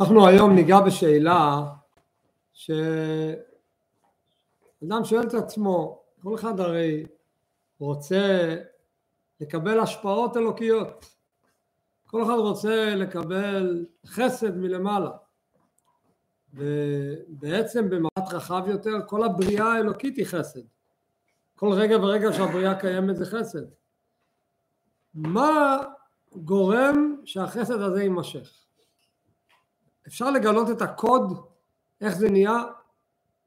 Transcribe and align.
אנחנו 0.00 0.26
היום 0.26 0.54
ניגע 0.54 0.80
בשאלה 0.80 1.66
שאדם 2.52 2.84
שואל 5.04 5.22
את 5.28 5.34
עצמו, 5.34 6.02
כל 6.22 6.34
אחד 6.34 6.60
הרי 6.60 7.06
רוצה 7.78 8.56
לקבל 9.40 9.80
השפעות 9.80 10.36
אלוקיות, 10.36 11.04
כל 12.06 12.22
אחד 12.22 12.36
רוצה 12.38 12.94
לקבל 12.94 13.86
חסד 14.06 14.56
מלמעלה. 14.56 15.10
ובעצם 16.54 17.90
במבט 17.90 18.32
רחב 18.32 18.64
יותר 18.66 18.94
כל 19.06 19.24
הבריאה 19.24 19.72
האלוקית 19.72 20.16
היא 20.16 20.26
חסד. 20.26 20.62
כל 21.54 21.72
רגע 21.72 21.96
ורגע 21.96 22.32
שהבריאה 22.32 22.80
קיימת 22.80 23.16
זה 23.16 23.26
חסד. 23.26 23.64
מה 25.14 25.78
גורם 26.32 27.16
שהחסד 27.24 27.80
הזה 27.80 28.02
יימשך 28.02 28.65
אפשר 30.06 30.30
לגלות 30.30 30.70
את 30.70 30.82
הקוד 30.82 31.38
איך 32.00 32.16
זה 32.16 32.30
נהיה? 32.30 32.64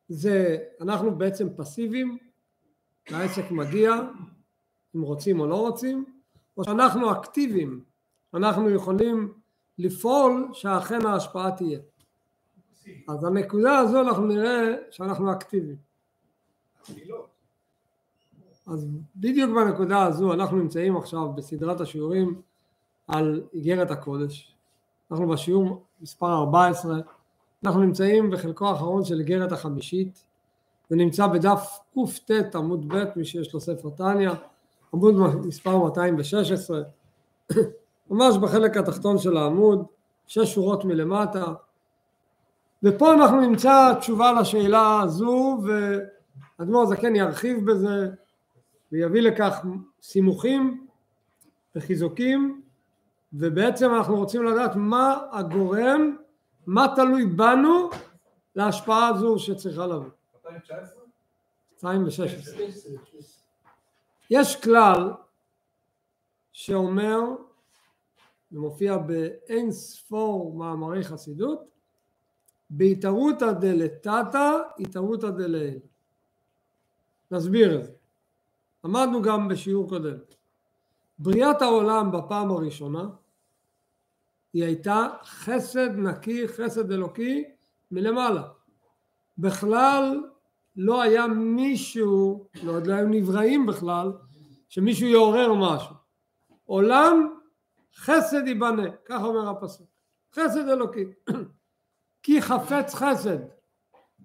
זה 0.10 0.58
אנחנו 0.82 1.16
בעצם 1.16 1.48
פסיביים 1.56 2.18
העסק 3.10 3.52
מגיע 3.52 3.94
אם 4.96 5.02
רוצים 5.02 5.40
או 5.40 5.48
לא 5.48 5.56
רוצים 5.56 6.06
או 6.58 6.64
שאנחנו 6.64 7.12
אקטיביים. 7.12 7.84
אנחנו 8.34 8.70
יכולים 8.70 9.34
לפעול 9.78 10.50
שאכן 10.54 11.06
ההשפעה 11.06 11.52
תהיה. 11.52 11.80
אז 13.08 13.24
הנקודה 13.24 13.78
הזו 13.78 14.02
אנחנו 14.02 14.26
נראה 14.28 14.76
שאנחנו 14.92 15.32
אקטיביים. 15.32 15.78
אז 18.68 18.88
בדיוק 19.16 19.52
בנקודה 19.52 20.04
הזו 20.04 20.34
אנחנו 20.34 20.58
נמצאים 20.58 20.98
עכשיו 20.98 21.34
בסדרת 21.34 21.82
השיעורים 21.82 22.42
על 23.08 23.44
איגרת 23.54 23.92
הקודש 23.92 24.56
אנחנו 25.12 25.28
בשיעור 25.28 25.84
מספר 26.02 26.34
14 26.34 27.00
אנחנו 27.64 27.82
נמצאים 27.82 28.32
בחלקו 28.32 28.68
האחרון 28.68 29.04
של 29.04 29.20
איגרת 29.20 29.52
החמישית. 29.52 30.24
זה 30.90 30.96
נמצא 30.96 31.28
בדף 31.28 31.80
קט 32.26 32.56
עמוד 32.56 32.94
ב' 32.94 33.04
מי 33.16 33.26
שיש 33.26 33.54
לו 33.54 33.60
ספר 33.60 33.90
תניא 33.90 34.32
עמוד 34.94 35.16
מספר 35.46 35.78
216 35.78 36.82
ממש 38.10 38.38
בחלק 38.38 38.78
התחתון 38.78 39.18
של 39.18 39.38
העמוד 39.38 39.86
שש 40.28 40.54
שורות 40.54 40.86
מלמטה. 40.86 41.54
ופה 42.84 43.14
אנחנו 43.14 43.42
נמצא 43.42 43.94
תשובה 44.00 44.42
לשאלה 44.42 45.02
הזו 45.02 45.58
ואדמו"ר 46.60 46.86
זקן 46.86 47.16
ירחיב 47.16 47.72
בזה 47.72 48.10
ויביא 48.92 49.22
לכך 49.22 49.66
סימוכים 50.02 50.88
וחיזוקים 51.76 52.62
ובעצם 53.34 53.94
אנחנו 53.94 54.16
רוצים 54.16 54.44
לדעת 54.44 54.72
מה 54.76 55.28
הגורם, 55.32 56.18
מה 56.68 56.86
תלוי 56.96 57.26
בנו 57.26 57.90
להשפעה 58.56 59.08
הזו 59.08 59.40
שצריכה 59.40 59.88
לבוא. 59.88 60.10
2016. 61.74 62.66
יש 64.30 64.62
כלל 64.62 65.14
שאומר, 66.52 67.20
זה 68.52 68.60
מופיע 68.60 68.98
באין 68.98 69.72
ספור 69.72 70.54
מאמרי 70.54 71.04
חסידות, 71.04 71.70
בהתערותא 72.70 73.52
דלתתא 73.52 74.58
התערותא 74.80 75.30
דלעיל. 75.30 75.80
נסביר 77.32 77.80
את 77.80 77.84
זה. 77.86 77.92
למדנו 78.84 79.22
גם 79.22 79.48
בשיעור 79.48 79.90
קודם. 79.90 80.18
בריאת 81.20 81.62
העולם 81.62 82.12
בפעם 82.12 82.52
הראשונה 82.52 83.10
היא 84.54 84.64
הייתה 84.64 85.08
חסד 85.24 85.90
נקי, 85.96 86.48
חסד 86.48 86.92
אלוקי 86.92 87.44
מלמעלה. 87.92 88.44
בכלל 89.38 90.24
לא 90.76 91.02
היה 91.02 91.28
מישהו, 91.28 92.48
לא 92.64 92.72
עוד 92.72 92.88
לא 92.88 92.94
היו 92.94 93.08
נבראים 93.08 93.66
בכלל, 93.66 94.12
שמישהו 94.70 95.08
יעורר 95.08 95.54
משהו. 95.54 95.96
עולם 96.66 97.36
חסד 97.96 98.48
ייבנה, 98.48 98.92
כך 99.06 99.22
אומר 99.24 99.50
הפסוק. 99.50 99.88
חסד 100.36 100.68
אלוקי. 100.70 101.06
כי 102.24 102.42
חפץ 102.42 102.94
חסד. 102.96 103.38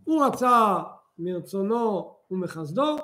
הוא 0.04 0.24
רצה 0.24 0.82
מרצונו 1.18 2.16
ומחסדו, 2.30 2.96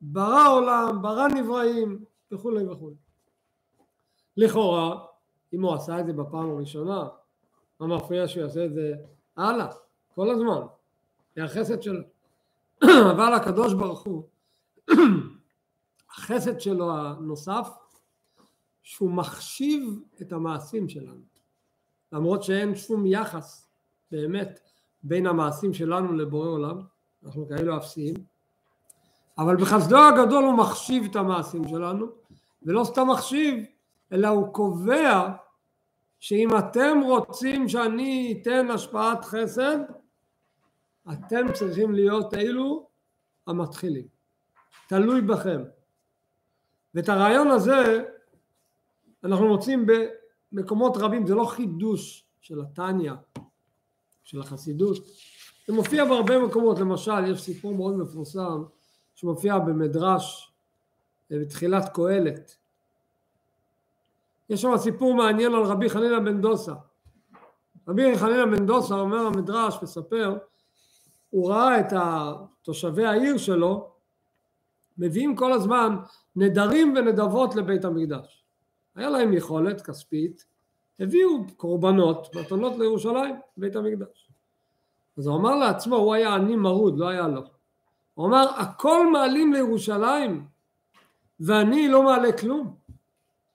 ברא 0.00 0.48
עולם, 0.52 1.02
ברא 1.02 1.28
נבראים 1.28 2.04
וכולי 2.32 2.66
וכולי. 2.66 3.07
לכאורה, 4.38 5.04
אם 5.52 5.62
הוא 5.62 5.74
עשה 5.74 6.00
את 6.00 6.06
זה 6.06 6.12
בפעם 6.12 6.50
הראשונה, 6.50 7.08
מה 7.80 7.86
מפריע 7.86 8.28
שהוא 8.28 8.42
יעשה 8.42 8.64
את 8.64 8.74
זה 8.74 8.94
הלאה, 9.36 9.66
כל 10.14 10.30
הזמן, 10.30 10.66
זה 11.36 11.44
החסד 11.44 11.82
שלו. 11.82 12.00
אבל 13.12 13.34
הקדוש 13.34 13.74
ברוך 13.74 14.02
הוא, 14.02 14.22
החסד 16.10 16.60
שלו 16.60 16.96
הנוסף, 16.96 17.68
שהוא 18.82 19.10
מחשיב 19.10 20.00
את 20.22 20.32
המעשים 20.32 20.88
שלנו. 20.88 21.22
למרות 22.12 22.42
שאין 22.42 22.76
שום 22.76 23.06
יחס 23.06 23.68
באמת 24.10 24.60
בין 25.02 25.26
המעשים 25.26 25.74
שלנו 25.74 26.12
לבורא 26.12 26.48
עולם, 26.48 26.80
אנחנו 27.24 27.48
כאלו 27.48 27.76
אפסיים, 27.76 28.14
אבל 29.38 29.56
בחסדו 29.56 29.98
הגדול 29.98 30.44
הוא 30.44 30.54
מחשיב 30.54 31.04
את 31.10 31.16
המעשים 31.16 31.68
שלנו, 31.68 32.06
ולא 32.62 32.84
סתם 32.84 33.08
מחשיב, 33.10 33.64
אלא 34.12 34.28
הוא 34.28 34.54
קובע 34.54 35.28
שאם 36.20 36.48
אתם 36.58 37.00
רוצים 37.04 37.68
שאני 37.68 38.38
אתן 38.42 38.70
השפעת 38.70 39.24
חסד, 39.24 39.78
אתם 41.12 41.52
צריכים 41.52 41.94
להיות 41.94 42.34
אלו 42.34 42.88
המתחילים. 43.46 44.06
תלוי 44.88 45.20
בכם. 45.20 45.62
ואת 46.94 47.08
הרעיון 47.08 47.48
הזה 47.48 48.04
אנחנו 49.24 49.48
מוצאים 49.48 49.86
במקומות 50.52 50.96
רבים, 50.96 51.26
זה 51.26 51.34
לא 51.34 51.44
חידוש 51.44 52.24
של 52.40 52.60
התניא, 52.60 53.12
של 54.24 54.40
החסידות, 54.40 54.96
זה 55.66 55.72
מופיע 55.72 56.04
בהרבה 56.04 56.38
מקומות, 56.38 56.78
למשל 56.78 57.24
יש 57.26 57.42
סיפור 57.42 57.74
מאוד 57.74 57.96
מפורסם 57.96 58.62
שמופיע 59.14 59.58
במדרש 59.58 60.52
בתחילת 61.30 61.88
קהלת 61.94 62.56
יש 64.50 64.62
שם 64.62 64.76
סיפור 64.76 65.14
מעניין 65.14 65.54
על 65.54 65.62
רבי 65.62 65.90
חנינא 65.90 66.18
בן 66.18 66.40
דוסה. 66.40 66.72
רבי 67.88 68.18
חנינא 68.18 68.44
בן 68.44 68.66
דוסה 68.66 68.94
אומר 68.94 69.26
המדרש, 69.26 69.82
מספר, 69.82 70.38
הוא 71.30 71.50
ראה 71.50 71.80
את 71.80 71.92
תושבי 72.62 73.06
העיר 73.06 73.38
שלו 73.38 73.90
מביאים 74.98 75.36
כל 75.36 75.52
הזמן 75.52 75.96
נדרים 76.36 76.94
ונדבות 76.96 77.56
לבית 77.56 77.84
המקדש. 77.84 78.44
היה 78.94 79.10
להם 79.10 79.32
יכולת 79.32 79.80
כספית, 79.80 80.44
הביאו 81.00 81.30
קורבנות, 81.56 82.36
מתנות 82.36 82.78
לירושלים, 82.78 83.34
בית 83.56 83.76
המקדש. 83.76 84.30
אז 85.18 85.26
הוא 85.26 85.36
אמר 85.36 85.54
לעצמו, 85.54 85.96
הוא 85.96 86.14
היה 86.14 86.34
עני 86.34 86.56
מרוד, 86.56 86.98
לא 86.98 87.08
היה 87.08 87.28
לו. 87.28 87.42
הוא 88.14 88.26
אמר, 88.26 88.46
הכל 88.56 89.12
מעלים 89.12 89.52
לירושלים 89.52 90.46
ואני 91.40 91.88
לא 91.88 92.02
מעלה 92.02 92.32
כלום. 92.32 92.77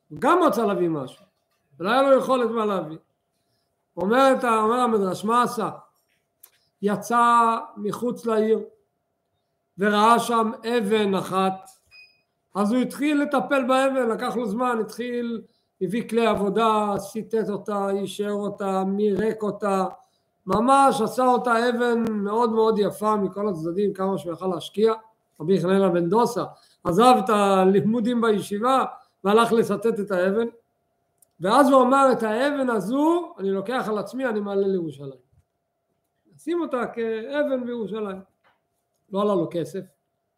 הוא 0.09 0.19
גם 0.19 0.43
רצה 0.43 0.65
להביא 0.65 0.89
משהו, 0.89 1.25
ולא 1.79 1.89
היה 1.89 2.01
לו 2.01 2.17
יכולת 2.17 2.51
מה 2.51 2.65
להביא. 2.65 2.97
אומר, 3.97 4.33
אומר 4.43 4.79
המדרש, 4.79 5.25
מה 5.25 5.43
עשה? 5.43 5.69
יצא 6.81 7.57
מחוץ 7.77 8.25
לעיר 8.25 8.59
וראה 9.77 10.19
שם 10.19 10.51
אבן 10.77 11.15
אחת, 11.15 11.69
אז 12.55 12.71
הוא 12.71 12.81
התחיל 12.81 13.21
לטפל 13.21 13.63
באבן, 13.67 14.09
לקח 14.09 14.35
לו 14.35 14.45
זמן, 14.45 14.77
התחיל, 14.81 15.41
הביא 15.81 16.09
כלי 16.09 16.27
עבודה, 16.27 16.93
סיטט 16.97 17.49
אותה, 17.49 17.89
אישר 17.89 18.31
אותה, 18.31 18.83
מירק 18.83 19.43
אותה, 19.43 19.85
ממש 20.45 21.01
עשה 21.01 21.25
אותה 21.25 21.69
אבן 21.69 22.03
מאוד 22.11 22.51
מאוד 22.51 22.79
יפה 22.79 23.15
מכל 23.15 23.49
הצדדים, 23.49 23.93
כמה 23.93 24.17
שהוא 24.17 24.33
יכל 24.33 24.47
להשקיע. 24.47 24.93
רבי 25.39 25.61
חננה 25.61 25.89
בן 25.89 26.09
דוסה 26.09 26.43
עזב 26.83 27.15
את 27.25 27.29
הלימודים 27.29 28.21
בישיבה 28.21 28.85
והלך 29.23 29.53
לסטט 29.53 29.99
את 29.99 30.11
האבן, 30.11 30.47
ואז 31.39 31.69
הוא 31.69 31.81
אמר 31.81 32.09
את 32.11 32.23
האבן 32.23 32.69
הזו 32.69 33.33
אני 33.39 33.51
לוקח 33.51 33.85
על 33.89 33.97
עצמי, 33.97 34.25
אני 34.25 34.39
מעלה 34.39 34.67
לירושלים. 34.67 35.19
שים 36.37 36.61
אותה 36.61 36.85
כאבן 36.87 37.65
בירושלים. 37.65 38.21
לא 39.11 39.21
עלה 39.21 39.35
לו 39.35 39.47
כסף, 39.51 39.81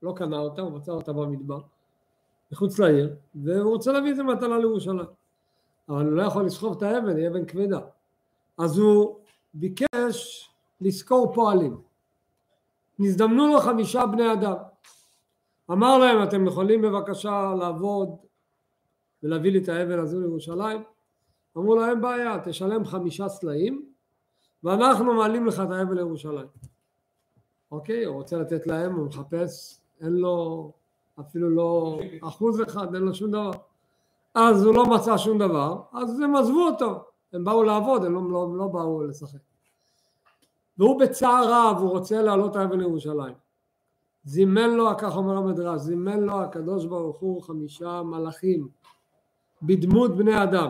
לא 0.01 0.13
קנה 0.15 0.37
אותה, 0.37 0.61
הוא 0.61 0.71
מצא 0.71 0.91
אותה 0.91 1.13
במדבר, 1.13 1.59
מחוץ 2.51 2.79
לעיר, 2.79 3.15
והוא 3.35 3.71
רוצה 3.71 3.91
להביא 3.91 4.11
את 4.11 4.15
זה 4.15 4.23
מתנה 4.23 4.57
לירושלים. 4.57 5.05
אבל 5.89 6.05
הוא 6.05 6.13
לא 6.13 6.23
יכול 6.23 6.45
לסחוב 6.45 6.77
את 6.77 6.83
האבן, 6.83 7.17
היא 7.17 7.27
אבן 7.27 7.45
כבדה. 7.45 7.79
אז 8.57 8.77
הוא 8.77 9.19
ביקש 9.53 10.49
לשכור 10.81 11.33
פועלים. 11.33 11.81
נזדמנו 12.99 13.47
לו 13.47 13.59
חמישה 13.59 14.05
בני 14.05 14.33
אדם. 14.33 14.55
אמר 15.71 15.97
להם, 15.97 16.23
אתם 16.23 16.47
יכולים 16.47 16.81
בבקשה 16.81 17.53
לעבוד 17.59 18.15
ולהביא 19.25 19.51
לי 19.51 19.59
את 19.59 19.69
האבן 19.69 19.99
הזו 19.99 20.21
לירושלים? 20.21 20.83
אמרו 21.57 21.75
לו, 21.75 21.85
אין 21.85 22.01
בעיה, 22.01 22.37
תשלם 22.43 22.85
חמישה 22.85 23.29
סלעים 23.29 23.85
ואנחנו 24.63 25.13
מעלים 25.13 25.45
לך 25.45 25.59
את 25.59 25.71
האבל 25.71 25.95
לירושלים. 25.95 26.47
אוקיי, 27.71 28.05
הוא 28.05 28.15
רוצה 28.15 28.37
לתת 28.37 28.67
להם, 28.67 28.95
הוא 28.95 29.05
מחפש, 29.05 29.81
אין 30.01 30.13
לו 30.13 30.71
אפילו 31.19 31.49
לא 31.49 31.99
אחוז 32.21 32.61
אחד, 32.61 32.95
אין 32.95 33.03
לו 33.03 33.13
שום 33.13 33.31
דבר. 33.31 33.51
אז 34.33 34.63
הוא 34.63 34.75
לא 34.75 34.85
מצא 34.85 35.17
שום 35.17 35.37
דבר, 35.37 35.81
אז 35.93 36.19
הם 36.19 36.35
עזבו 36.35 36.67
אותו, 36.67 37.03
הם 37.33 37.43
באו 37.43 37.63
לעבוד, 37.63 38.05
הם 38.05 38.13
לא, 38.13 38.21
לא, 38.31 38.57
לא 38.57 38.67
באו 38.67 39.03
לשחק. 39.03 39.39
והוא 40.77 40.99
בצער 40.99 41.43
רב, 41.47 41.77
הוא 41.81 41.89
רוצה 41.89 42.21
לעלות 42.21 42.55
האבן 42.55 42.79
לירושלים. 42.79 43.33
זימן 44.23 44.69
לו, 44.69 44.89
כך 44.97 45.15
אומר 45.15 45.37
המדרש, 45.37 45.81
זימן 45.81 46.19
לו 46.19 46.41
הקדוש 46.41 46.85
ברוך 46.85 47.17
הוא 47.17 47.43
חמישה 47.43 48.01
מלאכים 48.03 48.67
בדמות 49.61 50.17
בני 50.17 50.43
אדם. 50.43 50.69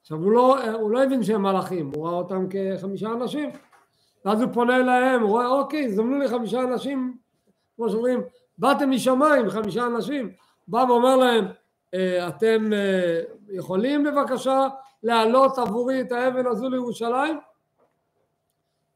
עכשיו 0.00 0.18
הוא 0.18 0.32
לא, 0.32 0.70
הוא 0.72 0.90
לא 0.90 1.02
הבין 1.02 1.22
שהם 1.22 1.42
מלאכים, 1.42 1.90
הוא 1.94 2.06
ראה 2.06 2.14
אותם 2.14 2.46
כחמישה 2.50 3.12
אנשים. 3.12 3.50
ואז 4.24 4.42
הוא 4.42 4.52
פונה 4.52 4.76
אליהם, 4.76 5.22
הוא 5.22 5.30
רואה 5.30 5.48
אוקיי, 5.48 5.92
זמנו 5.92 6.18
לי 6.18 6.28
חמישה 6.28 6.60
אנשים, 6.60 7.16
כמו 7.76 7.90
שאומרים, 7.90 8.20
באתם 8.58 8.90
משמיים, 8.90 9.50
חמישה 9.50 9.86
אנשים, 9.86 10.30
בא 10.68 10.84
ואומר 10.88 11.16
להם, 11.16 11.44
אה, 11.94 12.28
אתם 12.28 12.72
אה, 12.72 13.20
יכולים 13.48 14.04
בבקשה 14.04 14.68
להעלות 15.02 15.58
עבורי 15.58 16.00
את 16.00 16.12
האבן 16.12 16.46
הזו 16.46 16.68
לירושלים? 16.68 17.38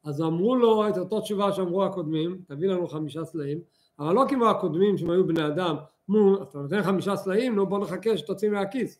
אז 0.05 0.23
אמרו 0.23 0.57
לו 0.57 0.89
את 0.89 0.99
אותו 0.99 1.21
תשובה 1.21 1.53
שאמרו 1.53 1.85
הקודמים, 1.85 2.39
תביא 2.47 2.69
לנו 2.69 2.89
חמישה 2.89 3.25
סלעים, 3.25 3.59
אבל 3.99 4.15
לא 4.15 4.25
כמו 4.29 4.51
הקודמים 4.51 4.99
שהם 4.99 5.11
היו 5.11 5.27
בני 5.27 5.47
אדם, 5.47 5.77
אמרו, 6.11 6.43
אתה 6.43 6.59
נותן 6.59 6.83
חמישה 6.83 7.17
סלעים, 7.17 7.55
נו 7.55 7.67
בוא 7.67 7.79
נחכה 7.79 8.17
שתוציא 8.17 8.51
מהכיס. 8.51 8.99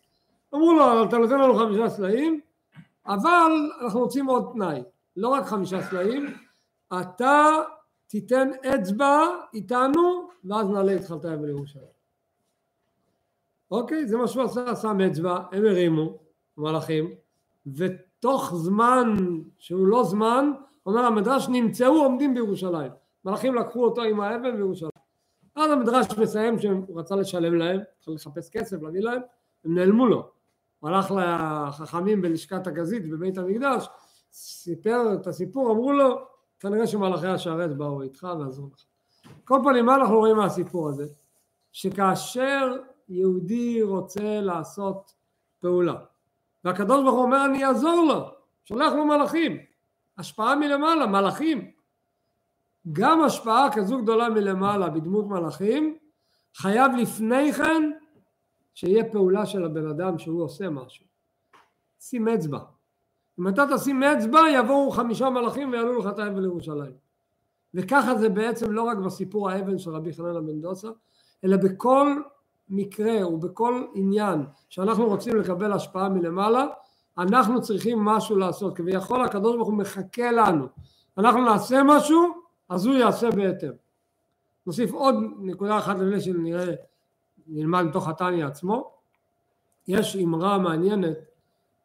אמרו 0.55 0.73
לו, 0.73 1.05
אתה 1.05 1.19
נותן 1.19 1.41
לנו 1.41 1.55
חמישה 1.55 1.89
סלעים, 1.89 2.41
אבל 3.07 3.71
אנחנו 3.83 4.01
רוצים 4.01 4.27
עוד 4.27 4.51
תנאי, 4.53 4.83
לא 5.17 5.29
רק 5.29 5.47
חמישה 5.47 5.83
סלעים, 5.83 6.27
אתה 7.01 7.59
תיתן 8.07 8.51
אצבע 8.75 9.27
איתנו, 9.55 10.29
ואז 10.45 10.69
נעלה 10.69 10.93
איתך 10.93 11.15
את 11.21 11.25
האבן 11.25 11.45
לירושלים. 11.45 12.01
אוקיי, 13.71 14.09
זה 14.09 14.17
מה 14.17 14.29
שהוא 14.29 14.43
עשה, 14.43 14.77
שם 14.77 15.01
אצבע, 15.01 15.39
הם 15.53 15.65
הרימו, 15.65 16.19
המלאכים, 16.57 17.15
ותוך 17.77 18.55
זמן 18.55 19.17
שהוא 19.59 19.87
לא 19.87 20.05
זמן, 20.05 20.53
אומר 20.87 21.01
המדרש, 21.01 21.49
נמצאו 21.49 22.03
עומדים 22.03 22.35
בירושלים. 22.35 22.93
מלאכים 23.25 23.55
לקחו 23.55 23.85
אותו 23.85 24.03
עם 24.03 24.21
האבן 24.21 24.57
בירושלים. 24.57 25.00
אז 25.57 25.71
המדרש 25.71 26.07
מסיים 26.19 26.59
שהוא 26.59 27.01
רצה 27.01 27.17
לשלם 27.17 27.55
להם, 27.55 27.81
צריך 28.01 28.27
לחפש 28.27 28.51
כסף, 28.51 28.83
להביא 28.83 29.01
להם, 29.01 29.21
הם 29.65 29.75
נעלמו 29.75 30.07
לו. 30.07 30.31
הוא 30.81 30.91
הלך 30.91 31.11
לחכמים 31.11 32.23
בלשכת 32.23 32.67
הגזית 32.67 33.11
בבית 33.11 33.39
המקדש, 33.39 33.89
סיפר 34.33 35.15
את 35.15 35.27
הסיפור, 35.27 35.73
אמרו 35.73 35.93
לו, 35.93 36.19
כנראה 36.61 36.87
שמלאכי 36.87 37.27
השרת 37.27 37.77
באו 37.77 38.03
איתך 38.03 38.27
ועזרו 38.39 38.69
לך. 38.73 38.85
כל 39.45 39.61
פנים, 39.65 39.87
מה 39.87 39.95
אנחנו 39.95 40.19
רואים 40.19 40.37
מהסיפור 40.37 40.89
הזה? 40.89 41.07
שכאשר 41.73 42.77
יהודי 43.09 43.83
רוצה 43.83 44.41
לעשות 44.41 45.13
פעולה. 45.61 45.95
והקדוש 46.65 47.03
ברוך 47.03 47.15
הוא 47.15 47.23
אומר 47.23 47.45
אני 47.45 47.65
אעזור 47.65 48.05
לו, 48.09 48.31
שולח 48.65 48.93
לו 48.93 49.05
מלאכים, 49.05 49.59
השפעה 50.19 50.57
מלמעלה, 50.57 51.07
מלאכים. 51.07 51.71
גם 52.93 53.23
השפעה 53.23 53.73
כזו 53.73 54.03
גדולה 54.03 54.29
מלמעלה 54.29 54.89
בדמות 54.89 55.27
מלאכים, 55.27 55.97
חייב 56.57 56.93
לפני 56.93 57.53
כן 57.53 57.91
שיהיה 58.75 59.05
פעולה 59.13 59.47
של 59.47 59.65
הבן 59.65 59.87
אדם 59.87 60.19
שהוא 60.19 60.45
עושה 60.45 60.71
משהו. 60.71 61.07
שים 62.01 62.29
אצבע. 62.29 62.59
אם 63.41 63.49
אתה 63.49 63.65
תשים 63.75 64.03
אצבע 64.03 64.41
יבואו 64.55 64.91
חמישה 64.91 65.31
מלאכים 65.31 65.73
ויעלו 65.73 65.99
לך 65.99 66.07
את 66.07 66.19
האבן 66.19 66.43
לירושלים. 66.43 66.93
וככה 67.75 68.15
זה 68.15 68.29
בעצם 68.29 68.73
לא 68.73 68.83
רק 68.83 68.99
בסיפור 68.99 69.51
האבן 69.51 69.79
של 69.79 69.91
רבי 69.91 70.13
חננה 70.13 70.41
בן 70.41 70.61
דוסה, 70.61 70.89
אלא 71.45 71.57
בכל 71.57 72.23
מקרה 72.69 73.29
ובכל 73.29 73.85
עניין 73.95 74.45
שאנחנו 74.69 75.07
רוצים 75.07 75.37
לקבל 75.37 75.73
השפעה 75.73 76.09
מלמעלה, 76.09 76.67
אנחנו 77.19 77.63
צריכים 77.63 77.99
משהו 77.99 78.37
לעשות, 78.37 78.77
כביכול 78.77 79.25
הקדוש 79.25 79.57
ברוך 79.57 79.69
הוא 79.69 79.77
מחכה 79.77 80.33
לנו, 80.33 80.67
אנחנו 81.19 81.45
נעשה 81.45 81.83
משהו, 81.85 82.40
אז 82.71 82.87
הוא 82.87 82.95
יעשה 82.95 83.31
בהתאם. 83.31 83.73
נוסיף 84.67 84.93
עוד 84.93 85.15
נקודה 85.39 85.79
אחת 85.79 85.97
לפני 85.97 86.21
שנראה, 86.21 86.75
נלמד 87.47 87.83
מתוך 87.83 88.09
התניא 88.09 88.47
עצמו, 88.47 88.91
יש 89.89 90.17
אמרה 90.17 90.59
מעניינת, 90.59 91.17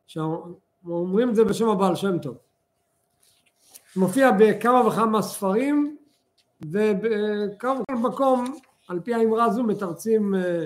שאומרים 0.08 1.30
את 1.30 1.36
זה 1.36 1.44
בשם 1.44 1.70
הבעל 1.70 1.96
שם 1.96 2.20
טוב, 2.20 2.38
מופיע 3.96 4.32
בכמה 4.32 4.88
וכמה 4.88 5.22
ספרים 5.22 5.98
ובכמה 6.62 7.80
מקום 7.90 8.46
על 8.88 9.00
פי 9.00 9.14
האמרה 9.14 9.46
הזו 9.46 9.64
מתרצים 9.64 10.36
אה, 10.36 10.66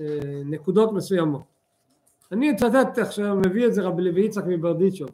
אה, 0.00 0.42
נקודות 0.44 0.92
מסוימות. 0.92 1.42
אני 2.32 2.50
אצטט 2.50 2.98
איך 2.98 3.12
שמביא 3.12 3.66
את 3.66 3.74
זה 3.74 3.82
רבי 3.82 4.02
לוי 4.02 4.24
יצחק 4.24 4.44
מברדיצ'וב. 4.46 5.10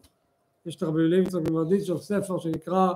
יש 0.66 0.76
את 0.76 0.82
רבי 0.82 1.02
לוי 1.02 1.22
יצחק 1.22 1.40
מברדיצ'וב 1.50 2.00
ספר 2.00 2.38
שנקרא 2.38 2.92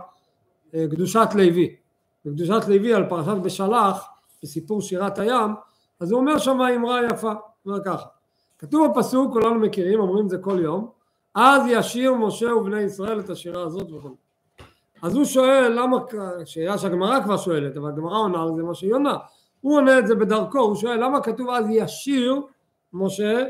קדושת 0.90 1.28
לוי. 1.34 1.76
בקדושת 2.24 2.68
לוי 2.68 2.94
על 2.94 3.08
פרשת 3.08 3.42
בשלח, 3.42 4.08
בסיפור 4.42 4.82
שירת 4.82 5.18
הים, 5.18 5.50
אז 6.00 6.12
הוא 6.12 6.20
אומר 6.20 6.38
שם 6.38 6.60
אמרה 6.60 7.06
יפה, 7.06 7.32
הוא 7.62 7.72
אומר 7.72 7.84
ככה, 7.84 8.06
כתוב 8.58 8.86
בפסוק, 8.90 9.32
כולנו 9.32 9.54
מכירים, 9.54 10.00
אומרים 10.00 10.24
את 10.24 10.30
זה 10.30 10.38
כל 10.38 10.58
יום, 10.62 10.90
אז 11.34 11.62
ישיר 11.68 12.14
משה 12.14 12.54
ובני 12.54 12.80
ישראל 12.80 13.20
את 13.20 13.30
השירה 13.30 13.62
הזאת 13.62 13.92
וכו'. 13.92 14.16
אז 15.02 15.14
הוא 15.14 15.24
שואל 15.24 15.72
למה, 15.76 15.96
שאלה 16.44 16.78
שהגמרא 16.78 17.22
כבר 17.22 17.36
שואלת, 17.36 17.76
אבל 17.76 17.88
הגמרא 17.88 18.18
עונה 18.18 18.42
על 18.42 18.48
זה 18.56 18.62
מה 18.62 18.74
שהיא 18.74 18.94
עונה, 18.94 19.16
הוא 19.60 19.76
עונה 19.76 19.98
את 19.98 20.06
זה 20.06 20.14
בדרכו, 20.14 20.58
הוא 20.58 20.74
שואל 20.74 21.04
למה 21.04 21.20
כתוב 21.20 21.50
אז 21.50 21.66
ישיר 21.70 22.40
משה, 22.92 23.44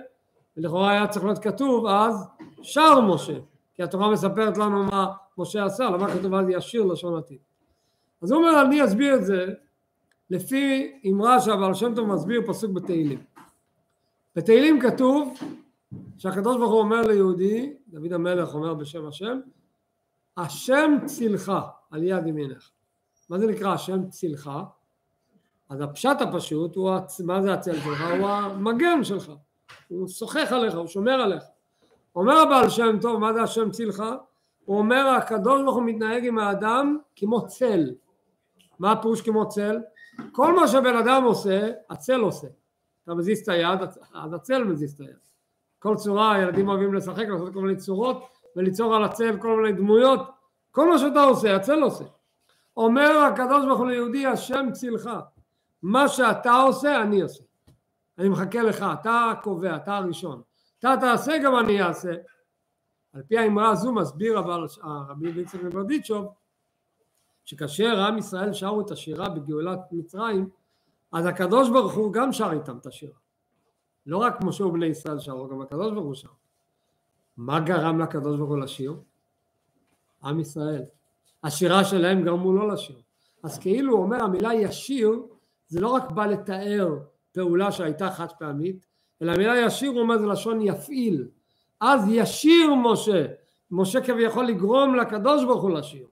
ולכאורה 0.56 0.90
היה 0.90 1.06
צריך 1.06 1.24
להיות 1.24 1.38
כתוב 1.38 1.86
אז 1.86 2.26
שר 2.62 3.00
משה, 3.00 3.38
כי 3.74 3.82
התורה 3.82 4.10
מספרת 4.10 4.58
לנו 4.58 4.84
מה 4.84 5.06
משה 5.38 5.64
עשה, 5.64 5.84
למה 5.84 6.14
כתוב 6.14 6.34
אז 6.34 6.46
ישיר 6.48 6.84
לשון 6.84 7.18
עתיד. 7.18 7.38
אז 8.22 8.32
הוא 8.32 8.38
אומר 8.38 8.62
אני 8.62 8.84
אסביר 8.84 9.14
את 9.14 9.24
זה 9.24 9.46
לפי 10.30 10.92
אמרה 11.10 11.40
שהבעל 11.40 11.74
שם 11.74 11.94
טוב 11.94 12.08
מסביר 12.08 12.42
פסוק 12.46 12.70
בתהילים. 12.70 13.22
בתהילים 14.36 14.80
כתוב 14.80 15.38
שהקדוש 16.18 16.56
ברוך 16.56 16.72
הוא 16.72 16.80
אומר 16.80 17.00
ליהודי, 17.00 17.74
דוד 17.88 18.12
המלך 18.12 18.54
אומר 18.54 18.74
בשם 18.74 19.06
השם, 19.06 19.40
השם 20.36 20.98
צילך 21.06 21.52
על 21.90 22.02
יד 22.02 22.26
ימינך. 22.26 22.70
מה 23.30 23.38
זה 23.38 23.46
נקרא 23.46 23.72
השם 23.72 24.08
צילך? 24.08 24.50
אז 25.68 25.80
הפשט 25.80 26.20
הפשוט 26.20 26.76
הוא, 26.76 26.90
מה 27.24 27.42
זה 27.42 27.54
הצל 27.54 27.80
שלך? 27.80 28.00
הוא 28.18 28.28
המגן 28.28 29.04
שלך, 29.04 29.32
הוא 29.88 30.08
שוחח 30.08 30.48
עליך, 30.52 30.74
הוא 30.74 30.86
שומר 30.86 31.12
עליך. 31.12 31.44
אומר 32.16 32.36
הבעל 32.36 32.68
שם 32.68 32.98
טוב, 33.00 33.20
מה 33.20 33.32
זה 33.32 33.42
השם 33.42 33.70
צילך? 33.70 34.02
הוא 34.68 34.78
אומר 34.78 35.08
הקדוש 35.08 35.62
ברוך 35.62 35.76
הוא 35.76 35.82
מתנהג 35.82 36.26
עם 36.26 36.38
האדם 36.38 36.98
כמו 37.16 37.46
צל. 37.46 37.94
מה 38.78 38.92
הפירוש 38.92 39.20
כמו 39.20 39.48
צל? 39.48 39.78
כל 40.32 40.54
מה 40.56 40.68
שבן 40.68 40.96
אדם 40.96 41.24
עושה, 41.24 41.70
הצל 41.90 42.20
עושה. 42.20 42.46
אתה 43.04 43.14
מזיז 43.14 43.40
את 43.40 43.48
היד, 43.48 43.78
אז 44.14 44.34
הצל 44.34 44.64
מזיז 44.64 44.94
את 44.94 45.00
היד. 45.00 45.16
כל 45.78 45.96
צורה, 45.96 46.34
הילדים 46.34 46.68
אוהבים 46.68 46.94
לשחק, 46.94 47.24
לעשות 47.28 47.52
כל 47.54 47.60
מיני 47.60 47.76
צורות 47.76 48.28
וליצור 48.56 48.96
על 48.96 49.04
הצל 49.04 49.36
כל 49.40 49.62
מיני 49.62 49.72
דמויות. 49.72 50.20
כל 50.70 50.88
מה 50.88 50.98
שאתה 50.98 51.22
עושה, 51.22 51.56
הצל 51.56 51.82
עושה. 51.82 52.04
אומר 52.76 53.18
הקדוש 53.18 53.64
ברוך 53.64 53.78
הוא 53.78 53.86
ליהודי, 53.86 54.26
השם 54.26 54.68
צילך. 54.72 55.10
מה 55.82 56.08
שאתה 56.08 56.52
עושה 56.52 57.02
אני 57.02 57.22
עושה. 57.22 57.42
אני 58.18 58.28
מחכה 58.28 58.62
לך, 58.62 58.86
אתה 59.00 59.30
הקובע, 59.30 59.76
אתה 59.76 59.96
הראשון. 59.96 60.42
אתה 60.78 60.94
תעשה 61.00 61.38
גם 61.38 61.58
אני 61.58 61.82
אעשה. 61.82 62.12
על 63.18 63.24
פי 63.28 63.38
האמרה 63.38 63.70
הזו 63.70 63.92
מסביר 63.92 64.38
אבל 64.38 64.66
הרבי 64.82 65.30
ויצחק 65.30 65.62
מברדיצ'וב 65.62 66.34
שכאשר 67.44 68.00
עם 68.00 68.18
ישראל 68.18 68.52
שרו 68.52 68.80
את 68.80 68.90
השירה 68.90 69.28
בגאולת 69.28 69.80
מצרים 69.92 70.48
אז 71.12 71.26
הקדוש 71.26 71.70
ברוך 71.70 71.94
הוא 71.94 72.12
גם 72.12 72.32
שר 72.32 72.50
איתם 72.52 72.78
את 72.78 72.86
השירה. 72.86 73.16
לא 74.06 74.16
רק 74.16 74.44
משה 74.44 74.64
ובני 74.64 74.86
ישראל 74.86 75.18
שרו, 75.18 75.48
גם 75.48 75.60
הקדוש 75.60 75.92
ברוך 75.92 76.06
הוא 76.06 76.14
שר. 76.14 76.28
מה 77.36 77.60
גרם 77.60 77.98
לקדוש 77.98 78.38
ברוך 78.38 78.50
הוא 78.50 78.58
לשיר? 78.58 78.96
עם 80.24 80.40
ישראל. 80.40 80.82
השירה 81.44 81.84
שלהם 81.84 82.24
גרמו 82.24 82.52
לא 82.52 82.68
לשיר. 82.68 82.96
אז 83.42 83.58
כאילו 83.58 83.92
הוא 83.92 84.02
אומר 84.02 84.22
המילה 84.22 84.54
ישיר 84.54 85.22
זה 85.66 85.80
לא 85.80 85.88
רק 85.88 86.10
בא 86.10 86.26
לתאר 86.26 86.98
פעולה 87.32 87.72
שהייתה 87.72 88.10
חד 88.10 88.32
פעמית, 88.38 88.86
אלא 89.22 89.32
המילה 89.32 89.58
ישיר 89.58 89.90
הוא 89.90 90.00
אומר 90.00 90.18
זה 90.18 90.26
לשון 90.26 90.60
יפעיל. 90.60 91.28
אז 91.80 92.08
ישיר 92.08 92.74
משה, 92.74 93.26
משה 93.70 94.00
כביכול 94.00 94.46
לגרום 94.46 94.94
לקדוש 94.94 95.44
ברוך 95.44 95.62
הוא 95.62 95.70
לשיר. 95.70 96.06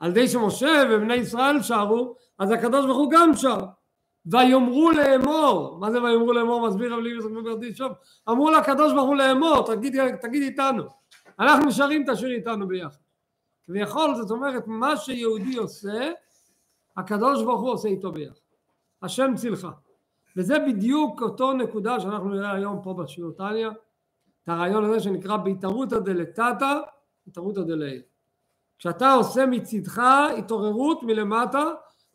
על 0.00 0.10
ידי 0.10 0.28
שמשה 0.28 0.82
ובני 0.90 1.14
ישראל 1.14 1.62
שרו, 1.62 2.16
אז 2.38 2.50
הקדוש 2.50 2.86
ברוך 2.86 2.98
הוא 2.98 3.10
גם 3.10 3.34
שר. 3.34 3.58
ויאמרו 4.26 4.90
לאמור, 4.90 5.78
מה 5.80 5.90
זה 5.90 6.02
ויאמרו 6.02 6.32
לאמור 6.32 6.68
מסביר 6.68 6.94
רב 6.94 7.00
ליבי 7.00 7.20
זכרונו 7.20 7.44
ברדישוב? 7.44 7.92
אמרו 8.28 8.50
לקדוש 8.50 8.92
ברוך 8.92 9.06
הוא 9.06 9.16
לאמור, 9.16 9.66
תגיד, 9.66 10.16
תגיד 10.20 10.42
איתנו. 10.42 10.82
אנחנו 11.38 11.66
נשארים 11.66 12.04
את 12.04 12.08
השיר 12.08 12.30
איתנו 12.30 12.68
ביחד. 12.68 12.98
כביכול 13.66 14.14
זאת 14.14 14.30
אומרת 14.30 14.66
מה 14.66 14.96
שיהודי 14.96 15.56
עושה 15.56 16.10
הקדוש 16.96 17.42
ברוך 17.42 17.60
הוא 17.60 17.70
עושה 17.70 17.88
איתו 17.88 18.12
ביחד. 18.12 18.34
השם 19.02 19.32
צילך. 19.36 19.68
וזה 20.36 20.58
בדיוק 20.58 21.22
אותו 21.22 21.52
נקודה 21.52 22.00
שאנחנו 22.00 22.28
נראה 22.28 22.52
היום 22.52 22.82
פה 22.82 22.94
בשיעור 22.94 23.32
טניה, 23.32 23.70
את 24.46 24.50
הרעיון 24.50 24.84
הזה 24.84 25.00
שנקרא 25.00 25.36
בהתערותא 25.36 25.98
דלתתא, 25.98 26.80
התערותא 27.26 27.60
דלעיל. 27.60 28.02
כשאתה 28.78 29.12
עושה 29.12 29.46
מצידך 29.46 30.02
התעוררות 30.38 31.02
מלמטה, 31.02 31.64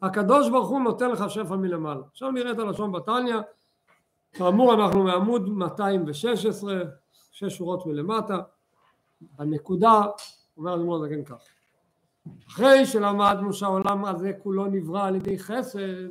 הקדוש 0.01 0.49
ברוך 0.49 0.69
הוא 0.69 0.81
נותן 0.81 1.11
לך 1.11 1.23
שפע 1.29 1.55
מלמעלה. 1.55 2.01
עכשיו 2.11 2.31
נראה 2.31 2.51
את 2.51 2.59
הלשון 2.59 2.91
בתניא, 2.91 3.35
כאמור 4.33 4.73
אנחנו 4.73 5.03
מעמוד 5.03 5.49
216, 5.49 6.81
שש 7.31 7.57
שורות 7.57 7.85
מלמטה, 7.85 8.39
הנקודה, 9.37 10.01
אומר 10.57 10.75
אדמו"ר 10.75 10.95
הזקן 10.95 11.23
כך, 11.23 11.41
אחרי 12.47 12.85
שלמדנו 12.85 13.53
שהעולם 13.53 14.05
הזה 14.05 14.31
כולו 14.43 14.65
נברא 14.65 15.07
על 15.07 15.15
ידי 15.15 15.39
חסד, 15.39 16.09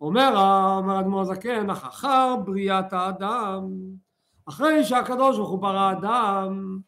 אומר, 0.00 0.28
אומר 0.78 1.00
אדמו"ר 1.00 1.20
הזקן, 1.20 1.70
אחר 1.70 2.36
בריאת 2.44 2.92
האדם, 2.92 3.68
אחרי 4.52 4.84
שהקדוש 4.84 5.36
ברוך 5.36 5.50
הוא 5.50 5.58
ברא 5.58 5.92
אדם, 5.92 6.78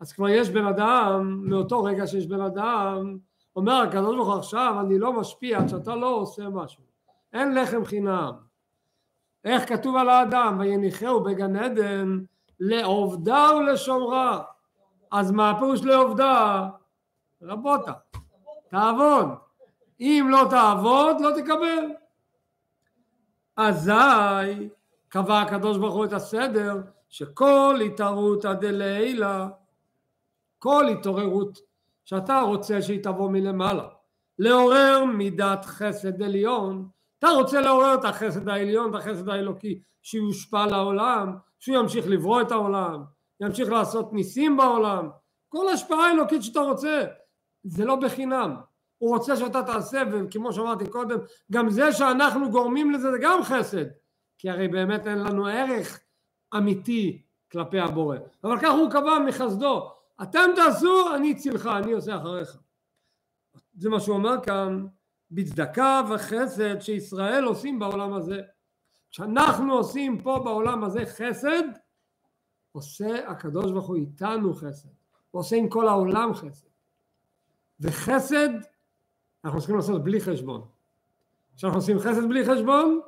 אז 0.00 0.12
כבר 0.12 0.28
יש 0.28 0.50
בן 0.50 0.66
אדם, 0.66 1.40
מאותו 1.44 1.82
רגע 1.82 2.06
שיש 2.06 2.26
בן 2.26 2.40
אדם, 2.40 3.18
אומר 3.56 3.72
הקדוש 3.72 4.16
ברוך 4.16 4.28
הוא 4.28 4.38
עכשיו 4.38 4.76
אני 4.80 4.98
לא 4.98 5.12
משפיע 5.12 5.58
עד 5.58 5.68
שאתה 5.68 5.94
לא 5.94 6.06
עושה 6.06 6.48
משהו, 6.48 6.82
אין 7.32 7.54
לחם 7.54 7.84
חינם. 7.84 8.32
איך 9.44 9.68
כתוב 9.68 9.96
על 9.96 10.08
האדם, 10.08 10.56
ויניחהו 10.60 11.22
בגן 11.24 11.56
עדן 11.56 12.18
לעובדה 12.60 13.50
ולשומרה. 13.58 14.42
אז 15.10 15.30
מה 15.30 15.50
הפירוש 15.50 15.82
לעובדה? 15.82 16.68
רבותה, 17.42 17.92
תעבוד. 18.68 19.28
אם 20.00 20.26
לא 20.30 20.46
תעבוד, 20.50 21.16
לא 21.20 21.30
תקבל. 21.42 21.90
אזי 23.56 24.68
קבע 25.14 25.40
הקדוש 25.40 25.78
ברוך 25.78 25.94
הוא 25.94 26.04
את 26.04 26.12
הסדר 26.12 26.80
שכל 27.08 27.80
התערותא 27.86 28.52
דלעילא, 28.52 29.44
כל 30.58 30.88
התעוררות 30.88 31.58
שאתה 32.04 32.40
רוצה 32.40 32.82
שהיא 32.82 33.02
תבוא 33.02 33.30
מלמעלה, 33.30 33.88
לעורר 34.38 35.04
מידת 35.04 35.64
חסד 35.64 36.22
עליון, 36.22 36.88
אתה 37.18 37.28
רוצה 37.28 37.60
לעורר 37.60 37.94
את 37.94 38.04
החסד 38.04 38.48
העליון, 38.48 38.90
את 38.90 38.94
החסד 38.94 39.28
האלוקי, 39.28 39.80
שיושפע 40.02 40.66
לעולם, 40.66 41.36
שהוא 41.58 41.76
ימשיך 41.76 42.04
לברוא 42.08 42.40
את 42.40 42.52
העולם, 42.52 43.02
ימשיך 43.40 43.70
לעשות 43.70 44.12
ניסים 44.12 44.56
בעולם, 44.56 45.08
כל 45.48 45.68
השפעה 45.68 46.10
אלוקית 46.10 46.42
שאתה 46.42 46.60
רוצה, 46.60 47.04
זה 47.64 47.84
לא 47.84 47.96
בחינם. 47.96 48.54
הוא 48.98 49.14
רוצה 49.14 49.36
שאתה 49.36 49.62
תעשה, 49.62 50.02
וכמו 50.12 50.52
שאמרתי 50.52 50.86
קודם, 50.86 51.18
גם 51.52 51.70
זה 51.70 51.92
שאנחנו 51.92 52.50
גורמים 52.50 52.90
לזה 52.90 53.10
זה 53.10 53.18
גם 53.20 53.42
חסד, 53.42 53.84
כי 54.44 54.50
הרי 54.50 54.68
באמת 54.68 55.06
אין 55.06 55.18
לנו 55.18 55.46
ערך 55.46 56.00
אמיתי 56.56 57.22
כלפי 57.52 57.78
הבורא. 57.78 58.16
אבל 58.44 58.60
כך 58.60 58.72
הוא 58.72 58.90
קבע 58.90 59.18
מחסדו, 59.28 59.90
אתם 60.22 60.50
תעשו, 60.56 61.14
אני 61.14 61.32
אצילך, 61.32 61.66
אני 61.66 61.92
עושה 61.92 62.16
אחריך. 62.16 62.56
זה 63.74 63.88
מה 63.88 64.00
שהוא 64.00 64.16
אומר 64.16 64.34
כאן, 64.42 64.86
בצדקה 65.30 66.02
וחסד 66.10 66.80
שישראל 66.80 67.44
עושים 67.44 67.78
בעולם 67.78 68.14
הזה. 68.14 68.40
כשאנחנו 69.10 69.74
עושים 69.74 70.22
פה 70.22 70.40
בעולם 70.44 70.84
הזה 70.84 71.06
חסד, 71.06 71.62
עושה 72.72 73.28
הקדוש 73.28 73.72
ברוך 73.72 73.86
הוא 73.86 73.96
איתנו 73.96 74.54
חסד. 74.54 74.88
הוא 75.30 75.40
עושה 75.40 75.56
עם 75.56 75.68
כל 75.68 75.88
העולם 75.88 76.34
חסד. 76.34 76.68
וחסד 77.80 78.48
אנחנו 79.44 79.58
צריכים 79.58 79.76
לעשות 79.76 80.04
בלי 80.04 80.20
חשבון. 80.20 80.62
כשאנחנו 81.56 81.78
עושים 81.78 81.98
חסד 81.98 82.28
בלי 82.28 82.44
חשבון, 82.44 83.00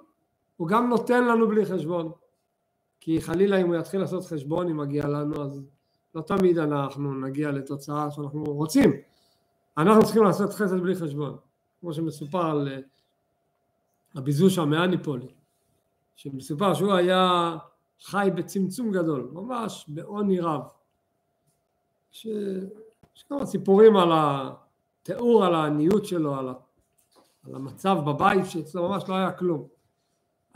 הוא 0.57 0.69
גם 0.69 0.89
נותן 0.89 1.25
לנו 1.25 1.49
בלי 1.49 1.67
חשבון. 1.67 2.13
כי 3.01 3.21
חלילה 3.21 3.57
אם 3.57 3.67
הוא 3.67 3.77
יתחיל 3.77 4.01
לעשות 4.01 4.25
חשבון 4.25 4.69
אם 4.69 4.77
מגיע 4.77 5.09
לנו 5.09 5.43
אז 5.43 5.63
לא 6.15 6.23
תמיד 6.23 6.59
אנחנו 6.59 7.15
נגיע 7.15 7.51
לתוצאה 7.51 8.11
שאנחנו 8.11 8.45
רוצים. 8.45 8.93
אנחנו 9.79 10.03
צריכים 10.05 10.25
לעשות 10.25 10.53
חסד 10.53 10.81
בלי 10.81 10.95
חשבון. 10.95 11.37
כמו 11.81 11.93
שמסופר 11.93 12.47
על 12.47 12.69
אה, 12.69 12.79
רבי 14.17 14.33
זושה 14.33 14.65
מאניפולי, 14.65 15.27
שמסופר 16.17 16.75
שהוא 16.75 16.93
היה 16.93 17.57
חי 18.01 18.29
בצמצום 18.37 18.93
גדול, 18.93 19.31
ממש 19.33 19.85
בעוני 19.89 20.41
רב. 20.41 20.61
ש... 22.11 22.27
יש 23.17 23.23
כמה 23.23 23.47
סיפורים 23.47 23.97
על 23.97 24.09
התיאור 24.13 25.45
על 25.45 25.55
העניות 25.55 26.05
שלו, 26.07 26.35
על, 26.35 26.49
ה... 26.49 26.53
על 27.47 27.55
המצב 27.55 27.97
בבית 28.07 28.47
שאצלו 28.47 28.89
ממש 28.89 29.05
לא 29.09 29.15
היה 29.15 29.33
כלום. 29.33 29.69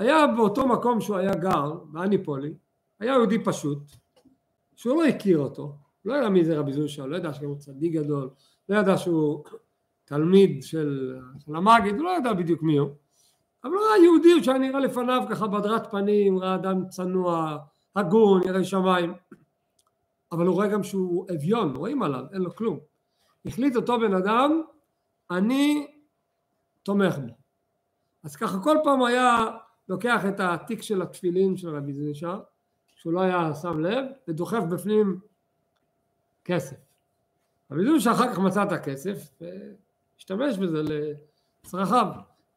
היה 0.00 0.26
באותו 0.26 0.68
מקום 0.68 1.00
שהוא 1.00 1.16
היה 1.16 1.34
גר, 1.34 1.72
באניפולי, 1.84 2.54
היה 3.00 3.12
יהודי 3.14 3.44
פשוט, 3.44 3.78
שהוא 4.76 5.02
לא 5.02 5.08
הכיר 5.08 5.38
אותו, 5.38 5.76
לא 6.04 6.14
ידע 6.14 6.28
מי 6.28 6.44
זה 6.44 6.58
רבי 6.58 6.72
זושה, 6.72 7.06
לא 7.06 7.16
ידע 7.16 7.34
שהוא 7.34 7.58
צדיק 7.58 7.92
גדול, 7.92 8.30
לא 8.68 8.76
ידע 8.76 8.98
שהוא 8.98 9.44
תלמיד 10.04 10.62
של, 10.62 11.18
של 11.38 11.56
המגיד, 11.56 11.94
הוא 11.94 12.04
לא 12.04 12.10
ידע 12.18 12.32
בדיוק 12.32 12.62
מי 12.62 12.76
הוא, 12.76 12.90
אבל 13.64 13.72
הוא 13.72 13.80
היה 13.94 14.04
יהודי 14.04 14.44
שהיה 14.44 14.58
נראה 14.58 14.80
לפניו 14.80 15.22
ככה 15.30 15.46
בדרת 15.46 15.90
פנים, 15.90 16.38
ראה 16.38 16.54
אדם 16.54 16.88
צנוע, 16.88 17.58
הגון, 17.96 18.42
ירא 18.46 18.62
שמיים, 18.62 19.14
אבל 20.32 20.46
הוא 20.46 20.54
רואה 20.54 20.68
גם 20.68 20.82
שהוא 20.82 21.26
אביון, 21.34 21.76
רואים 21.76 22.02
עליו, 22.02 22.24
אין 22.32 22.42
לו 22.42 22.56
כלום. 22.56 22.78
החליט 23.46 23.76
אותו 23.76 24.00
בן 24.00 24.14
אדם, 24.14 24.62
אני 25.30 25.86
תומך 26.82 27.18
בו. 27.18 27.34
אז 28.24 28.36
ככה 28.36 28.58
כל 28.62 28.76
פעם 28.84 29.02
היה 29.02 29.46
לוקח 29.90 30.26
את 30.28 30.40
התיק 30.40 30.82
של 30.82 31.02
התפילין 31.02 31.56
של 31.56 31.76
רבי 31.76 31.92
זישה, 31.92 32.38
שהוא 32.96 33.12
לא 33.12 33.20
היה 33.20 33.54
שם 33.54 33.80
לב, 33.80 34.04
ודוחף 34.28 34.62
בפנים 34.70 35.20
כסף. 36.44 36.76
רבי 37.70 37.84
זישה 37.84 38.12
אחר 38.12 38.32
כך 38.32 38.38
מצא 38.38 38.62
את 38.62 38.72
הכסף, 38.72 39.30
והשתמש 39.40 40.58
בזה 40.58 40.82
לצרכיו. 40.82 42.06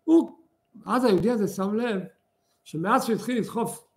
הוא, 0.04 0.38
אז 0.86 1.06
היהודי 1.06 1.32
הזה 1.32 1.48
שם 1.48 1.76
לב, 1.76 2.02
שמאז 2.64 3.06
שהתחיל 3.06 3.38
לדחוף 3.38 3.88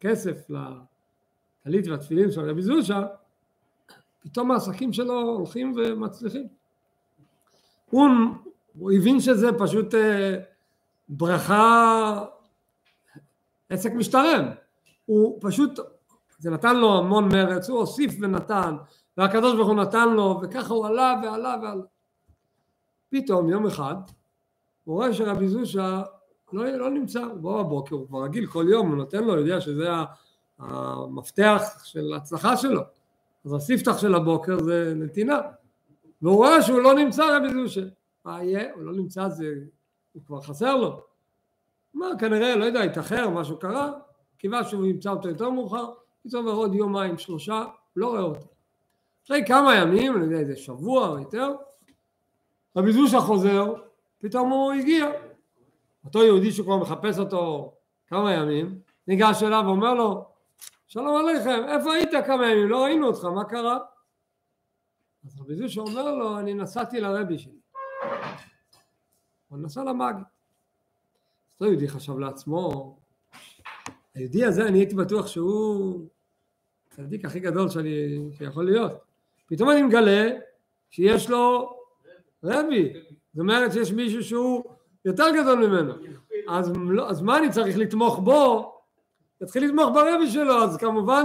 כסף 0.00 0.46
לטלית 0.50 1.86
והתפילין 1.88 2.30
של 2.30 2.50
רבי 2.50 2.62
זושה, 2.62 3.06
פתאום 4.20 4.50
העסקים 4.50 4.92
שלו 4.92 5.20
הולכים 5.20 5.74
ומצליחים. 5.76 6.48
הוא, 7.90 8.08
הוא 8.78 8.92
הבין 8.92 9.20
שזה 9.20 9.48
פשוט 9.58 9.94
אה, 9.94 10.36
ברכה, 11.08 12.24
עסק 13.70 13.92
משתלם. 13.92 14.50
הוא 15.06 15.38
פשוט, 15.40 15.80
זה 16.38 16.50
נתן 16.50 16.76
לו 16.76 16.98
המון 16.98 17.28
מרץ, 17.28 17.68
הוא 17.68 17.78
הוסיף 17.78 18.14
ונתן, 18.20 18.76
והקדוש 19.16 19.54
ברוך 19.54 19.68
הוא 19.68 19.76
נתן 19.76 20.08
לו, 20.08 20.40
וככה 20.42 20.74
הוא 20.74 20.86
עלה 20.86 21.20
ועלה 21.22 21.56
ועלה. 21.62 21.82
פתאום 23.10 23.48
יום 23.48 23.66
אחד 23.66 23.94
הוא 24.84 24.94
רואה 24.94 25.14
שרבי 25.14 25.48
זושה 25.48 26.02
לא, 26.52 26.64
לא 26.64 26.90
נמצא, 26.90 27.20
הוא 27.20 27.40
בא 27.40 27.62
בבוקר, 27.62 27.94
הוא 27.94 28.06
כבר 28.06 28.24
רגיל 28.24 28.46
כל 28.46 28.66
יום, 28.68 28.88
הוא 28.88 28.96
נותן 28.96 29.24
לו, 29.24 29.32
הוא 29.32 29.40
יודע 29.40 29.60
שזה 29.60 29.88
המפתח 30.58 31.62
של 31.84 32.12
ההצלחה 32.12 32.56
שלו. 32.56 32.80
אז 33.44 33.54
הספתח 33.54 33.98
של 33.98 34.14
הבוקר 34.14 34.62
זה 34.62 34.92
נתינה. 34.96 35.40
והוא 36.22 36.36
רואה 36.36 36.62
שהוא 36.62 36.80
לא 36.80 36.94
נמצא 36.94 37.36
רבי 37.36 37.52
זושה. 37.52 37.80
מה 38.24 38.44
יהיה? 38.44 38.74
הוא 38.74 38.82
לא 38.82 38.92
נמצא, 38.92 39.28
זה, 39.28 39.54
הוא 40.12 40.22
כבר 40.26 40.40
חסר 40.40 40.76
לו. 40.76 41.02
מה, 41.94 42.06
כנראה, 42.18 42.56
לא 42.56 42.64
יודע, 42.64 42.80
התאחר, 42.80 43.30
משהו 43.30 43.58
קרה, 43.58 43.92
קיווה 44.38 44.64
שהוא 44.64 44.86
ימצא 44.86 45.10
אותו 45.10 45.28
יותר 45.28 45.50
מאוחר, 45.50 45.92
פתאום 46.22 46.48
עוד 46.48 46.74
יומיים, 46.74 47.18
שלושה, 47.18 47.64
לא 47.96 48.06
רואה 48.06 48.22
אותו. 48.22 48.46
אחרי 49.26 49.44
כמה 49.46 49.74
ימים, 49.74 50.16
אני 50.16 50.24
יודע, 50.24 50.38
איזה 50.38 50.56
שבוע 50.56 51.08
או 51.08 51.18
יותר, 51.18 51.54
רבי 52.76 52.92
זושה 52.92 53.20
חוזר, 53.20 53.74
פתאום 54.18 54.50
הוא 54.50 54.72
הגיע. 54.72 55.10
אותו 56.04 56.24
יהודי 56.24 56.52
שכבר 56.52 56.76
מחפש 56.76 57.18
אותו 57.18 57.72
כמה 58.06 58.34
ימים, 58.34 58.78
ניגש 59.08 59.42
אליו 59.42 59.62
ואומר 59.66 59.94
לו, 59.94 60.24
שלום 60.86 61.16
עליכם, 61.16 61.64
איפה 61.68 61.92
היית 61.92 62.10
כמה 62.26 62.50
ימים? 62.50 62.68
לא 62.68 62.84
ראינו 62.84 63.06
אותך, 63.06 63.24
מה 63.24 63.44
קרה? 63.44 63.78
אז 65.24 65.40
רבי 65.40 65.56
זושה 65.56 65.80
אומר 65.80 66.14
לו, 66.14 66.38
אני 66.38 66.54
נסעתי 66.54 67.00
לרבי 67.00 67.38
שלי. 67.38 67.60
הוא 69.48 69.58
נסע 69.58 69.84
למאגי. 69.84 70.22
אז 71.60 71.64
אותו 71.64 71.72
יהודי 71.72 71.88
חשב 71.88 72.18
לעצמו, 72.18 72.96
היהודי 74.14 74.44
הזה, 74.44 74.66
אני 74.66 74.78
הייתי 74.78 74.94
בטוח 74.94 75.26
שהוא 75.26 76.06
הצדיק 76.88 77.24
הכי 77.24 77.40
גדול 77.40 77.68
שאני, 77.68 78.18
שיכול 78.38 78.64
להיות. 78.64 78.92
פתאום 79.46 79.70
אני 79.70 79.82
מגלה 79.82 80.30
שיש 80.90 81.30
לו 81.30 81.72
רבי. 82.44 82.92
זאת 83.32 83.40
אומרת 83.40 83.72
שיש 83.72 83.92
מישהו 83.92 84.24
שהוא 84.24 84.64
יותר 85.04 85.24
גדול 85.40 85.66
ממנו. 85.66 85.94
אז, 86.48 86.72
לא, 86.76 87.10
אז 87.10 87.22
מה 87.22 87.38
אני 87.38 87.50
צריך 87.50 87.78
לתמוך 87.78 88.18
בו? 88.18 88.72
תתחיל 89.38 89.64
לתמוך 89.64 89.90
ברבי 89.94 90.30
שלו, 90.30 90.62
אז 90.62 90.76
כמובן 90.76 91.24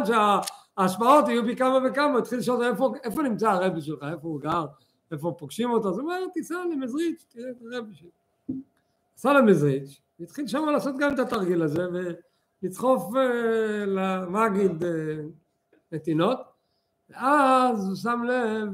ההשפעות 0.78 1.28
יהיו 1.28 1.46
פי 1.46 1.56
כמה 1.56 1.80
וכמה, 1.86 2.18
התחיל 2.18 2.40
לשאול 2.40 2.64
איפה, 2.64 2.94
איפה 3.04 3.24
נמצא 3.24 3.50
הרבי 3.50 3.82
שלך, 3.82 4.04
איפה 4.04 4.28
הוא 4.28 4.42
גר, 4.42 4.66
איפה 5.12 5.36
פוגשים 5.38 5.72
אותו, 5.72 5.90
אז 5.90 5.98
הוא 5.98 6.04
אומר, 6.04 6.28
תיסע 6.34 6.56
למזריץ', 6.72 7.26
תראה 7.30 7.50
את 7.50 7.56
הרבי 7.74 7.96
שלי. 7.96 8.10
נסע 9.18 9.34
למזריץ', 9.34 10.02
והתחיל 10.20 10.48
שם 10.48 10.66
לעשות 10.66 10.96
גם 11.00 11.14
את 11.14 11.20
התרגיל 11.20 11.62
הזה, 11.62 11.88
ולדחוף 11.94 13.16
אה, 13.16 13.86
למגיד 13.86 14.84
אה, 14.84 14.90
נתינות, 15.92 16.40
ואז 17.10 17.88
הוא 17.88 17.96
שם 17.96 18.24
לב, 18.24 18.70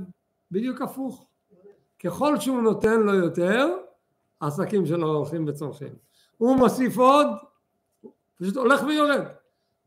בדיוק 0.51 0.81
הפוך. 0.81 1.25
ככל 2.03 2.39
שהוא 2.39 2.61
נותן 2.61 2.99
לו 2.99 3.13
יותר, 3.13 3.67
העסקים 4.41 4.85
שלו 4.85 5.07
הולכים 5.07 5.47
וצומחים. 5.47 5.93
הוא 6.37 6.57
מוסיף 6.57 6.97
עוד, 6.97 7.27
פשוט 8.39 8.55
הולך 8.55 8.83
ויורד. 8.83 9.23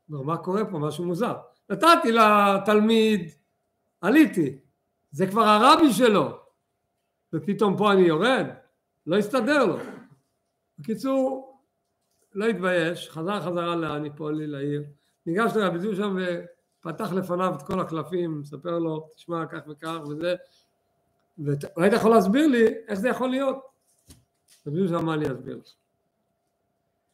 מה 0.08 0.36
קורה 0.36 0.64
פה? 0.64 0.78
משהו 0.78 1.04
מוזר. 1.04 1.36
נתתי 1.70 2.12
לתלמיד, 2.12 3.30
עליתי, 4.00 4.58
זה 5.10 5.26
כבר 5.26 5.42
הרבי 5.42 5.92
שלו, 5.92 6.38
ופתאום 7.32 7.76
פה 7.76 7.92
אני 7.92 8.02
יורד, 8.02 8.46
לא 9.06 9.16
הסתדר 9.16 9.64
לו. 9.64 9.76
בקיצור, 10.78 11.54
לא 12.34 12.46
התבייש, 12.46 13.10
חזר 13.10 13.40
חזרה 13.40 13.76
לאניפולי, 13.76 14.46
לעיר, 14.46 14.84
ניגש 15.26 15.52
לרבי 15.56 15.78
זו 15.78 15.96
שם 15.96 16.16
ופתח 16.80 17.12
לפניו 17.12 17.54
את 17.56 17.62
כל 17.62 17.80
הקלפים, 17.80 18.40
מספר 18.40 18.78
לו, 18.78 19.08
תשמע, 19.16 19.46
כך 19.46 19.60
וכך 19.68 19.98
וזה, 20.08 20.34
והיית 21.38 21.92
יכול 21.92 22.10
להסביר 22.10 22.46
לי 22.46 22.64
איך 22.88 22.98
זה 22.98 23.08
יכול 23.08 23.30
להיות? 23.30 23.58
רבי 24.66 24.88
זו 24.88 24.98
אמר 24.98 25.16
לי, 25.16 25.32
אסביר 25.32 25.56
לך. 25.56 25.72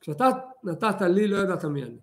כשאתה 0.01 0.29
נתת 0.65 1.03
לי, 1.03 1.29
לא 1.29 1.37
ידעת 1.37 1.65
מי 1.65 1.83
אני. 1.83 1.99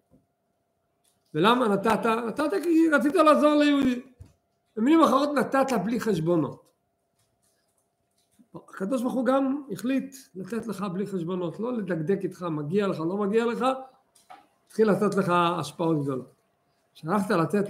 ולמה 1.33 1.67
נתת? 1.67 2.05
נתת 2.27 2.53
כי 2.63 2.89
רצית 2.89 3.15
לעזור 3.15 3.53
ליהודי. 3.53 4.01
במילים 4.75 5.03
אחרות 5.03 5.29
נתת 5.35 5.73
בלי 5.85 5.99
חשבונות. 5.99 6.66
הקדוש 8.69 9.01
ברוך 9.01 9.13
הוא 9.13 9.25
גם 9.25 9.61
החליט 9.71 10.15
לתת 10.35 10.67
לך 10.67 10.85
בלי 10.93 11.07
חשבונות, 11.07 11.59
לא 11.59 11.73
לדקדק 11.73 12.19
איתך, 12.23 12.43
מגיע 12.51 12.87
לך, 12.87 12.99
לא 12.99 13.17
מגיע 13.17 13.45
לך, 13.45 13.65
התחיל 14.67 14.89
לתת 14.91 15.15
לך 15.15 15.29
השפעות 15.29 16.03
גדולות. 16.03 16.31
כשהלכת 16.93 17.29
לתת 17.29 17.65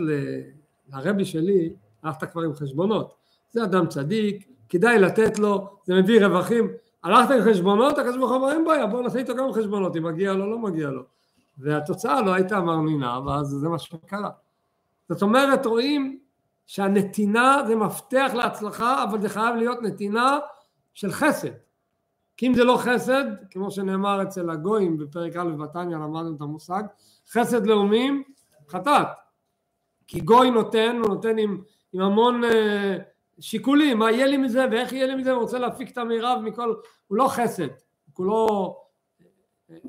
לרבי 0.94 1.26
שלי, 1.26 1.74
הלכת 2.04 2.32
כבר 2.32 2.42
עם 2.42 2.54
חשבונות. 2.54 3.14
זה 3.52 3.64
אדם 3.64 3.88
צדיק, 3.88 4.48
כדאי 4.70 5.00
לתת 5.00 5.40
לו, 5.40 5.70
זה 5.84 5.96
מביא 5.96 6.26
רווחים. 6.26 6.72
הלכת 7.04 7.32
עם 7.32 7.42
חשבונות, 7.52 7.98
הקדוש 7.98 8.18
ברוך 8.18 8.32
הוא 8.32 8.38
אמר 8.38 8.52
אין 8.52 8.66
בעיה, 8.66 8.88
בוא 8.88 9.02
נעשה 9.02 9.20
איתו 9.20 9.36
גם 9.36 9.54
חשבונות, 9.54 9.96
אם 9.96 10.04
מגיע 10.04 10.34
לו, 10.34 10.52
לא 10.52 10.60
מגיע 10.60 10.90
לו. 10.90 11.04
והתוצאה 11.58 12.22
לא 12.22 12.34
הייתה 12.34 12.62
מרנינה, 12.62 13.20
ואז 13.26 13.48
זה 13.48 13.70
מה 13.70 13.80
שקרה. 13.80 14.30
זאת 15.10 15.22
אומרת, 15.22 15.66
רואים 15.66 16.20
שהנתינה 16.66 17.62
זה 17.68 17.76
מפתח 17.76 18.32
להצלחה, 18.34 19.04
אבל 19.04 19.22
זה 19.22 19.30
חייב 19.30 19.56
להיות 19.56 19.82
נתינה 19.82 20.40
של 20.98 21.12
חסד. 21.12 21.52
כי 22.38 22.48
אם 22.48 22.54
זה 22.54 22.64
לא 22.64 22.78
חסד, 22.78 23.24
כמו 23.52 23.72
שנאמר 23.72 24.24
אצל 24.24 24.50
הגויים 24.50 24.98
בפרק 24.98 25.36
א' 25.36 25.50
בתניא, 25.64 25.98
למדנו 25.98 26.36
את 26.36 26.42
המושג, 26.42 26.84
חסד 27.30 27.66
לאומים, 27.66 28.24
חטאת. 28.70 29.08
כי 30.08 30.20
גוי 30.20 30.52
נותן, 30.52 31.00
הוא 31.02 31.10
נותן 31.10 31.38
עם, 31.38 31.62
עם 31.94 32.02
המון 32.02 32.44
אה, 32.44 32.98
שיקולים, 33.40 34.00
מה 34.00 34.12
יהיה 34.12 34.26
לי 34.26 34.38
מזה 34.38 34.66
ואיך 34.72 34.94
יהיה 34.94 35.08
לי 35.08 35.16
מזה, 35.16 35.32
הוא 35.32 35.42
רוצה 35.42 35.60
להפיק 35.60 35.92
את 35.92 35.98
המירב 35.98 36.42
מכל, 36.44 36.76
הוא 37.08 37.18
לא 37.18 37.28
חסד, 37.28 37.68
הוא 37.68 38.14
כולו 38.14 38.76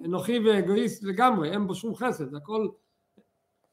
אנוכי 0.05 0.39
ואגואיסט 0.39 1.03
לגמרי, 1.03 1.51
אין 1.51 1.67
בו 1.67 1.75
שום 1.75 1.95
חסד, 1.95 2.31
זה 2.31 2.37
הכל 2.37 2.69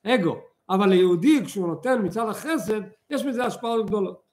אגו. 0.03 0.39
אבל 0.69 0.89
ליהודי 0.89 1.45
כשהוא 1.45 1.67
נותן 1.67 2.05
מצד 2.05 2.29
החסד, 2.29 2.81
יש 3.09 3.25
מזה 3.25 3.45
השפעות 3.45 3.85
גדולות. 3.85 4.24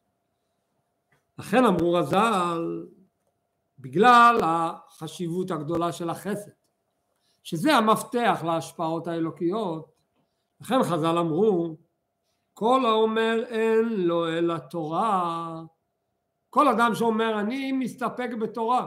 לכן 1.42 1.64
אמרו 1.64 1.92
רז"ל, 1.92 2.87
בגלל 3.78 4.38
החשיבות 4.42 5.50
הגדולה 5.50 5.92
של 5.92 6.11
החסד, 6.11 6.50
שזה 7.42 7.76
המפתח 7.76 8.42
להשפעות 8.46 9.07
האלוקיות, 9.07 9.92
לכן 10.61 10.83
חז"ל 10.83 11.18
אמרו, 11.18 11.76
כל 12.55 12.87
האומר 12.87 13.44
אין 13.48 13.88
לו 13.88 14.28
אלא 14.28 14.59
תורה, 14.59 15.62
כל 16.50 16.68
אדם 16.68 16.94
שאומר 16.94 17.40
אני 17.40 17.72
מסתפק 17.72 18.31
בתורה, 18.40 18.87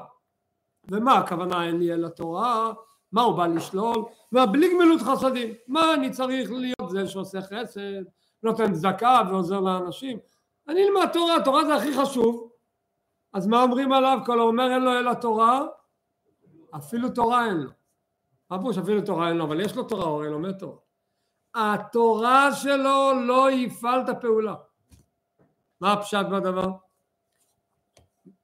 ומה 0.92 1.18
הכוונה 1.18 1.66
אין 1.66 1.78
לי 1.78 1.94
אלא 1.94 2.08
תורה? 2.08 2.74
מה 3.12 3.22
הוא 3.22 3.38
בא 3.38 3.48
לשלול? 3.48 4.06
ובלי 4.32 4.74
גמילות 4.74 5.02
חסדים. 5.02 5.54
מה 5.68 5.94
אני 5.94 6.12
צריך 6.12 6.52
להיות 6.52 6.90
זה 6.90 7.08
שעושה 7.08 7.42
חסד, 7.42 8.04
נותן 8.44 8.74
צדקה 8.74 9.22
ועוזר 9.30 9.60
לאנשים? 9.60 10.18
אני 10.68 10.84
אלמד 10.84 11.10
תורה, 11.14 11.36
תורה 11.46 11.66
זה 11.66 11.76
הכי 11.76 11.98
חשוב. 11.98 12.50
אז 13.34 13.48
מה 13.48 13.64
אומרים 13.64 13.92
עליו? 13.92 14.20
כל 14.26 14.40
האומר 14.40 14.74
אין 14.74 14.82
לו 14.82 14.92
אלא 14.92 15.14
תורה, 15.14 15.62
אפילו 16.76 17.10
תורה 17.10 17.46
אין 17.46 17.58
לו. 17.58 17.70
מה 18.50 18.60
פירוש 18.60 18.78
אפילו 18.78 19.02
תורה 19.02 19.30
אין 19.30 19.38
לו? 19.38 19.44
אבל 19.44 19.62
יש 19.62 19.76
לו 19.76 19.84
תורה, 19.84 20.06
הוא 20.06 20.16
הרי 20.16 20.30
לומד 20.30 20.58
תורה. 20.58 20.78
התורה 21.56 22.54
שלו 22.54 23.12
לא 23.26 23.52
יפעל 23.52 24.02
את 24.02 24.10
הפעולה. 24.10 24.56
מה 25.82 25.94
הפשט 25.94 26.26
בדבר? 26.32 26.68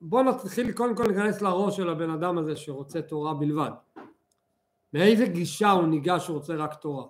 בואו 0.02 0.24
נתחיל 0.24 0.72
קודם 0.72 0.96
כל 0.96 1.04
להיכנס 1.04 1.42
לראש 1.42 1.78
של 1.78 1.90
הבן 1.90 2.10
אדם 2.10 2.38
הזה 2.38 2.56
שרוצה 2.56 3.02
תורה 3.02 3.34
בלבד. 3.34 3.72
מאיזה 4.94 5.26
גישה 5.26 5.72
הוא 5.72 5.88
ניגש 5.88 6.26
שהוא 6.26 6.38
רוצה 6.38 6.56
רק 6.56 6.74
תורה? 6.74 7.06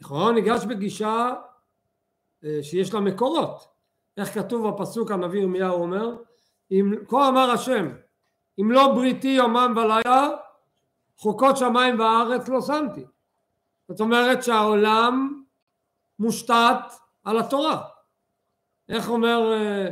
לכאורה 0.00 0.24
הוא 0.24 0.32
ניגש 0.32 0.64
בגישה 0.64 1.34
אה, 2.44 2.58
שיש 2.62 2.94
לה 2.94 3.00
מקורות. 3.00 3.75
איך 4.16 4.34
כתוב 4.34 4.68
בפסוק 4.68 5.10
הנביא 5.10 5.40
ירמיהו 5.40 5.82
אומר? 5.82 6.16
אם 6.70 6.92
כה 7.08 7.28
אמר 7.28 7.50
השם 7.50 7.88
אם 8.60 8.70
לא 8.70 8.92
בריתי 8.94 9.28
יומם 9.28 9.74
ולילה 9.76 10.28
חוקות 11.16 11.56
שמיים 11.56 12.00
וארץ 12.00 12.48
לא 12.48 12.60
שמתי. 12.60 13.04
זאת 13.88 14.00
אומרת 14.00 14.42
שהעולם 14.42 15.42
מושתת 16.18 16.78
על 17.24 17.38
התורה. 17.38 17.82
איך 18.88 19.08
אומר 19.08 19.52
אה, 19.52 19.88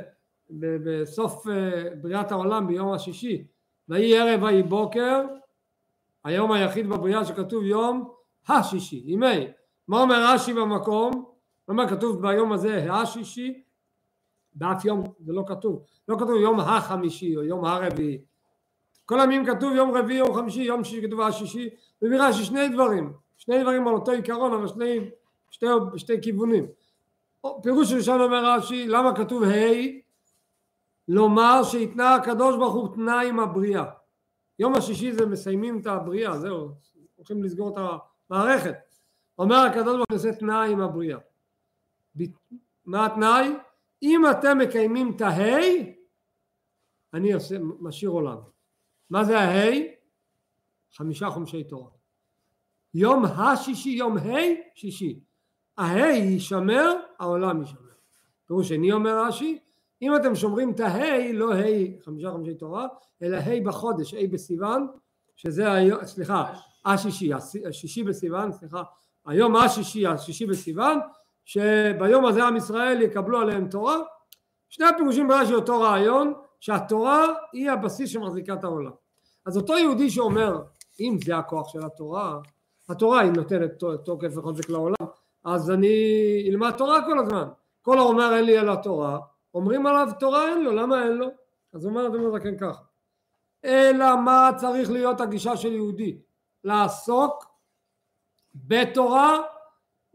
בסוף 0.50 1.48
אה, 1.48 1.84
בריאת 2.02 2.32
העולם 2.32 2.66
ביום 2.66 2.92
השישי 2.92 3.46
ויהי 3.88 4.18
ערב 4.18 4.42
ויהי 4.42 4.62
בוקר 4.62 5.22
היום 6.24 6.52
היחיד 6.52 6.88
בבריאה 6.88 7.24
שכתוב 7.24 7.64
יום 7.64 8.14
השישי 8.48 9.02
ימי 9.04 9.48
מה 9.88 10.00
אומר 10.00 10.34
רש"י 10.34 10.52
במקום? 10.52 11.12
הוא 11.14 11.24
אומר 11.68 11.88
כתוב 11.88 12.22
ביום 12.22 12.52
הזה 12.52 12.92
השישי 12.92 13.62
באף 14.54 14.84
יום 14.84 15.04
זה 15.20 15.32
לא 15.32 15.44
כתוב 15.46 15.84
לא 16.08 16.16
כתוב 16.16 16.36
יום 16.40 16.60
החמישי 16.60 17.36
או 17.36 17.42
יום 17.42 17.64
הרביעי 17.64 18.18
כל 19.04 19.20
הימים 19.20 19.46
כתוב 19.46 19.74
יום 19.74 19.96
רביעי 19.96 20.18
יום 20.18 20.34
חמישי 20.34 20.62
יום 20.62 20.84
שישי 20.84 21.06
כתוב 21.06 21.20
השישי 21.20 21.68
מביא 22.02 22.18
רש"י 22.20 22.44
שני 22.44 22.68
דברים 22.68 23.12
שני 23.36 23.62
דברים 23.62 23.88
על 23.88 23.94
אותו 23.94 24.10
עיקרון 24.10 24.52
אבל 24.52 24.68
שני 24.68 25.10
שתי, 25.50 25.66
שתי 25.96 26.22
כיוונים 26.22 26.66
פירוש 27.62 27.92
ראשון 27.92 28.20
אומר 28.20 28.44
רש"י 28.46 28.88
למה 28.88 29.16
כתוב 29.16 29.42
ה' 29.42 30.04
לומר 31.08 31.62
שהתנה 31.62 32.14
הקדוש 32.14 32.56
ברוך 32.56 32.74
הוא 32.74 32.94
תנאי 32.94 33.28
עם 33.28 33.40
הבריאה. 33.40 33.84
יום 34.58 34.74
השישי 34.74 35.12
זה 35.12 35.26
מסיימים 35.26 35.80
את 35.80 35.86
הבריאה, 35.86 36.38
זהו, 36.38 36.70
הולכים 37.16 37.42
לסגור 37.42 37.68
את 37.68 38.00
המערכת. 38.30 38.74
אומר 39.38 39.56
הקדוש 39.56 39.94
ברוך 39.96 40.06
הוא 40.10 40.16
עושה 40.16 40.32
תנאי 40.32 40.72
עם 40.72 40.80
הבריאה. 40.80 41.18
מה 42.84 43.06
התנאי? 43.06 43.54
אם 44.04 44.22
אתם 44.30 44.58
מקיימים 44.58 45.12
את 45.16 45.20
ההי, 45.20 45.94
אני 47.14 47.32
עושה, 47.32 47.56
משאיר 47.80 48.10
עולם. 48.10 48.38
מה 49.10 49.24
זה 49.24 49.38
ההי? 49.38 49.94
חמישה 50.92 51.30
חומשי 51.30 51.64
תורה. 51.64 51.90
יום 52.94 53.24
השישי, 53.24 53.90
יום 53.90 54.16
ה' 54.16 54.20
שישי. 54.74 55.20
ההי 55.78 56.18
יישמר, 56.18 56.96
העולם 57.18 57.60
יישמר. 57.60 57.78
פירוש 58.46 58.68
שני 58.68 58.92
אומר 58.92 59.24
רש"י, 59.26 59.58
אם 60.02 60.16
אתם 60.16 60.34
שומרים 60.34 60.70
את 60.70 60.80
ההי, 60.80 61.32
לא 61.32 61.54
ה' 61.54 62.02
חמישה 62.04 62.32
חמישי 62.32 62.54
תורה, 62.54 62.86
אלא 63.22 63.36
ה' 63.36 63.60
בחודש, 63.64 64.14
ה' 64.14 64.26
בסיוון, 64.30 64.86
שזה 65.36 65.72
היום, 65.72 66.04
סליחה, 66.04 66.54
השישי, 66.84 67.30
השישי 67.68 68.02
בסיוון, 68.02 68.52
סליחה, 68.52 68.82
היום 69.26 69.56
השישי, 69.56 70.06
השישי 70.06 70.46
בסיוון, 70.46 70.98
שביום 71.44 72.26
הזה 72.26 72.44
עם 72.44 72.56
ישראל 72.56 73.02
יקבלו 73.02 73.40
עליהם 73.40 73.68
תורה. 73.68 73.96
שני 74.68 74.86
הפירושים 74.86 75.28
ברש"י 75.28 75.54
אותו 75.54 75.80
רעיון, 75.80 76.32
שהתורה 76.60 77.26
היא 77.52 77.70
הבסיס 77.70 78.10
שמחזיקה 78.10 78.54
את 78.54 78.64
העולם. 78.64 78.90
אז 79.46 79.56
אותו 79.56 79.78
יהודי 79.78 80.10
שאומר, 80.10 80.62
אם 81.00 81.16
זה 81.24 81.36
הכוח 81.36 81.68
של 81.68 81.84
התורה, 81.84 82.38
התורה 82.88 83.20
היא 83.20 83.32
נותנת 83.32 83.70
תוקף 84.04 84.36
וחוזק 84.36 84.70
לעולם, 84.70 85.06
אז 85.44 85.70
אני 85.70 85.96
אלמד 86.50 86.70
תורה 86.70 87.04
כל 87.06 87.18
הזמן. 87.18 87.48
כל 87.82 87.98
האומר 87.98 88.36
אין 88.36 88.44
לי 88.44 88.60
אלא 88.60 88.74
תורה, 88.74 89.18
אומרים 89.54 89.86
עליו 89.86 90.08
תורה 90.20 90.48
אין 90.48 90.62
לו, 90.62 90.72
למה 90.72 91.02
אין 91.02 91.12
לו? 91.12 91.26
אז 91.72 91.86
אומר 91.86 92.06
אדוני 92.06 92.38
זקן 92.38 92.58
ככה, 92.58 92.82
אלא 93.64 94.16
מה 94.16 94.50
צריך 94.56 94.90
להיות 94.90 95.20
הגישה 95.20 95.56
של 95.56 95.72
יהודי? 95.72 96.18
לעסוק 96.64 97.44
בתורה 98.54 99.38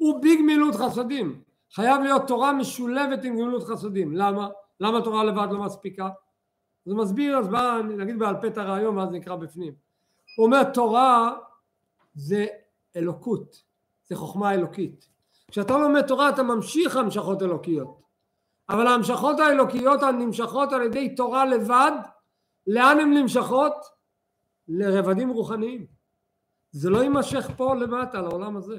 ובגמילות 0.01 0.75
חסדים. 0.75 1.41
חייב 1.73 2.01
להיות 2.01 2.27
תורה 2.27 2.53
משולבת 2.53 3.23
עם 3.23 3.39
גמילות 3.39 3.63
חסדים. 3.63 4.15
למה? 4.15 4.47
למה 4.79 5.01
תורה 5.01 5.23
לבד 5.23 5.47
לא 5.51 5.59
מספיקה? 5.59 6.09
זה 6.85 6.95
מסביר, 6.95 7.37
אז 7.37 7.47
בא, 7.47 7.81
נגיד 7.97 8.19
בעל 8.19 8.41
פה 8.41 8.47
את 8.47 8.57
הרעיון 8.57 8.97
ואז 8.97 9.09
נקרא 9.11 9.35
בפנים. 9.35 9.73
הוא 10.37 10.45
אומר 10.45 10.63
תורה 10.63 11.37
זה 12.13 12.45
אלוקות, 12.95 13.63
זה 14.05 14.15
חוכמה 14.15 14.53
אלוקית. 14.53 15.09
כשאתה 15.51 15.77
לומד 15.77 16.07
תורה 16.07 16.29
אתה 16.29 16.43
ממשיך 16.43 16.95
המשכות 16.95 17.41
אלוקיות. 17.41 18.01
אבל 18.69 18.87
ההמשכות 18.87 19.39
האלוקיות 19.39 20.03
הנמשכות 20.03 20.73
על 20.73 20.81
ידי 20.81 21.15
תורה 21.15 21.45
לבד, 21.45 21.91
לאן 22.67 22.99
הן 22.99 23.13
נמשכות? 23.13 23.73
לרבדים 24.67 25.29
רוחניים. 25.29 25.85
זה 26.71 26.89
לא 26.89 27.03
יימשך 27.03 27.49
פה 27.57 27.75
למטה, 27.75 28.21
לעולם 28.21 28.57
הזה. 28.57 28.77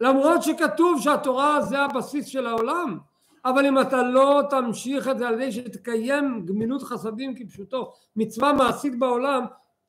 למרות 0.00 0.42
שכתוב 0.42 1.00
שהתורה 1.00 1.60
זה 1.60 1.78
הבסיס 1.78 2.26
של 2.26 2.46
העולם, 2.46 2.98
אבל 3.44 3.66
אם 3.66 3.80
אתה 3.80 4.02
לא 4.02 4.42
תמשיך 4.50 5.08
את 5.08 5.18
זה 5.18 5.28
על 5.28 5.34
ידי 5.34 5.52
שתקיים 5.52 6.46
גמילות 6.46 6.82
חסדים 6.82 7.34
כפשוטו, 7.36 7.92
מצווה 8.16 8.52
מעשית 8.52 8.98
בעולם, 8.98 9.44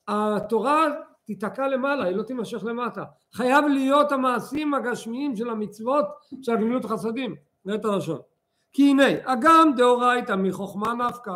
התורה 0.08 0.86
תיתקע 1.26 1.68
למעלה, 1.68 2.06
היא 2.06 2.15
לא 2.15 2.24
תימשך 2.24 2.63
למטה. 2.63 3.04
חייב 3.34 3.65
להיות 3.65 4.12
המעשים 4.12 4.74
הגשמיים 4.74 5.36
של 5.36 5.50
המצוות 5.50 6.06
של 6.41 6.52
הגמילות 6.52 6.86
חסדים. 6.86 7.36
נראה 7.65 7.78
את 7.78 7.86
הלשון. 7.86 8.20
כי 8.74 8.89
הנה, 8.89 9.04
אגם 9.24 9.72
דאורייתא 9.76 10.36
מחוכמה 10.36 10.94
נפקא, 10.94 11.36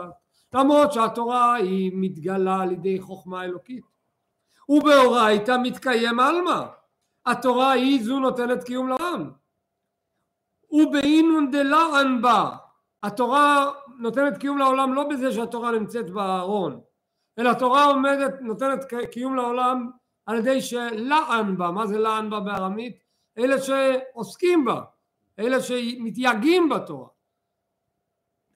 למרות 0.53 0.93
שהתורה 0.93 1.53
היא 1.53 1.91
מתגלה 1.93 2.61
על 2.61 2.71
ידי 2.71 2.99
חוכמה 2.99 3.43
אלוקית. 3.43 3.83
ובאורייתא 4.69 5.57
מתקיים 5.63 6.19
עלמא. 6.19 6.65
התורה 7.25 7.71
היא 7.71 8.03
זו 8.03 8.19
נותנת 8.19 8.63
קיום 8.63 8.89
לעם. 8.89 9.31
ובאינון 10.71 11.51
דלען 11.51 12.21
בה. 12.21 12.55
התורה 13.03 13.71
נותנת 13.97 14.37
קיום 14.37 14.57
לעולם 14.57 14.93
לא 14.93 15.09
בזה 15.09 15.31
שהתורה 15.31 15.71
נמצאת 15.71 16.09
בארון, 16.09 16.81
אלא 17.39 17.49
התורה 17.49 17.85
עומדת, 17.85 18.41
נותנת 18.41 18.79
קיום 19.11 19.35
לעולם 19.35 19.89
על 20.25 20.37
ידי 20.37 20.61
שלען 20.61 21.57
בה, 21.57 21.71
מה 21.71 21.87
זה 21.87 21.99
לען 21.99 22.29
בה 22.29 22.39
בארמית? 22.39 23.03
אלה 23.37 23.55
שעוסקים 23.61 24.65
בה, 24.65 24.81
אלה 25.39 25.61
שמתייגעים 25.61 26.69
בתורה. 26.69 27.07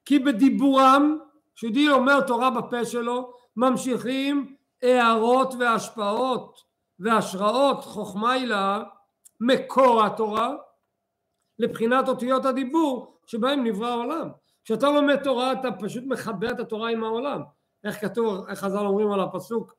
כי 0.06 0.19
בדיבורם, 0.19 1.17
כשיהודי 1.56 1.89
אומר 1.89 2.21
תורה 2.21 2.49
בפה 2.49 2.86
שלו, 2.86 3.34
ממשיכים 3.56 4.56
הערות 4.82 5.54
והשפעות 5.60 6.63
והשראות 6.99 7.84
חוכמה 7.84 8.32
הילה 8.32 8.84
מקור 9.39 10.03
התורה 10.03 10.53
לבחינת 11.60 12.10
אותיות 12.10 12.45
הדיבור 12.45 13.17
שבהם 13.25 13.63
נברא 13.63 13.88
העולם. 13.88 14.29
כשאתה 14.63 14.89
לומד 14.89 15.23
תורה 15.23 15.51
אתה 15.51 15.71
פשוט 15.71 16.03
מכבה 16.08 16.49
את 16.49 16.60
התורה 16.60 16.89
עם 16.89 17.03
העולם. 17.03 17.41
איך 17.84 18.01
כתוב, 18.01 18.47
איך 18.47 18.60
חז"ל 18.60 18.86
אומרים 18.86 19.12
על 19.12 19.19
הפסוק 19.19 19.73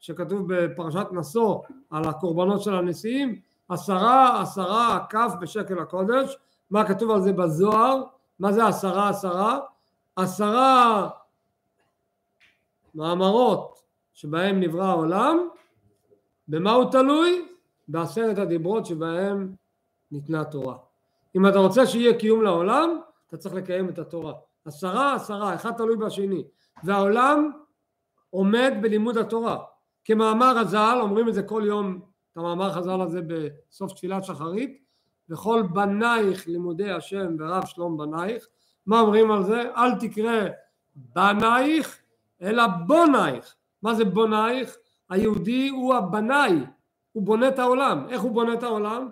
שכתוב 0.00 0.54
בפרשת 0.54 1.06
נשוא 1.12 1.60
על 1.90 2.08
הקורבנות 2.08 2.62
של 2.62 2.74
הנשיאים, 2.74 3.40
עשרה 3.68 4.42
עשרה 4.42 5.06
כף 5.10 5.32
בשקל 5.40 5.78
הקודש, 5.78 6.36
מה 6.70 6.88
כתוב 6.88 7.10
על 7.10 7.20
זה 7.22 7.32
בזוהר, 7.32 8.02
מה 8.38 8.52
זה 8.52 8.66
עשרה 8.66 9.08
עשרה? 9.08 9.58
עשרה 10.16 11.08
מאמרות 12.94 13.82
שבהם 14.14 14.60
נברא 14.60 14.84
העולם, 14.84 15.48
במה 16.48 16.72
הוא 16.72 16.90
תלוי? 16.90 17.48
בעשרת 17.88 18.38
הדיברות 18.38 18.86
שבהם 18.86 19.54
ניתנה 20.12 20.44
תורה. 20.44 20.76
אם 21.36 21.46
אתה 21.46 21.58
רוצה 21.58 21.86
שיהיה 21.86 22.18
קיום 22.18 22.42
לעולם, 22.42 22.98
אתה 23.28 23.36
צריך 23.36 23.54
לקיים 23.54 23.88
את 23.88 23.98
התורה. 23.98 24.32
עשרה 24.64 25.14
עשרה, 25.14 25.54
אחד 25.54 25.72
תלוי 25.72 25.96
בשני. 25.96 26.44
והעולם 26.84 27.50
עומד 28.30 28.72
בלימוד 28.82 29.18
התורה. 29.18 29.58
כמאמר 30.04 30.54
חז"ל, 30.60 30.98
אומרים 31.00 31.28
את 31.28 31.34
זה 31.34 31.42
כל 31.42 31.62
יום, 31.66 32.00
את 32.32 32.36
המאמר 32.36 32.72
חז"ל 32.72 33.00
הזה 33.00 33.20
בסוף 33.26 33.92
תפילת 33.92 34.24
שחרית, 34.24 34.82
וכל 35.30 35.62
בנייך 35.72 36.48
לימודי 36.48 36.90
השם 36.90 37.36
ורב 37.38 37.66
שלום 37.66 37.96
בנייך, 37.96 38.46
מה 38.86 39.00
אומרים 39.00 39.30
על 39.30 39.42
זה? 39.42 39.62
אל 39.76 39.98
תקרא 40.00 40.46
בנייך, 40.96 41.98
אלא 42.42 42.66
בונייך. 42.86 43.54
מה 43.82 43.94
זה 43.94 44.04
בונייך? 44.04 44.76
היהודי 45.10 45.68
הוא 45.68 45.94
הבנאי, 45.94 46.64
הוא 47.12 47.22
בונה 47.22 47.48
את 47.48 47.58
העולם. 47.58 48.06
איך 48.08 48.22
הוא 48.22 48.32
בונה 48.32 48.54
את 48.54 48.62
העולם? 48.62 49.08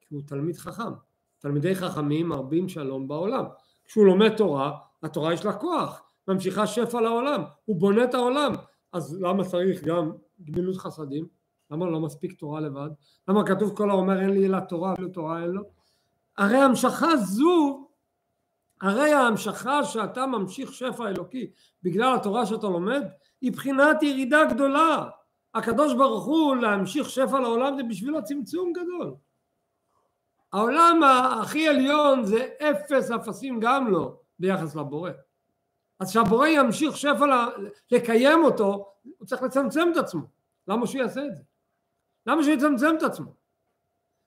כי 0.00 0.14
הוא 0.14 0.22
תלמיד 0.26 0.56
חכם. 0.56 0.92
תלמידי 1.38 1.74
חכמים 1.74 2.28
מרבים 2.28 2.68
שלום 2.68 3.08
בעולם. 3.08 3.44
כשהוא 3.84 4.06
לומד 4.06 4.36
תורה, 4.36 4.78
התורה 5.02 5.34
יש 5.34 5.44
לה 5.44 5.52
כוח, 5.52 6.02
ממשיכה 6.28 6.66
שפע 6.66 7.00
לעולם, 7.00 7.42
הוא 7.64 7.80
בונה 7.80 8.04
את 8.04 8.14
העולם. 8.14 8.52
אז 8.92 9.20
למה 9.20 9.44
צריך 9.44 9.84
גם 9.84 10.12
גמילות 10.40 10.76
חסדים? 10.76 11.26
למה 11.70 11.86
לא 11.86 12.00
מספיק 12.00 12.32
תורה 12.32 12.60
לבד? 12.60 12.90
למה 13.28 13.46
כתוב 13.46 13.76
כל 13.76 13.90
האומר 13.90 14.20
אין 14.20 14.30
לי 14.30 14.46
אלא 14.46 14.60
תורה, 14.60 14.92
אפילו 14.92 15.08
תורה 15.08 15.42
אין 15.42 15.50
לו? 15.50 15.62
הרי 16.38 16.56
המשכה 16.56 17.16
זו, 17.16 17.88
הרי 18.80 19.12
ההמשכה 19.12 19.84
שאתה 19.84 20.26
ממשיך 20.26 20.72
שפע 20.72 21.08
אלוקי 21.08 21.50
בגלל 21.82 22.14
התורה 22.14 22.46
שאתה 22.46 22.66
לומד, 22.66 23.02
היא 23.40 23.52
בחינת 23.52 24.02
ירידה 24.02 24.44
גדולה. 24.44 25.08
הקדוש 25.54 25.94
ברוך 25.94 26.24
הוא 26.24 26.56
להמשיך 26.56 27.10
שפע 27.10 27.40
לעולם 27.40 27.76
זה 27.76 27.82
בשבילו 27.82 28.24
צמצום 28.24 28.72
גדול. 28.72 29.14
העולם 30.52 31.02
הכי 31.42 31.68
עליון 31.68 32.24
זה 32.24 32.48
אפס 32.60 33.10
אפסים 33.10 33.60
גם 33.60 33.92
לא 33.92 34.16
ביחס 34.38 34.74
לבורא. 34.74 35.10
אז 36.00 36.10
שהבורא 36.10 36.46
ימשיך 36.46 36.96
שפע 36.96 37.46
לקיים 37.90 38.44
אותו, 38.44 38.92
הוא 39.18 39.26
צריך 39.26 39.42
לצמצם 39.42 39.88
את 39.92 39.96
עצמו. 39.96 40.20
למה 40.68 40.86
שהוא 40.86 41.02
יעשה 41.02 41.26
את 41.26 41.36
זה? 41.36 41.42
למה 42.26 42.42
שהוא 42.42 42.54
יצמצם 42.54 42.94
את 42.98 43.02
עצמו? 43.02 43.34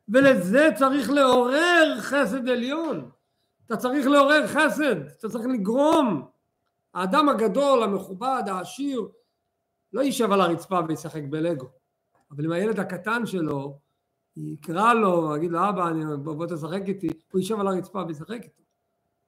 ולזה 0.09 0.69
צריך 0.75 1.09
לעורר 1.09 1.95
חסד 1.99 2.49
עליון. 2.49 3.11
אתה 3.65 3.78
צריך 3.78 4.08
לעורר 4.08 4.47
חסד, 4.47 5.08
אתה 5.19 5.30
צריך 5.30 5.45
לגרום. 5.45 6.28
האדם 6.93 7.30
הגדול, 7.30 7.84
המכובד, 7.84 8.43
העשיר, 8.47 9.08
לא 9.93 10.02
יישב 10.02 10.32
על 10.32 10.41
הרצפה 10.41 10.80
וישחק 10.88 11.21
בלגו. 11.30 11.67
אבל 12.32 12.45
אם 12.45 12.52
הילד 12.52 12.80
הקטן 12.80 13.26
שלו 13.26 13.80
יקרא 14.38 14.93
לו, 14.93 15.38
יגיד 15.38 15.52
לו 15.52 15.69
אבא 15.69 15.88
אני, 15.88 16.04
בוא 16.23 16.45
תשחק 16.45 16.82
איתי, 16.88 17.08
הוא 17.32 17.39
יישב 17.39 17.60
על 17.60 17.67
הרצפה 17.67 18.04
וישחק 18.08 18.43
איתו. 18.43 18.63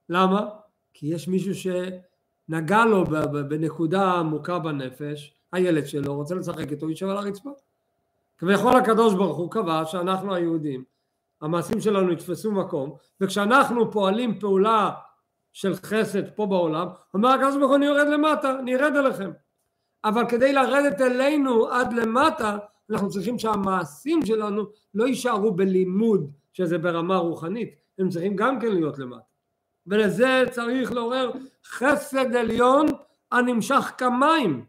למה? 0.08 0.48
כי 0.94 1.06
יש 1.06 1.28
מישהו 1.28 1.52
שנגע 1.54 2.84
לו 2.84 3.04
בנקודה 3.48 4.12
עמוקה 4.12 4.58
בנפש, 4.58 5.34
הילד 5.52 5.86
שלו 5.86 6.14
רוצה 6.14 6.34
לשחק 6.34 6.70
איתו, 6.70 6.86
הוא 6.86 6.90
יישב 6.90 7.08
על 7.08 7.16
הרצפה. 7.16 7.50
כביכול 8.38 8.76
הקדוש 8.76 9.14
ברוך 9.14 9.36
הוא 9.36 9.50
קבע 9.50 9.84
שאנחנו 9.84 10.34
היהודים, 10.34 10.84
המעשים 11.42 11.80
שלנו 11.80 12.12
יתפסו 12.12 12.52
מקום, 12.52 12.96
וכשאנחנו 13.20 13.90
פועלים 13.90 14.40
פעולה 14.40 14.90
של 15.52 15.74
חסד 15.74 16.28
פה 16.34 16.46
בעולם, 16.46 16.88
אומר 17.14 17.28
הקדוש 17.28 17.56
ברוך 17.56 17.68
הוא 17.68 17.76
אני 17.76 17.86
יורד 17.86 18.08
למטה, 18.08 18.58
אני 18.58 18.76
ארד 18.76 18.96
אליכם. 18.96 19.30
אבל 20.04 20.28
כדי 20.28 20.52
לרדת 20.52 21.00
אלינו 21.00 21.68
עד 21.68 21.92
למטה, 21.92 22.58
אנחנו 22.90 23.08
צריכים 23.08 23.38
שהמעשים 23.38 24.26
שלנו 24.26 24.64
לא 24.94 25.06
יישארו 25.06 25.52
בלימוד 25.52 26.30
שזה 26.52 26.78
ברמה 26.78 27.16
רוחנית, 27.16 27.74
הם 27.98 28.08
צריכים 28.08 28.36
גם 28.36 28.60
כן 28.60 28.72
להיות 28.72 28.98
למטה. 28.98 29.22
ולזה 29.86 30.44
צריך 30.50 30.92
לעורר 30.92 31.30
חסד 31.66 32.36
עליון 32.36 32.86
הנמשך 33.32 33.92
כמים. 33.98 34.64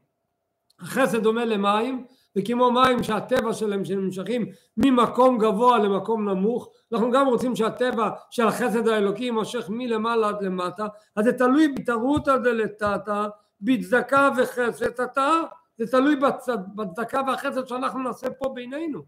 החסד 0.80 1.24
דומה 1.24 1.46
למים, 1.46 2.06
וכמו 2.38 2.72
מים 2.72 3.04
שהטבע 3.04 3.54
שלהם 3.54 3.86
שנמשכים 3.86 4.46
ממקום 4.78 5.38
גבוה 5.38 5.78
למקום 5.78 6.30
נמוך, 6.30 6.70
אנחנו 6.94 7.12
גם 7.12 7.28
רוצים 7.28 7.56
שהטבע 7.56 8.10
של 8.32 8.48
החסד 8.48 8.88
האלוקי 8.88 9.24
יימשך 9.24 9.66
מלמעלה 9.70 10.30
עד 10.30 10.42
למטה, 10.42 10.88
אז 11.16 11.26
זה 11.26 11.34
תלוי 11.34 11.68
בתרותא 11.68 12.38
דלתתא, 12.38 13.28
בצדקה 13.62 14.30
וחסד 14.38 15.02
אתה 15.02 15.42
זה 15.78 15.88
תלוי 15.88 16.16
בצדקה 16.76 17.22
והחסד 17.28 17.68
שאנחנו 17.68 18.04
נעשה 18.04 18.30
פה 18.30 18.50
בינינו. 18.50 19.02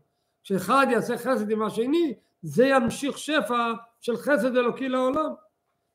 כשאחד 0.44 0.88
יעשה 0.90 1.18
חסד 1.18 1.52
עם 1.52 1.64
השני, 1.64 2.14
זה 2.42 2.66
ימשיך 2.66 3.18
שפע 3.18 3.74
של 4.02 4.18
חסד 4.18 4.58
אלוקי 4.58 4.90
לעולם. 4.90 5.34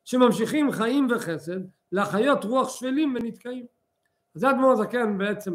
שממשיכים 0.04 0.72
חיים 0.72 1.08
וחסד 1.10 1.60
להחיות 1.92 2.44
רוח 2.44 2.68
שפלים 2.68 3.14
ונתקעים. 3.16 3.66
זה 4.34 4.50
אדמו"ר 4.50 4.72
הזקן 4.72 5.18
בעצם, 5.18 5.52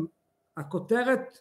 הכותרת 0.57 1.39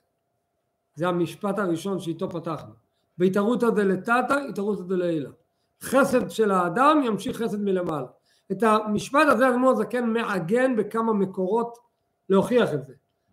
זה 0.99 1.09
המשפט 1.09 1.59
הראשון 1.59 2.01
שאיתו 2.01 2.31
פתחנו. 2.31 2.73
בהתערותא 3.19 3.71
דלתתא, 3.71 4.35
התערותא 4.49 4.83
דלעילא. 4.83 5.31
חסד 5.83 6.31
של 6.31 6.51
האדם 6.51 7.01
ימשיך 7.05 7.43
חסד 7.43 7.61
מלמעלה. 7.61 8.07
את 8.53 8.63
המשפט 8.63 9.27
הזה 9.29 9.49
אדמו"ר 9.49 9.71
הזקן 9.71 10.07
מעגן 10.07 10.77
בכמה 10.77 11.13
מקורות 11.13 11.79
להוכיח 12.29 12.75
את 12.75 12.87
זה. 12.87 12.93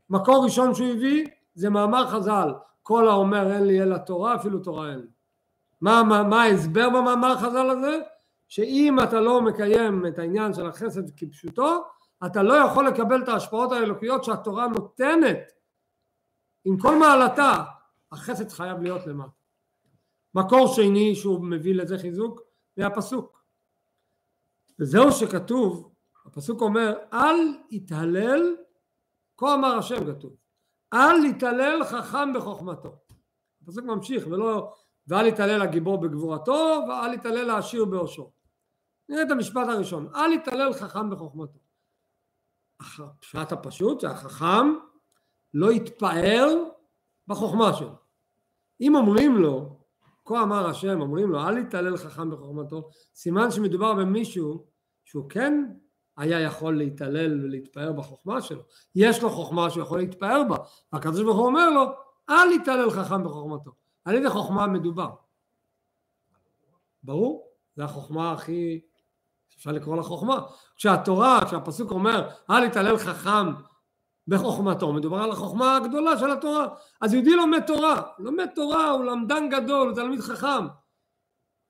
מקור 0.10 0.44
ראשון 0.44 0.74
שהוא 0.74 0.88
הביא 0.88 1.28
זה 1.56 1.70
מאמר 1.70 2.08
חז"ל, 2.08 2.54
כל 2.84 3.08
האומר 3.08 3.54
אין 3.54 3.64
לי 3.64 3.82
אלא 3.82 3.98
תורה, 3.98 4.36
אפילו 4.36 4.60
תורה 4.60 4.92
אין 4.92 5.00
לי. 5.00 5.08
מה, 5.82 6.04
מה, 6.04 6.24
מה 6.24 6.44
ההסבר 6.44 6.90
במאמר 6.90 7.36
חז"ל 7.38 7.70
הזה? 7.70 8.00
שאם 8.48 8.98
אתה 9.04 9.20
לא 9.20 9.42
מקיים 9.42 10.06
את 10.06 10.20
העניין 10.20 10.54
של 10.54 10.68
החסד 10.68 11.18
כפשוטו, 11.18 11.84
אתה 12.26 12.44
לא 12.44 12.54
יכול 12.54 12.88
לקבל 12.88 13.24
את 13.24 13.28
ההשפעות 13.28 13.72
האלוקיות 13.72 14.24
שהתורה 14.24 14.68
נותנת 14.68 15.38
עם 16.66 16.78
כל 16.78 17.00
מעלתה, 17.00 17.64
החסד 18.12 18.50
חייב 18.50 18.82
להיות 18.82 19.08
למטה. 19.08 19.32
מקור 20.36 20.68
שני 20.68 21.16
שהוא 21.16 21.46
מביא 21.46 21.76
לזה 21.76 21.98
חיזוק, 21.98 22.42
זה 22.76 22.88
הפסוק. 22.88 23.46
וזהו 24.80 25.12
שכתוב, 25.12 25.92
הפסוק 26.26 26.62
אומר, 26.62 26.94
אל 27.14 27.36
יתהלל, 27.72 28.56
כה 29.38 29.54
אמר 29.54 29.78
השם 29.78 30.14
כתוב, 30.14 30.36
אל 30.94 31.26
יתהלל 31.26 31.84
חכם 31.84 32.34
בחוכמתו. 32.36 32.96
הפסוק 33.62 33.86
ממשיך, 33.86 34.28
ולא, 34.28 34.74
ואל 35.08 35.28
יתהלל 35.28 35.62
הגיבור 35.62 36.02
בגבורתו, 36.02 36.80
ואל 36.90 37.14
יתהלל 37.14 37.50
העשיר 37.50 37.86
בעושרו. 37.86 38.32
נראה 39.10 39.24
את 39.24 39.32
המשפט 39.32 39.68
הראשון, 39.68 40.16
אל 40.16 40.34
יתהלל 40.34 40.74
חכם 40.74 41.10
בחוכמתו. 41.10 41.60
הפשט 42.80 43.52
הפשוט 43.52 44.00
שהחכם 44.00 44.76
לא 45.56 45.72
יתפאר 45.72 46.48
בחוכמה 47.28 47.74
שלו. 47.74 47.96
אם 48.82 48.96
אומרים 48.96 49.36
לו, 49.38 49.80
כה 50.26 50.42
אמר 50.42 50.70
השם, 50.70 51.02
אומרים 51.02 51.32
לו, 51.32 51.48
אל 51.48 51.58
יתהלל 51.58 51.98
חכם 51.98 52.32
בחוכמתו, 52.32 52.90
סימן 53.14 53.52
שמדובר 53.52 53.94
במישהו 53.94 54.66
שהוא 55.06 55.30
כן 55.30 55.66
היה 56.18 56.40
יכול 56.40 56.78
להתעלל 56.78 57.46
ולהתפאר 57.46 57.92
בחוכמה 57.92 58.42
שלו. 58.42 58.62
יש 58.96 59.24
לו 59.24 59.30
חוכמה 59.30 59.70
שהוא 59.70 59.84
יכול 59.84 60.00
להתפאר 60.00 60.44
בה. 60.50 60.56
הקדוש 60.94 61.22
ברוך 61.22 61.38
הוא 61.38 61.46
אומר 61.46 61.70
לו, 61.70 61.84
אל 62.30 62.52
יתעלל 62.52 62.92
חכם 62.92 63.24
בחוכמתו. 63.24 63.72
על 64.06 64.16
איזה 64.16 64.30
חוכמה 64.30 64.68
מדובר? 64.68 65.10
ברור, 67.04 67.48
זו 67.76 67.84
החוכמה 67.84 68.32
הכי 68.32 68.82
אפשר 69.58 69.72
לקרוא 69.72 69.96
לה 69.96 70.04
חוכמה. 70.04 70.46
כשהתורה, 70.76 71.46
כשהפסוק 71.46 71.92
אומר, 71.92 72.30
אל 72.50 72.64
יתעלל 72.64 72.98
חכם 72.98 73.54
בחוכמתו, 74.28 74.94
מדובר 74.94 75.24
על 75.24 75.32
החוכמה 75.32 75.76
הגדולה 75.76 76.18
של 76.18 76.32
התורה. 76.32 76.68
אז 77.02 77.14
יהודי 77.14 77.36
לומד 77.36 77.60
תורה, 77.60 78.02
לומד 78.20 78.48
תורה, 78.56 78.90
הוא 78.90 79.06
למדן 79.06 79.50
גדול, 79.50 79.88
הוא 79.88 79.96
תלמיד 79.96 80.22
חכם. 80.22 80.68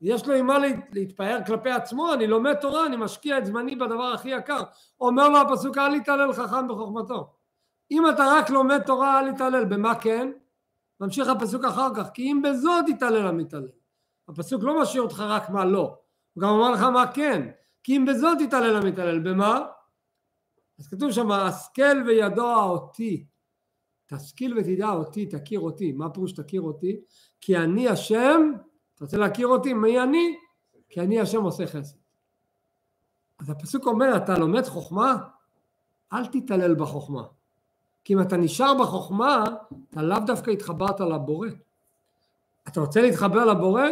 יש 0.01 0.27
לו 0.27 0.33
עם 0.33 0.47
מה 0.47 0.57
להתפאר 0.91 1.39
כלפי 1.47 1.71
עצמו, 1.71 2.13
אני 2.13 2.27
לומד 2.27 2.53
תורה, 2.53 2.85
אני 2.85 2.95
משקיע 2.97 3.37
את 3.37 3.45
זמני 3.45 3.75
בדבר 3.75 4.03
הכי 4.03 4.29
יקר. 4.29 4.61
אומר 5.01 5.29
לו 5.29 5.37
הפסוק, 5.37 5.77
אל 5.77 5.95
יתעלל 5.95 6.33
חכם 6.33 6.67
בחוכמתו. 6.67 7.33
אם 7.91 8.09
אתה 8.09 8.25
רק 8.31 8.49
לומד 8.49 8.81
תורה, 8.81 9.19
אל 9.19 9.27
יתעלל. 9.27 9.65
במה 9.65 9.95
כן? 9.95 10.31
ממשיך 10.99 11.27
הפסוק 11.27 11.65
אחר 11.65 11.95
כך, 11.95 12.09
כי 12.13 12.31
אם 12.31 12.41
בזאת 12.41 12.89
יתעלל 12.89 13.27
המתעלל. 13.27 13.67
הפסוק 14.29 14.63
לא 14.63 14.81
משאיר 14.81 15.03
אותך 15.03 15.19
רק 15.19 15.49
מה 15.49 15.65
לא, 15.65 15.97
הוא 16.33 16.41
גם 16.41 16.49
אומר 16.49 16.71
לך 16.71 16.81
מה 16.81 17.07
כן. 17.07 17.49
כי 17.83 17.97
אם 17.97 18.05
בזאת 18.05 18.41
יתעלל 18.41 18.75
המתעלל, 18.75 19.19
במה? 19.19 19.65
אז 20.79 20.87
כתוב 20.87 21.11
שם, 21.11 21.31
השכל 21.31 22.03
וידוע 22.05 22.63
אותי. 22.63 23.25
תשכיל 24.05 24.57
ותדע 24.57 24.89
אותי, 24.89 25.25
תכיר 25.25 25.59
אותי. 25.59 25.91
מה 25.91 26.09
פירוש 26.09 26.31
תכיר 26.31 26.61
אותי? 26.61 26.99
כי 27.41 27.57
אני 27.57 27.89
השם, 27.89 28.51
אתה 28.95 29.05
רוצה 29.05 29.17
להכיר 29.17 29.47
אותי? 29.47 29.73
מי 29.73 30.01
אני? 30.01 30.35
כי 30.89 31.01
אני 31.01 31.19
השם 31.19 31.41
עושה 31.41 31.67
חסד. 31.67 31.97
אז 33.39 33.49
הפסוק 33.49 33.87
אומר, 33.87 34.17
אתה 34.17 34.37
לומד 34.37 34.65
חוכמה? 34.65 35.17
אל 36.13 36.25
תתעלל 36.25 36.75
בחוכמה. 36.75 37.23
כי 38.03 38.13
אם 38.13 38.21
אתה 38.21 38.37
נשאר 38.37 38.73
בחוכמה, 38.81 39.43
אתה 39.89 40.01
לאו 40.01 40.19
דווקא 40.27 40.51
התחברת 40.51 40.99
לבורא. 40.99 41.47
אתה 42.67 42.79
רוצה 42.79 43.01
להתחבר 43.01 43.45
לבורא? 43.45 43.83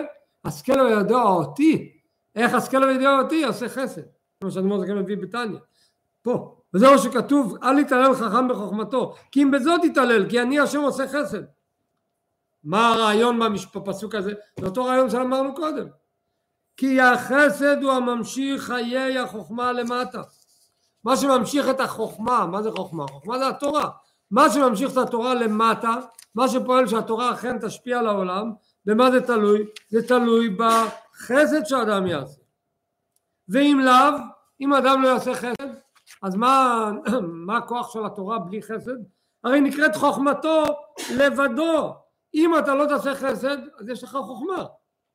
השכל 0.46 0.82
וידוע 0.82 1.24
אותי. 1.24 2.00
איך 2.36 2.54
השכל 2.54 2.84
וידוע 2.84 3.22
אותי 3.22 3.44
עושה 3.44 3.70
חסד. 3.70 4.02
כמו 4.42 4.52
שאדמו"ר 4.52 4.82
זקן 4.82 4.98
מביא 4.98 5.18
בתניא. 5.18 5.60
פה. 6.22 6.63
וזהו 6.74 7.00
שכתוב, 7.00 7.58
אל 7.64 7.80
יתעלל 7.80 8.14
חכם 8.16 8.48
בחוכמתו, 8.48 9.16
כי 9.32 9.44
אם 9.44 9.52
בזאת 9.52 9.84
יתעלל, 9.84 10.30
כי 10.30 10.42
אני 10.42 10.60
השם 10.60 10.82
עושה 10.82 11.08
חסד. 11.08 11.44
מה 12.64 12.88
הרעיון 12.88 13.40
בפסוק 13.76 14.16
הזה? 14.16 14.34
זה 14.60 14.66
אותו 14.66 14.86
רעיון 14.86 15.10
שאמרנו 15.10 15.56
קודם. 15.56 15.88
כי 16.78 17.02
החסד 17.02 17.84
הוא 17.84 17.92
הממשיך 17.92 18.64
חיי 18.64 19.20
החוכמה 19.20 19.72
למטה. 19.72 20.22
מה 21.04 21.18
שממשיך 21.18 21.70
את 21.70 21.80
החוכמה, 21.80 22.46
מה 22.46 22.64
זה 22.64 22.72
חוכמה? 22.72 23.08
חוכמה 23.08 23.40
זה 23.40 23.48
התורה. 23.48 23.90
מה 24.32 24.50
שממשיך 24.50 24.92
את 24.92 24.98
התורה 24.98 25.34
למטה, 25.34 25.96
מה 26.36 26.48
שפועל 26.48 26.88
שהתורה 26.88 27.34
אכן 27.34 27.60
תשפיע 27.60 28.00
על 28.00 28.08
העולם, 28.08 28.52
במה 28.86 29.12
זה 29.12 29.22
תלוי? 29.22 29.66
זה 29.90 30.08
תלוי 30.08 30.50
בחסד 30.50 31.66
שאדם 31.66 32.08
יעשה. 32.08 32.42
ואם 33.50 33.80
לאו, 33.84 34.18
אם 34.62 34.74
אדם 34.74 35.02
לא 35.02 35.08
יעשה 35.08 35.34
חסד, 35.34 35.68
אז 36.24 36.36
מה, 36.36 36.92
מה 37.48 37.58
הכוח 37.58 37.94
של 37.94 38.06
התורה 38.06 38.40
בלי 38.40 38.62
חסד? 38.62 38.98
הרי 39.44 39.62
נקראת 39.62 39.96
חוכמתו 39.96 40.64
לבדו. 41.18 41.94
אם 42.34 42.52
אתה 42.60 42.76
לא 42.76 42.86
תעשה 42.86 43.16
חסד, 43.16 43.58
אז 43.80 43.90
יש 43.90 44.04
לך 44.04 44.10
חוכמה. 44.10 44.66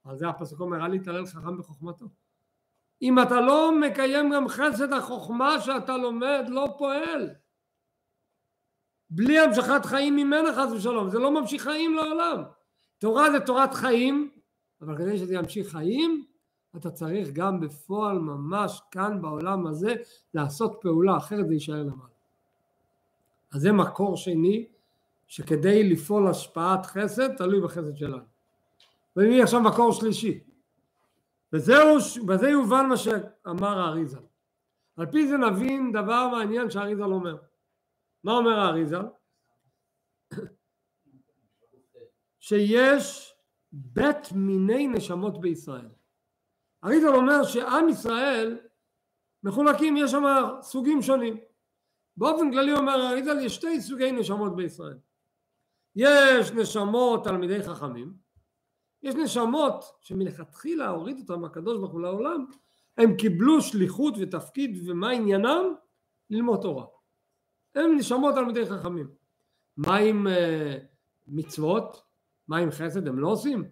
על 0.04 0.16
זה 0.16 0.28
הפסוק 0.28 0.60
אומר, 0.60 0.86
אל 0.86 0.94
יתעלל 0.94 1.26
חכם 1.26 1.58
בחוכמתו. 1.58 2.06
אם 3.02 3.22
אתה 3.22 3.40
לא 3.40 3.72
מקיים 3.80 4.30
גם 4.30 4.48
חסד 4.48 4.92
החוכמה 4.92 5.60
שאתה 5.60 5.96
לומד, 5.96 6.44
לא 6.48 6.74
פועל. 6.78 7.30
בלי 9.10 9.38
המשכת 9.38 9.84
חיים 9.84 10.16
ממנה 10.16 10.52
חס 10.52 10.72
ושלום, 10.72 11.10
זה 11.10 11.18
לא 11.18 11.30
ממשיך 11.30 11.62
חיים 11.62 11.94
לעולם. 11.94 12.42
תורה 12.98 13.30
זה 13.30 13.40
תורת 13.40 13.74
חיים, 13.74 14.30
אבל 14.80 14.98
כדי 14.98 15.18
שזה 15.18 15.34
ימשיך 15.34 15.68
חיים, 15.68 16.24
אתה 16.76 16.90
צריך 16.90 17.28
גם 17.32 17.60
בפועל 17.60 18.18
ממש 18.18 18.82
כאן 18.90 19.22
בעולם 19.22 19.66
הזה 19.66 19.94
לעשות 20.34 20.78
פעולה, 20.80 21.16
אחרת 21.16 21.48
זה 21.48 21.54
יישאר 21.54 21.82
למעלה. 21.82 22.10
אז 23.52 23.60
זה 23.60 23.72
מקור 23.72 24.16
שני, 24.16 24.66
שכדי 25.26 25.90
לפעול 25.90 26.28
השפעת 26.28 26.86
חסד, 26.86 27.36
תלוי 27.36 27.60
בחסד 27.60 27.96
שלנו. 27.96 28.24
ומי 29.16 29.42
עכשיו 29.42 29.60
מקור 29.60 29.92
שלישי. 29.92 30.40
וזהו, 31.52 31.96
בזה 32.26 32.48
יובן 32.48 32.86
מה 32.86 32.96
שאמר 32.96 33.78
האריזה. 33.78 34.18
על 34.96 35.06
פי 35.06 35.28
זה 35.28 35.36
נבין 35.36 35.92
דבר 35.92 36.28
מעניין 36.28 36.70
שהאריזה 36.70 37.04
אומר. 37.04 37.36
מה 38.24 38.32
אומר 38.32 38.60
האריזה? 38.60 38.98
שיש 42.40 43.34
בית 43.72 44.32
מיני 44.32 44.88
נשמות 44.88 45.40
בישראל. 45.40 45.88
אריזל 46.88 47.14
אומר 47.14 47.44
שעם 47.44 47.88
ישראל 47.88 48.58
מחולקים, 49.42 49.96
יש 49.96 50.10
שם 50.10 50.24
סוגים 50.62 51.02
שונים. 51.02 51.36
באופן 52.16 52.52
כללי 52.52 52.72
אומר 52.72 53.08
אריזל 53.10 53.38
יש 53.38 53.54
שתי 53.54 53.80
סוגי 53.80 54.12
נשמות 54.12 54.56
בישראל. 54.56 54.98
יש 55.96 56.52
נשמות 56.52 57.24
תלמידי 57.24 57.62
חכמים, 57.62 58.12
יש 59.02 59.14
נשמות 59.14 59.84
שמלכתחילה 60.00 60.88
הוריד 60.88 61.18
אותם 61.18 61.44
הקדוש 61.44 61.78
ברוך 61.78 61.92
הוא 61.92 62.00
לעולם, 62.00 62.46
הם 62.98 63.16
קיבלו 63.16 63.60
שליחות 63.60 64.14
ותפקיד 64.20 64.82
ומה 64.86 65.10
עניינם? 65.10 65.74
ללמוד 66.30 66.60
תורה. 66.62 66.86
הם 67.74 67.96
נשמות 67.96 68.34
תלמידי 68.34 68.66
חכמים. 68.66 69.08
מה 69.76 69.96
עם 69.96 70.26
uh, 70.26 70.30
מצוות? 71.26 72.02
מה 72.48 72.58
עם 72.58 72.70
חסד? 72.70 73.08
הם 73.08 73.18
לא 73.18 73.28
עושים? 73.28 73.64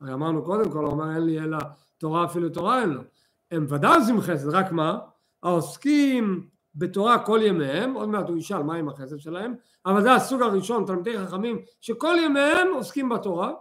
הרי 0.00 0.12
אמרנו 0.12 0.44
קודם 0.44 0.70
כל, 0.70 0.84
הוא 0.84 0.92
אמר 0.92 1.14
אין 1.14 1.22
לי 1.22 1.40
אלא 1.40 1.58
תורה 2.00 2.24
אפילו 2.24 2.48
תורה 2.48 2.80
אין 2.80 2.90
לו. 2.90 3.02
הם 3.50 3.66
ודאי 3.68 3.96
עושים 3.98 4.20
חסד, 4.20 4.48
רק 4.48 4.72
מה? 4.72 4.98
העוסקים 5.42 6.48
בתורה 6.74 7.26
כל 7.26 7.40
ימיהם, 7.42 7.94
עוד 7.94 8.08
מעט 8.08 8.28
הוא 8.28 8.36
ישאל 8.36 8.62
מה 8.62 8.74
עם 8.74 8.88
החסד 8.88 9.18
שלהם, 9.18 9.54
אבל 9.86 10.02
זה 10.02 10.12
הסוג 10.12 10.42
הראשון, 10.42 10.86
תלמידי 10.86 11.18
חכמים, 11.18 11.58
שכל 11.80 12.16
ימיהם 12.24 12.68
עוסקים 12.74 13.08
בתורה, 13.08 13.52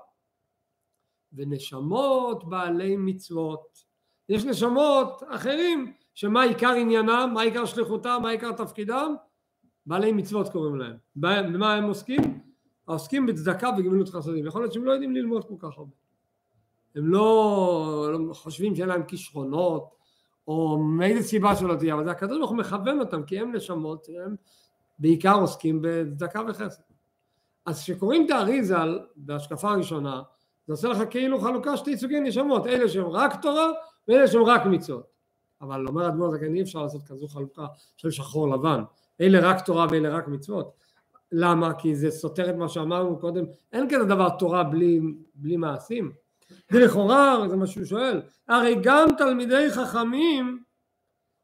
ונשמות 1.34 2.50
בעלי 2.50 2.98
מצוות. 2.98 3.84
יש 4.30 4.46
נשמות 4.46 5.24
אחרים, 5.28 5.94
שמה 6.14 6.44
עיקר 6.44 6.72
עניינם, 6.72 7.32
מה 7.34 7.42
עיקר 7.42 7.66
שליחותם, 7.66 8.20
מה 8.22 8.30
עיקר 8.30 8.52
תפקידם? 8.52 9.16
בעלי 9.86 10.12
מצוות 10.12 10.50
קוראים 10.50 10.76
להם. 10.76 10.96
במה 11.16 11.74
הם 11.74 11.84
עוסקים? 11.84 12.40
העוסקים 12.88 13.26
בצדקה 13.26 13.70
וגמילות 13.78 14.10
חסדים. 14.10 14.46
יכול 14.46 14.62
להיות 14.62 14.74
שהם 14.74 14.86
לא 14.86 14.92
יודעים 14.92 15.16
ללמוד 15.16 15.46
כל 15.48 15.56
כך 15.60 15.78
הרבה. 15.78 15.96
הם 16.96 17.08
לא, 17.08 18.10
לא 18.12 18.34
חושבים 18.34 18.76
שאין 18.76 18.90
להם 18.90 19.04
כישרונות, 19.04 19.96
או 20.48 20.78
מאיזה 20.78 21.28
סיבה 21.28 21.56
שלא 21.56 21.76
תהיה, 21.76 21.94
אבל 21.94 22.04
זה 22.04 22.12
הקדוש 22.12 22.38
ברוך 22.38 22.50
הוא 22.50 22.58
מכוון 22.58 23.00
אותם, 23.00 23.24
כי 23.24 23.40
הם 23.40 23.56
נשמות, 23.56 24.08
הם 24.26 24.36
בעיקר 25.00 25.34
עוסקים 25.34 25.80
בצדקה 25.82 26.42
וחסד. 26.48 26.82
אז 27.66 27.84
כשקוראים 27.84 28.26
את 28.26 28.32
האריזה 28.32 28.76
בהשקפה 29.16 29.72
הראשונה, 29.72 30.22
זה 30.68 30.74
עושה 30.74 30.88
לך 30.88 31.00
כאילו 31.10 31.40
חלוקה 31.40 31.78
שתי 31.78 31.98
סוגי 31.98 32.20
נשמות, 32.20 32.68
אלה 32.68 32.90
שהם 32.90 33.08
רק 33.08 33.42
תורה 33.42 33.68
ואלה 34.08 34.28
שהם 34.28 34.44
רק 34.44 34.66
מצוות. 34.66 35.04
אבל 35.62 35.88
אומר 35.88 36.08
אדמו"ר 36.08 36.32
זקן 36.32 36.56
אי 36.56 36.62
אפשר 36.62 36.84
לעשות 36.84 37.04
כזו 37.04 37.28
חלוקה 37.28 37.66
של 37.98 38.12
שחור 38.12 38.50
לבן, 38.50 38.84
אלה 39.22 39.50
רק 39.50 39.66
תורה 39.66 39.88
ואלה 39.92 40.10
רק 40.10 40.28
מצוות. 40.28 40.72
למה? 41.32 41.74
כי 41.74 41.96
זה 41.96 42.12
סותר 42.12 42.50
את 42.50 42.56
מה 42.56 42.70
שאמרנו 42.70 43.20
קודם, 43.20 43.46
אין 43.74 43.88
כזה 43.90 44.06
דבר 44.06 44.30
תורה 44.30 44.64
בלי, 44.64 45.02
בלי 45.36 45.58
מעשים. 45.58 46.12
ולכאורה, 46.72 47.50
זה 47.50 47.56
מה 47.56 47.68
שהוא 47.68 47.86
שואל, 47.86 48.22
הרי 48.48 48.76
גם 48.84 49.08
תלמידי 49.18 49.72
חכמים 49.72 50.64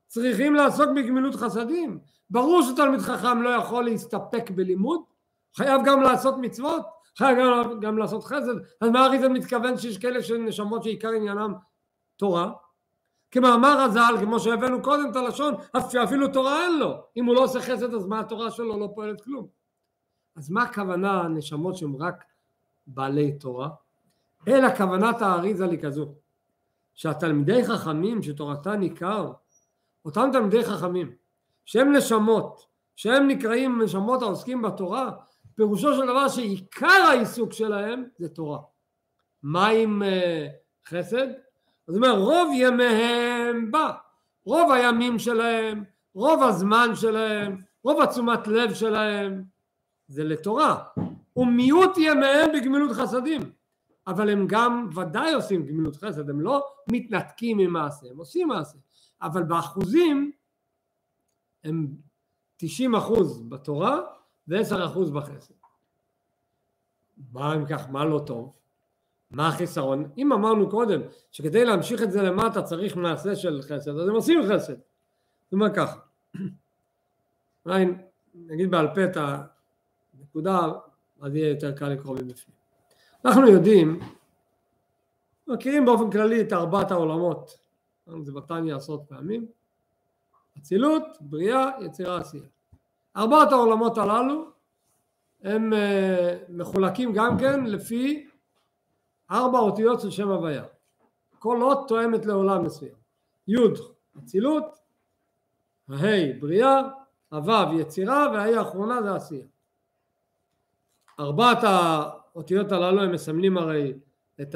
צריכים 0.08 0.56
לעסוק 0.56 0.90
בגמילות 0.96 1.36
חסדים. 1.36 2.00
ברור 2.30 2.62
שתלמיד 2.62 3.00
חכם 3.00 3.42
לא 3.42 3.50
יכול 3.50 3.86
להסתפק 3.86 4.52
בלימוד, 4.52 5.02
חייב 5.56 5.82
גם 5.86 6.02
לעשות 6.02 6.36
מצוות, 6.42 6.86
חייב 7.18 7.38
גם, 7.38 7.80
גם 7.80 7.98
לעשות 7.98 8.24
חסד. 8.24 8.56
אז 8.82 8.90
מה 8.90 9.06
הרי 9.06 9.20
זה 9.20 9.30
מתכוון 9.30 9.78
שיש 9.78 9.98
כאלה 9.98 10.24
של 10.24 10.38
נשמות 10.38 10.84
שעיקר 10.84 11.10
עניינם 11.10 11.54
תורה? 12.18 12.52
כמאמר 13.32 13.80
הז"ל, 13.80 14.16
כמו 14.22 14.40
שהבאנו 14.40 14.82
קודם 14.82 15.12
את 15.12 15.16
הלשון, 15.16 15.54
שאפילו 15.90 16.28
תורה 16.28 16.66
אין 16.66 16.80
לו. 16.80 17.04
אם 17.18 17.26
הוא 17.26 17.36
לא 17.36 17.44
עושה 17.44 17.62
חסד 17.62 17.94
אז 17.94 18.06
מה 18.06 18.20
התורה 18.20 18.52
שלו 18.52 18.80
לא 18.80 18.90
פועלת 18.96 19.22
כלום. 19.22 19.48
אז 20.36 20.50
מה 20.50 20.64
הכוונה 20.64 21.28
נשמות 21.28 21.78
שהן 21.78 21.96
רק 22.00 22.24
בעלי 22.88 23.38
תורה? 23.38 23.70
אלא 24.48 24.76
כוונת 24.76 25.22
האריזה 25.22 25.68
לי 25.68 25.78
כזו, 25.80 26.14
שהתלמידי 26.94 27.66
חכמים 27.66 28.24
שתורתן 28.24 28.80
ניכר, 28.80 29.32
אותם 30.06 30.30
תלמידי 30.34 30.64
חכמים, 30.64 31.16
שהם 31.66 31.96
נשמות, 31.96 32.66
שהם 32.96 33.28
נקראים 33.28 33.82
נשמות 33.82 34.22
העוסקים 34.22 34.62
בתורה, 34.62 35.12
פירושו 35.56 35.96
של 35.96 36.06
דבר 36.06 36.30
שעיקר 36.30 37.04
העיסוק 37.10 37.54
שלהם 37.54 38.04
זה 38.18 38.30
תורה. 38.30 38.60
מה 39.44 39.68
עם 39.68 40.02
uh, 40.02 40.90
חסד? 40.90 41.28
זאת 41.88 41.96
אומרת 41.96 42.18
רוב 42.18 42.50
ימיהם 42.54 43.72
בא, 43.72 43.92
רוב 44.46 44.72
הימים 44.72 45.20
שלהם, 45.20 45.84
רוב 46.14 46.44
הזמן 46.44 46.90
שלהם, 46.96 47.62
רוב 47.84 48.02
התשומת 48.02 48.48
לב 48.48 48.74
שלהם 48.74 49.44
זה 50.08 50.24
לתורה, 50.24 50.84
ומיעוט 51.36 51.98
ימיהם 51.98 52.52
בגמילות 52.54 52.92
חסדים, 52.92 53.42
אבל 54.08 54.30
הם 54.30 54.48
גם 54.48 54.90
ודאי 54.96 55.34
עושים 55.34 55.66
גמילות 55.66 55.96
חסד, 55.96 56.30
הם 56.30 56.42
לא 56.42 56.66
מתנתקים 56.92 57.58
ממעשה, 57.58 58.08
הם 58.12 58.18
עושים 58.18 58.48
מעשה, 58.48 58.78
אבל 59.22 59.44
באחוזים 59.44 60.32
הם 61.64 61.88
90 62.58 62.96
אחוז 62.96 63.44
בתורה 63.50 64.02
ו-10 64.48 64.86
אחוז 64.86 65.12
בחסד. 65.12 65.54
מה 67.32 67.56
אם 67.56 67.66
כך, 67.66 67.90
מה 67.90 68.06
לא 68.06 68.24
טוב? 68.26 68.56
מה 69.32 69.48
החיסרון? 69.48 70.12
אם 70.18 70.34
אמרנו 70.34 70.70
קודם 70.70 71.02
שכדי 71.32 71.66
להמשיך 71.66 72.02
את 72.04 72.12
זה 72.12 72.22
למטה 72.22 72.62
צריך 72.62 72.98
מעשה 72.98 73.36
של 73.36 73.62
חסד, 73.62 73.92
אז 73.92 74.08
הם 74.08 74.16
עושים 74.16 74.42
חסד. 74.50 74.76
זאת 75.44 75.54
אומרת 75.54 75.76
ככה, 75.76 76.00
אולי 77.66 77.86
נגיד 78.36 78.72
בעל 78.72 78.88
פה 78.96 79.04
את 79.04 79.18
הנקודה, 80.14 80.72
אז 81.22 81.36
יהיה 81.36 81.50
יותר 81.50 81.72
קל 81.72 81.90
לקרוא 81.90 82.16
מבפנים. 82.16 82.55
אנחנו 83.26 83.48
יודעים, 83.48 84.00
מכירים 85.48 85.86
באופן 85.86 86.12
כללי 86.12 86.42
את 86.42 86.54
ארבעת 86.54 86.92
העולמות, 86.92 87.58
זה 88.22 88.32
בתניא 88.32 88.76
עשרות 88.76 89.02
פעמים, 89.08 89.48
אצילות, 90.58 91.04
בריאה, 91.22 91.70
יצירה, 91.82 92.18
עשייה. 92.18 92.44
ארבעת 93.18 93.52
העולמות 93.52 93.98
הללו 93.98 94.46
הם 95.44 95.74
אה, 95.74 96.38
מחולקים 96.50 97.14
גם 97.14 97.38
כן 97.38 97.64
לפי 97.64 98.30
ארבע 99.32 99.60
אותיות 99.60 100.02
של 100.02 100.12
שם 100.12 100.30
הוויה. 100.30 100.64
כל 101.40 101.62
אות 101.62 101.88
תואמת 101.88 102.26
לעולם 102.26 102.66
מסוים. 102.66 102.96
י' 103.48 103.56
אצילות, 104.18 104.80
הה' 105.90 106.40
בריאה, 106.40 106.82
הו' 107.30 107.80
יצירה 107.80 108.28
והה' 108.34 108.60
האחרונה 108.60 109.02
זה 109.04 109.16
עשייה. 109.16 109.46
ארבעת 111.20 111.64
האותיות 112.36 112.72
הללו 112.72 113.02
הם 113.02 113.12
מסמלים 113.12 113.58
הרי 113.58 113.94
את 114.42 114.56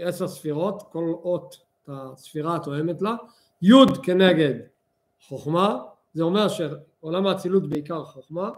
עשר 0.00 0.28
ספירות, 0.28 0.82
כל 0.92 1.12
אות 1.22 1.56
את 1.82 1.88
הספירה 1.92 2.56
התואמת 2.56 3.02
לה, 3.02 3.14
י' 3.62 3.72
כנגד 4.02 4.54
חוכמה, 5.20 5.84
זה 6.14 6.22
אומר 6.22 6.46
שעולם 6.48 7.26
האצילות 7.26 7.68
בעיקר 7.68 8.04
חוכמה, 8.04 8.50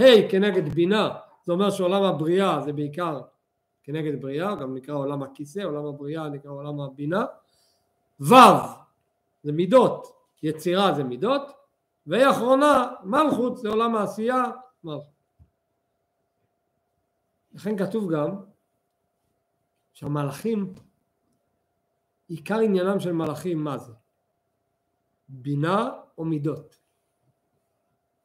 ה' 0.00 0.28
כנגד 0.30 0.68
בינה, 0.68 1.10
זה 1.44 1.52
אומר 1.52 1.70
שעולם 1.70 2.02
הבריאה 2.02 2.60
זה 2.60 2.72
בעיקר 2.72 3.20
כנגד 3.82 4.22
בריאה, 4.22 4.54
גם 4.54 4.74
נקרא 4.74 4.94
עולם 4.94 5.22
הכיסא, 5.22 5.60
עולם 5.60 5.86
הבריאה 5.86 6.28
נקרא 6.28 6.50
עולם 6.50 6.80
הבינה, 6.80 7.24
ו' 8.20 8.34
זה 9.42 9.52
מידות, 9.52 10.12
יצירה 10.42 10.94
זה 10.94 11.04
מידות, 11.04 11.42
והיא 12.06 12.30
אחרונה 12.30 12.88
מלכות 13.04 13.56
זה 13.56 13.68
עולם 13.68 13.96
העשייה, 13.96 14.44
מלכות. 14.84 15.15
לכן 17.56 17.76
כתוב 17.78 18.12
גם 18.12 18.36
שהמלאכים, 19.92 20.74
עיקר 22.28 22.58
עניינם 22.58 23.00
של 23.00 23.12
מלאכים 23.12 23.64
מה 23.64 23.78
זה? 23.78 23.92
בינה 25.28 25.90
או 26.18 26.24
מידות? 26.24 26.78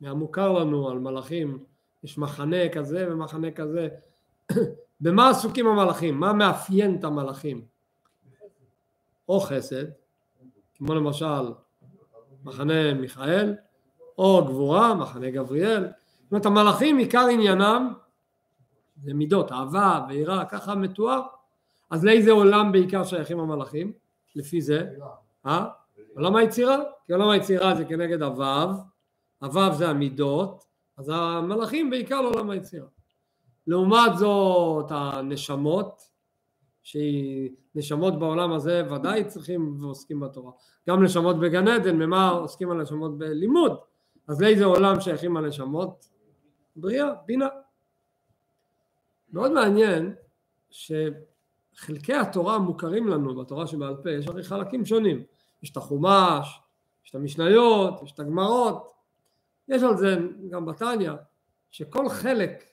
מהמוכר 0.02 0.52
לנו 0.52 0.90
על 0.90 1.00
מלאכים 1.00 1.64
יש 2.04 2.18
מחנה 2.18 2.70
כזה 2.74 3.08
ומחנה 3.12 3.52
כזה 3.52 3.88
במה 5.02 5.30
עסוקים 5.30 5.68
המלאכים? 5.68 6.20
מה 6.20 6.34
מאפיין 6.34 6.96
את 7.00 7.04
המלאכים? 7.04 7.66
או 9.30 9.40
חסד, 9.40 9.86
כמו 10.76 10.94
למשל 10.94 11.52
מחנה 12.44 12.94
מיכאל, 12.94 13.56
או 14.18 14.46
גבורה, 14.46 14.96
מחנה 14.96 15.32
גבריאל. 15.32 15.84
זאת 15.84 16.32
אומרת 16.32 16.46
המלאכים 16.46 16.98
עיקר 16.98 17.28
עניינם 17.32 17.94
זה 19.04 19.14
מידות, 19.14 19.52
אהבה 19.52 20.06
ויראה, 20.10 20.46
ככה 20.46 20.76
מתואר. 20.76 21.22
אז 21.92 22.06
לאיזה 22.06 22.32
עולם 22.32 22.72
בעיקר 22.72 23.04
שייכים 23.04 23.40
המלאכים? 23.40 23.94
לפי 24.36 24.62
זה? 24.62 24.90
אה? 25.46 25.68
עולם 26.16 26.36
היצירה? 26.36 26.78
כי 27.06 27.14
עולם 27.14 27.30
היצירה 27.30 27.76
זה 27.76 27.86
כנגד 27.86 28.22
הוו, 28.22 28.70
הוו 29.42 29.74
זה 29.74 29.90
המידות, 29.90 30.64
אז 30.98 31.12
המלאכים 31.14 31.90
בעיקר 31.90 32.22
לעולם 32.22 32.50
היצירה. 32.50 32.88
לעומת 33.68 34.18
זאת 34.18 34.86
הנשמות, 34.90 36.02
שנשמות 36.84 38.20
בעולם 38.20 38.54
הזה 38.54 38.84
ודאי 38.92 39.24
צריכים 39.24 39.76
ועוסקים 39.80 40.20
בתורה. 40.20 40.52
גם 40.90 41.04
נשמות 41.04 41.40
בגן 41.40 41.68
עדן, 41.68 41.96
ממה 41.96 42.30
עוסקים 42.30 42.72
הנשמות 42.72 43.18
בלימוד? 43.18 43.78
אז 44.28 44.42
לאיזה 44.42 44.66
עולם 44.66 45.02
שייכים 45.02 45.38
הנשמות? 45.38 46.06
בריאה, 46.76 47.14
בינה. 47.26 47.48
מאוד 49.34 49.52
מעניין 49.52 50.16
שחלקי 50.70 52.14
התורה 52.14 52.56
המוכרים 52.56 53.08
לנו 53.08 53.36
בתורה 53.36 53.68
שבעל 53.68 53.96
פה, 54.04 54.12
יש 54.12 54.28
הרי 54.28 54.44
חלקים 54.44 54.86
שונים. 54.86 55.24
יש 55.64 55.72
את 55.72 55.78
החומש, 55.78 56.60
יש 57.06 57.10
את 57.10 57.16
המשניות, 57.16 58.04
יש 58.04 58.12
את 58.12 58.20
הגמרות, 58.20 58.94
יש 59.68 59.84
על 59.84 59.98
זה 59.98 60.18
גם 60.50 60.66
בתניא, 60.66 61.12
שכל 61.72 62.10
חלק 62.10 62.64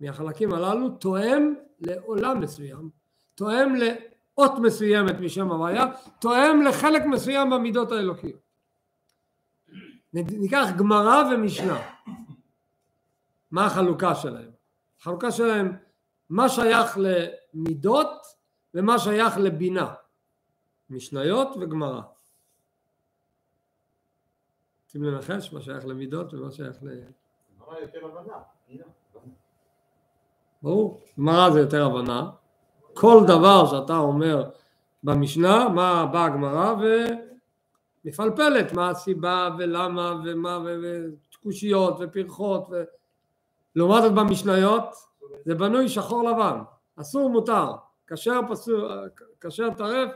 מהחלקים 0.00 0.54
הללו 0.54 0.90
תואם 0.90 1.54
לעולם 1.80 2.40
מסוים, 2.40 2.90
תואם 3.34 3.74
לאות 3.74 4.52
מסוימת 4.62 5.20
משם 5.20 5.52
הוויה, 5.52 5.84
תואם 6.20 6.62
לחלק 6.62 7.02
מסוים 7.06 7.50
במידות 7.50 7.92
האלוקיות. 7.92 8.40
ניקח 10.12 10.66
גמרא 10.78 11.32
ומשנה, 11.32 11.82
מה 13.50 13.66
החלוקה 13.66 14.14
שלהם? 14.14 14.50
החלוקה 15.00 15.30
שלהם, 15.30 15.76
מה 16.30 16.48
שייך 16.48 16.98
למידות 16.98 18.26
ומה 18.74 18.98
שייך 18.98 19.38
לבינה, 19.38 19.94
משניות 20.90 21.48
וגמרא. 21.60 22.00
רוצים 24.84 25.04
לנחש 25.04 25.52
מה 25.52 25.60
שייך 25.60 25.86
למידות 25.86 26.34
ומה 26.34 26.50
שייך 26.52 26.76
ל... 26.82 26.88
גמרא 27.58 27.78
יותר 27.78 28.04
הבנה, 28.04 28.38
ברור, 30.62 31.00
גמרא 31.18 31.50
זה 31.50 31.60
יותר 31.60 31.86
הבנה. 31.86 32.30
כל 32.94 33.24
דבר 33.26 33.66
שאתה 33.66 33.96
אומר 33.96 34.50
במשנה, 35.02 35.68
מה 35.68 36.06
באה 36.06 36.24
הגמרא 36.24 36.74
ומפלפלת 38.04 38.72
מה 38.72 38.90
הסיבה 38.90 39.48
ולמה 39.58 40.20
ומה 40.24 40.58
וקושיות 40.64 41.96
ופרחות 42.00 42.66
ו... 42.70 42.82
לעומת 43.74 44.02
זאת 44.02 44.14
במשניות 44.14 44.94
זה 45.44 45.54
בנוי 45.54 45.88
שחור 45.88 46.30
לבן, 46.30 46.58
אסור 46.96 47.30
מותר, 47.30 47.72
כשר 48.06 48.40
פסול, 48.50 49.08
כשר 49.40 49.74
טרף, 49.74 50.12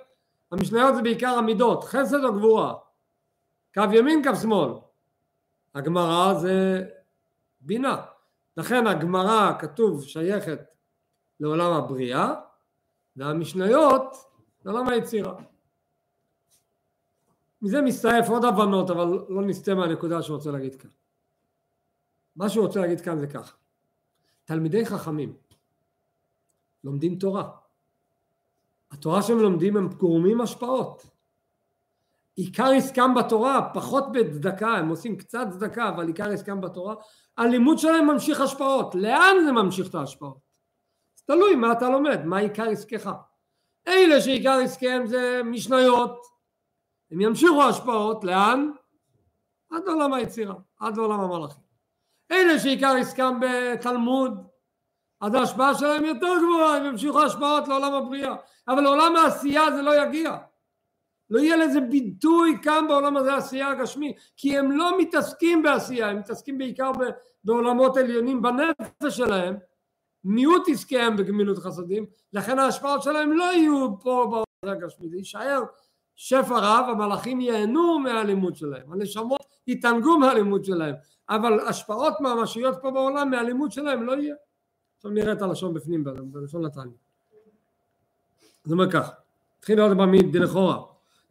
המשניות 0.52 0.94
זה 0.94 1.02
בעיקר 1.02 1.28
המידות, 1.28 1.84
חסד 1.84 2.24
או 2.24 2.32
גבורה, 2.32 2.74
קו 3.74 3.82
ימין 3.92 4.22
קו 4.22 4.36
שמאל, 4.36 4.72
הגמרא 5.74 6.34
זה 6.34 6.84
בינה, 7.60 8.02
לכן 8.56 8.86
הגמרא 8.86 9.52
כתוב 9.58 10.04
שייכת 10.04 10.60
לעולם 11.40 11.72
הבריאה 11.72 12.34
והמשניות 13.16 14.16
לעולם 14.64 14.88
היצירה. 14.88 15.34
מזה 17.62 17.80
מסתעף 17.80 18.28
עוד 18.28 18.44
הבנות 18.44 18.90
אבל 18.90 19.04
לא 19.28 19.42
נסטה 19.42 19.74
מהנקודה 19.74 20.22
שהוא 20.22 20.36
רוצה 20.36 20.50
להגיד 20.50 20.74
כאן. 20.74 20.90
מה 22.36 22.48
שהוא 22.48 22.66
רוצה 22.66 22.80
להגיד 22.80 23.00
כאן 23.00 23.18
זה 23.18 23.26
ככה 23.26 23.56
תלמידי 24.44 24.86
חכמים 24.86 25.36
לומדים 26.84 27.18
תורה 27.18 27.62
התורה 28.92 29.22
שהם 29.22 29.38
לומדים 29.38 29.76
הם 29.76 29.88
גורמים 29.88 30.40
השפעות. 30.40 31.06
עיקר 32.36 32.70
עסקם 32.76 33.14
בתורה, 33.14 33.70
פחות 33.74 34.04
בצדקה, 34.12 34.68
הם 34.68 34.88
עושים 34.88 35.16
קצת 35.16 35.46
צדקה, 35.50 35.88
אבל 35.88 36.06
עיקר 36.06 36.30
עסקם 36.30 36.60
בתורה, 36.60 36.94
הלימוד 37.36 37.78
שלהם 37.78 38.06
ממשיך 38.06 38.40
השפעות. 38.40 38.94
לאן 38.94 39.36
זה 39.44 39.52
ממשיך 39.52 39.88
את 39.88 39.94
ההשפעות? 39.94 40.38
אז 41.18 41.22
תלוי 41.22 41.54
מה 41.54 41.72
אתה 41.72 41.90
לומד, 41.90 42.24
מה 42.24 42.38
עיקר 42.38 42.68
עסקך. 42.68 43.10
אלה 43.88 44.20
שעיקר 44.20 44.58
עסקיהם 44.64 45.06
זה 45.06 45.40
משניות, 45.44 46.20
הם 47.10 47.20
ימשיכו 47.20 47.62
השפעות, 47.62 48.24
לאן? 48.24 48.70
עד 49.70 49.82
לעולם 49.86 50.12
היצירה, 50.12 50.54
עד 50.80 50.96
לעולם 50.96 51.20
המלאכים. 51.20 51.62
אלה 52.32 52.58
שעיקר 52.58 52.94
עסקם 53.00 53.40
בתלמוד, 53.40 54.46
אז 55.20 55.34
ההשפעה 55.34 55.74
שלהם 55.74 56.04
יותר 56.04 56.34
גבוהה, 56.38 56.76
הם 56.76 56.84
ימשיכו 56.84 57.22
השפעות 57.22 57.68
לעולם 57.68 57.94
הבריאה. 57.94 58.34
אבל 58.68 58.80
לעולם 58.80 59.16
העשייה 59.16 59.72
זה 59.76 59.82
לא 59.82 60.02
יגיע. 60.02 60.36
לא 61.30 61.40
יהיה 61.40 61.56
לזה 61.56 61.80
ביטוי 61.80 62.58
כאן 62.62 62.84
בעולם 62.88 63.16
הזה 63.16 63.32
העשייה 63.32 63.68
הגשמי, 63.68 64.14
כי 64.36 64.58
הם 64.58 64.70
לא 64.70 64.98
מתעסקים 64.98 65.62
בעשייה, 65.62 66.08
הם 66.08 66.18
מתעסקים 66.18 66.58
בעיקר 66.58 66.90
בעולמות 67.44 67.96
עליונים 67.96 68.42
בנפש 68.42 69.16
שלהם, 69.16 69.56
מיעוט 70.24 70.68
עסקיהם 70.68 71.16
בגמילות 71.16 71.58
חסדים, 71.58 72.06
לכן 72.32 72.58
ההשפעות 72.58 73.02
שלהם 73.02 73.32
לא 73.32 73.44
יהיו 73.44 74.00
פה 74.00 74.26
בעולם 74.30 74.44
הזה 74.62 74.72
הגשמי, 74.72 75.08
זה 75.08 75.16
יישאר 75.16 75.62
שפע 76.16 76.58
רב, 76.58 76.84
המלאכים 76.88 77.40
ייהנו 77.40 77.98
מהלימוד 77.98 78.56
שלהם, 78.56 78.92
הנשמות 78.92 79.46
יתענגו 79.66 80.18
מהלימוד 80.18 80.64
שלהם, 80.64 80.94
אבל 81.36 81.60
השפעות 81.60 82.20
ממשיות 82.20 82.78
פה 82.82 82.90
בעולם 82.90 83.30
מהלימוד 83.30 83.72
שלהם 83.72 84.02
לא 84.02 84.12
יהיה. 84.12 84.34
עכשיו 84.96 85.10
נראה 85.10 85.32
את 85.32 85.42
הלשון 85.42 85.74
בפנים, 85.74 86.04
בלשון 86.04 86.66
נתניה. 86.66 86.96
זה 88.64 88.74
אומר 88.74 88.90
כך, 88.90 89.10
נתחיל 89.58 89.80
עוד 89.80 89.96
פעם 89.96 90.12
מדלכאורה. 90.12 90.82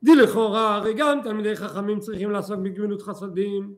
דלכאורה 0.03 0.75
הרי 0.75 0.93
גם 0.93 1.19
תלמידי 1.23 1.55
חכמים 1.55 1.99
צריכים 1.99 2.31
לעסוק 2.31 2.59
בגמילות 2.59 3.01
חסדים 3.01 3.75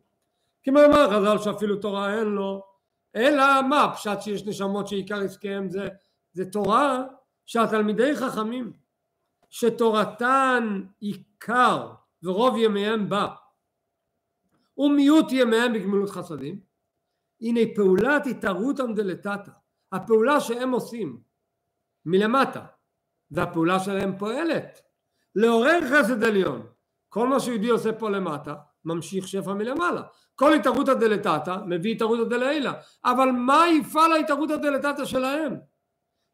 כמאמר 0.63 1.09
חז"ל 1.11 1.37
שאפילו 1.37 1.75
תורה 1.75 2.13
אין 2.13 2.27
לו 2.27 2.63
אלא 3.15 3.61
מה 3.69 3.93
פשט 3.95 4.21
שיש 4.21 4.45
נשמות 4.45 4.87
שעיקר 4.87 5.21
עסקיהם 5.21 5.69
זה, 5.69 5.87
זה 6.33 6.45
תורה 6.45 7.03
שהתלמידי 7.45 8.15
חכמים 8.15 8.71
שתורתן 9.49 10.81
עיקר 10.99 11.91
ורוב 12.23 12.57
ימיהם 12.57 13.09
בה 13.09 13.27
ומיעוט 14.77 15.31
ימיהם 15.31 15.73
בגמילות 15.73 16.09
חסדים. 16.09 16.59
הנה 17.41 17.59
פעולת 17.75 18.27
התערותא 18.27 18.83
דלתתא 18.95 19.51
הפעולה 19.91 20.39
שהם 20.39 20.71
עושים 20.71 21.21
מלמטה 22.05 22.65
והפעולה 23.31 23.79
שלהם 23.79 24.17
פועלת. 24.17 24.81
לעורר 25.35 25.79
חסד 25.91 26.23
עליון. 26.23 26.67
כל 27.09 27.27
מה 27.27 27.39
שיהודי 27.39 27.69
עושה 27.69 27.93
פה 27.93 28.09
למטה 28.09 28.55
ממשיך 28.85 29.27
שפע 29.27 29.53
מלמעלה. 29.53 30.01
כל 30.35 30.53
התערותא 30.53 30.93
דלתתא 30.93 31.57
מביא 31.65 31.95
התערותא 31.95 32.23
דלעילא 32.23 32.71
אבל 33.05 33.29
מה 33.31 33.63
יפעל 33.69 34.11
ההתערותא 34.11 34.55
דלתתא 34.55 35.05
שלהם? 35.05 35.55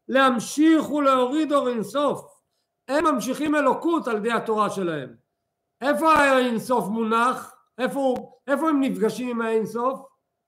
להמשיך 0.07 0.91
ולהוריד 0.91 1.53
אור 1.53 1.69
אינסוף. 1.69 2.41
הם 2.87 3.05
ממשיכים 3.05 3.55
אלוקות 3.55 4.07
על 4.07 4.17
ידי 4.17 4.31
התורה 4.31 4.69
שלהם. 4.69 5.15
איפה 5.81 6.13
האינסוף 6.13 6.87
מונח? 6.87 7.58
איפה, 7.79 8.15
איפה 8.47 8.69
הם 8.69 8.81
נפגשים 8.81 9.29
עם 9.29 9.41
האינסוף? 9.41 9.99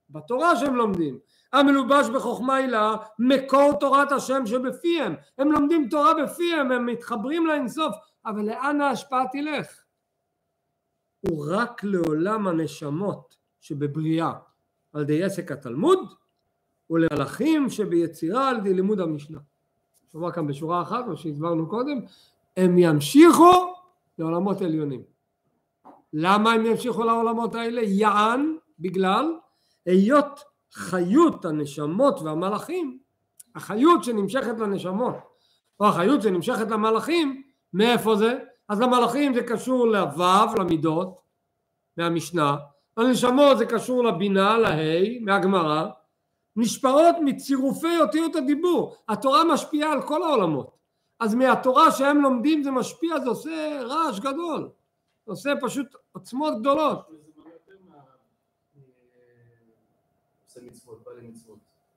בתורה 0.10 0.56
שהם 0.56 0.76
לומדים 0.76 1.20
המלובש 1.54 2.10
בחוכמה 2.10 2.56
הילה 2.56 2.96
מקור 3.20 3.74
תורת 3.80 4.12
השם 4.12 4.46
שבפיהם 4.46 5.16
הם 5.38 5.52
לומדים 5.52 5.88
תורה 5.90 6.14
בפיהם 6.24 6.72
הם 6.72 6.86
מתחברים 6.86 7.48
לאינסוף 7.48 7.96
אבל 8.26 8.42
לאן 8.46 8.82
ההשפעה 8.82 9.24
תלך? 9.32 9.84
הוא 11.30 11.46
רק 11.50 11.84
לעולם 11.84 12.48
הנשמות 12.48 13.36
שבבריאה 13.62 14.32
על 14.94 15.02
ידי 15.02 15.24
עסק 15.24 15.52
התלמוד 15.52 16.00
ולמלאכים 16.90 17.70
שביצירה 17.70 18.50
על 18.50 18.58
ידי 18.58 18.74
לימוד 18.74 19.00
המשנה. 19.00 19.40
נאמר 20.14 20.32
כאן 20.32 20.48
בשורה 20.48 20.82
אחת, 20.82 21.06
מה 21.08 21.16
שהסברנו 21.16 21.70
קודם, 21.70 22.00
הם 22.58 22.78
ימשיכו 22.78 23.74
לעולמות 24.18 24.62
עליונים. 24.62 25.11
למה 26.14 26.54
הם 26.54 26.66
ימשיכו 26.66 27.04
לעולמות 27.04 27.56
האלה? 27.56 27.82
יען 27.82 28.56
בגלל 28.80 29.34
היות 29.86 30.44
חיות 30.74 31.46
הנשמות 31.46 32.22
והמלאכים, 32.22 33.00
החיות 33.56 34.04
שנמשכת 34.04 34.60
לנשמות 34.60 35.16
או 35.80 35.88
החיות 35.88 36.22
שנמשכת 36.22 36.72
למלאכים, 36.72 37.42
מאיפה 37.74 38.16
זה? 38.16 38.40
אז 38.70 38.82
למלאכים 38.82 39.34
זה 39.34 39.44
קשור 39.44 39.88
לוו, 39.88 40.56
למידות, 40.60 41.22
מהמשנה, 41.98 42.56
לנשמות 42.98 43.58
זה 43.58 43.66
קשור 43.66 44.04
לבינה, 44.04 44.58
להי, 44.58 45.20
מהגמרא, 45.20 45.88
נשפעות 46.56 47.16
מצירופי 47.26 48.00
אותיות 48.00 48.36
הדיבור. 48.36 48.96
התורה 49.10 49.44
משפיעה 49.44 49.92
על 49.92 50.02
כל 50.02 50.24
העולמות. 50.24 50.78
אז 51.20 51.36
מהתורה 51.36 51.92
שהם 51.92 52.22
לומדים 52.22 52.64
זה 52.64 52.72
משפיע, 52.72 53.20
זה 53.20 53.30
עושה 53.30 53.82
רעש 53.84 54.20
גדול. 54.20 54.70
זה 55.26 55.32
עושה 55.32 55.50
פשוט 55.62 55.88
עוצמות 56.12 56.60
גדולות. 56.60 57.10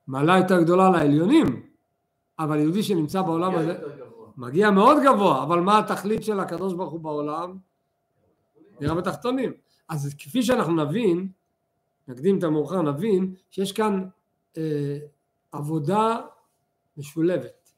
מעלה 0.06 0.38
יותר 0.38 0.62
גדולה 0.62 0.90
לעליונים, 0.90 1.66
אבל 2.38 2.58
יהודי 2.58 2.82
שנמצא 2.82 3.22
בעולם 3.22 3.54
הזה 3.54 3.78
מגיע 4.36 4.70
מאוד 4.70 4.96
גבוה, 5.04 5.42
אבל 5.42 5.60
מה 5.60 5.78
התכלית 5.78 6.24
של 6.24 6.40
הקדוש 6.40 6.74
ברוך 6.74 6.92
הוא 6.92 7.00
בעולם? 7.00 7.58
נראה 8.80 8.94
בתחתונים. 8.94 9.52
אז 9.88 10.14
כפי 10.18 10.42
שאנחנו 10.42 10.84
נבין, 10.84 11.28
נקדים 12.08 12.38
את 12.38 12.42
המאוחר, 12.42 12.82
נבין 12.82 13.34
שיש 13.50 13.72
כאן 13.72 14.04
אה, 14.56 14.98
עבודה 15.52 16.20
משולבת. 16.96 17.70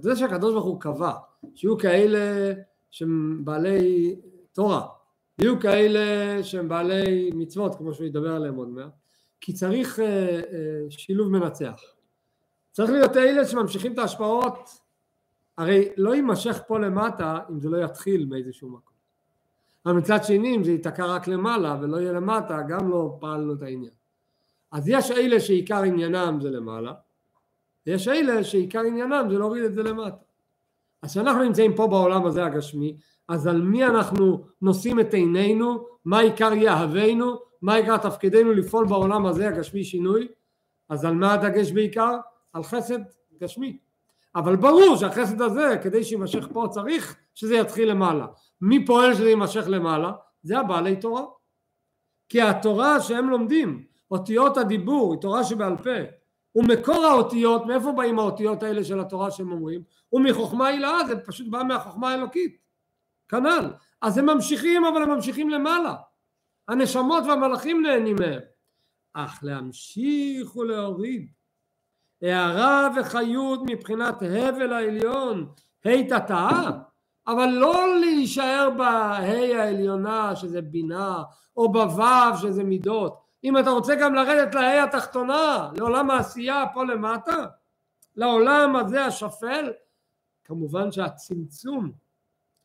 זה 0.00 0.16
שהקדוש 0.16 0.52
ברוך 0.52 0.64
הוא 0.64 0.80
קבע 0.80 1.12
שיהיו 1.54 1.78
כאלה 1.78 2.52
שהם 2.90 3.44
בעלי 3.44 4.16
תורה, 4.52 4.86
יהיו 5.38 5.60
כאלה 5.60 6.42
שהם 6.42 6.68
בעלי 6.68 7.30
מצוות, 7.34 7.74
כמו 7.74 7.94
שהוא 7.94 8.06
ידבר 8.06 8.34
עליהם 8.34 8.54
עוד 8.54 8.68
מעט, 8.68 8.92
כי 9.40 9.52
צריך 9.52 10.00
אה, 10.00 10.06
אה, 10.06 10.90
שילוב 10.90 11.28
מנצח. 11.28 11.80
צריך 12.72 12.90
להיות 12.90 13.16
אלה 13.16 13.44
שממשיכים 13.44 13.92
את 13.92 13.98
ההשפעות, 13.98 14.70
הרי 15.58 15.88
לא 15.96 16.14
יימשך 16.14 16.60
פה 16.66 16.78
למטה 16.78 17.38
אם 17.50 17.60
זה 17.60 17.68
לא 17.68 17.84
יתחיל 17.84 18.26
מאיזשהו 18.26 18.68
מקום. 18.68 18.98
אבל 19.86 19.94
מצד 19.94 20.24
שני 20.24 20.56
אם 20.56 20.64
זה 20.64 20.72
ייתקע 20.72 21.06
רק 21.06 21.28
למעלה 21.28 21.78
ולא 21.80 21.96
יהיה 21.96 22.12
למטה 22.12 22.62
גם 22.68 22.90
לא 22.90 23.16
פעלנו 23.20 23.54
את 23.54 23.62
העניין. 23.62 23.92
אז 24.72 24.88
יש 24.88 25.10
אלה 25.10 25.40
שעיקר 25.40 25.82
עניינם 25.82 26.38
זה 26.42 26.50
למעלה, 26.50 26.92
ויש 27.86 28.08
אלה 28.08 28.44
שעיקר 28.44 28.80
עניינם 28.80 29.26
זה 29.30 29.38
להוריד 29.38 29.64
את 29.64 29.74
זה 29.74 29.82
למטה. 29.82 30.27
אז 31.02 31.10
כשאנחנו 31.10 31.42
נמצאים 31.42 31.74
פה 31.74 31.86
בעולם 31.86 32.26
הזה 32.26 32.44
הגשמי, 32.44 32.96
אז 33.28 33.46
על 33.46 33.62
מי 33.62 33.84
אנחנו 33.84 34.44
נושאים 34.62 35.00
את 35.00 35.14
עינינו, 35.14 35.86
מה 36.04 36.20
עיקר 36.20 36.52
יהבנו, 36.52 37.36
מה 37.62 37.74
עיקר 37.74 37.96
תפקידנו 37.96 38.52
לפעול 38.52 38.86
בעולם 38.86 39.26
הזה 39.26 39.48
הגשמי 39.48 39.84
שינוי, 39.84 40.28
אז 40.88 41.04
על 41.04 41.14
מה 41.14 41.32
הדגש 41.34 41.72
בעיקר? 41.72 42.16
על 42.52 42.62
חסד 42.62 42.98
גשמי. 43.40 43.78
אבל 44.36 44.56
ברור 44.56 44.96
שהחסד 44.96 45.42
הזה 45.42 45.76
כדי 45.82 46.04
שיימשך 46.04 46.48
פה 46.52 46.66
צריך 46.70 47.16
שזה 47.34 47.54
יתחיל 47.56 47.90
למעלה. 47.90 48.26
מי 48.60 48.86
פועל 48.86 49.14
שזה 49.14 49.28
יימשך 49.28 49.64
למעלה? 49.66 50.12
זה 50.42 50.58
הבעלי 50.58 50.96
תורה. 50.96 51.22
כי 52.28 52.42
התורה 52.42 53.00
שהם 53.00 53.30
לומדים, 53.30 53.84
אותיות 54.10 54.56
הדיבור, 54.56 55.12
היא 55.12 55.20
תורה 55.20 55.44
שבעל 55.44 55.76
פה, 55.76 55.90
ומקור 56.58 57.06
האותיות, 57.06 57.66
מאיפה 57.66 57.92
באים 57.92 58.18
האותיות 58.18 58.62
האלה 58.62 58.84
של 58.84 59.00
התורה 59.00 59.30
שהם 59.30 59.52
אומרים? 59.52 59.82
ומחוכמה 60.12 60.66
הילאה, 60.66 61.06
זה 61.06 61.16
פשוט 61.16 61.48
בא 61.48 61.62
מהחוכמה 61.62 62.10
האלוקית. 62.10 62.58
כנ"ל. 63.28 63.70
אז 64.02 64.18
הם 64.18 64.26
ממשיכים, 64.26 64.84
אבל 64.84 65.02
הם 65.02 65.10
ממשיכים 65.10 65.50
למעלה. 65.50 65.94
הנשמות 66.68 67.24
והמלאכים 67.26 67.82
נהנים 67.82 68.16
מהם. 68.20 68.40
אך 69.12 69.38
להמשיך 69.42 70.56
ולהוריד 70.56 71.28
הערה 72.22 72.88
וחיות 72.96 73.60
מבחינת 73.66 74.22
הבל 74.22 74.72
העליון, 74.72 75.46
ה' 75.84 76.02
תתאה, 76.08 76.70
אבל 77.26 77.46
לא 77.46 77.98
להישאר 78.00 78.70
בה' 78.78 79.18
העליונה 79.58 80.36
שזה 80.36 80.62
בינה, 80.62 81.22
או 81.56 81.72
בו' 81.72 82.36
שזה 82.40 82.64
מידות. 82.64 83.27
אם 83.44 83.58
אתה 83.58 83.70
רוצה 83.70 83.94
גם 83.94 84.14
לרדת 84.14 84.54
לה' 84.54 84.84
התחתונה, 84.84 85.70
לעולם 85.76 86.10
העשייה 86.10 86.64
פה 86.74 86.84
למטה, 86.84 87.46
לעולם 88.16 88.76
הזה 88.76 89.04
השפל, 89.04 89.72
כמובן 90.44 90.92
שהצמצום 90.92 91.92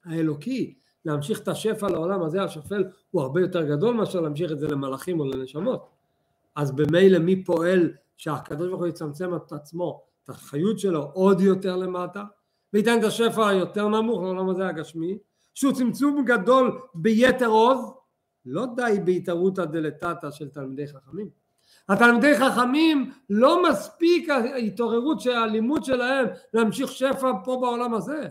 האלוקי 0.05 0.75
להמשיך 1.05 1.39
את 1.39 1.47
השפע 1.47 1.89
לעולם 1.89 2.23
הזה 2.23 2.43
השפל 2.43 2.83
הוא 3.11 3.21
הרבה 3.21 3.41
יותר 3.41 3.63
גדול 3.63 3.95
מאשר 3.95 4.21
להמשיך 4.21 4.51
את 4.51 4.59
זה 4.59 4.67
למלאכים 4.67 5.19
או 5.19 5.25
לנשמות. 5.25 5.89
אז 6.55 6.71
במילא 6.71 7.19
מי 7.19 7.43
פועל 7.43 7.91
שהקדוש 8.17 8.67
ברוך 8.67 8.79
הוא 8.79 8.87
יצמצם 8.87 9.35
את 9.35 9.51
עצמו, 9.51 10.03
את 10.23 10.29
החיות 10.29 10.79
שלו 10.79 11.11
עוד 11.13 11.41
יותר 11.41 11.75
למטה, 11.75 12.23
וייתן 12.73 12.99
את 12.99 13.03
השפע 13.03 13.47
היותר 13.47 13.87
נמוך 13.87 14.21
לעולם 14.21 14.49
הזה 14.49 14.67
הגשמי, 14.67 15.17
שהוא 15.53 15.73
צמצום 15.73 16.25
גדול 16.25 16.79
ביתר 16.95 17.47
עוז, 17.47 17.93
לא 18.45 18.65
די 18.75 18.99
בהתערותא 19.05 19.65
דלתתא 19.65 20.31
של 20.31 20.49
תלמידי 20.49 20.87
חכמים. 20.87 21.29
התלמידי 21.89 22.37
חכמים 22.37 23.11
לא 23.29 23.69
מספיק 23.69 24.29
ההתעוררות 24.29 25.19
של 25.19 25.31
הלימוד 25.31 25.83
שלהם 25.83 26.27
להמשיך 26.53 26.91
שפע 26.91 27.31
פה 27.43 27.57
בעולם 27.61 27.93
הזה. 27.93 28.27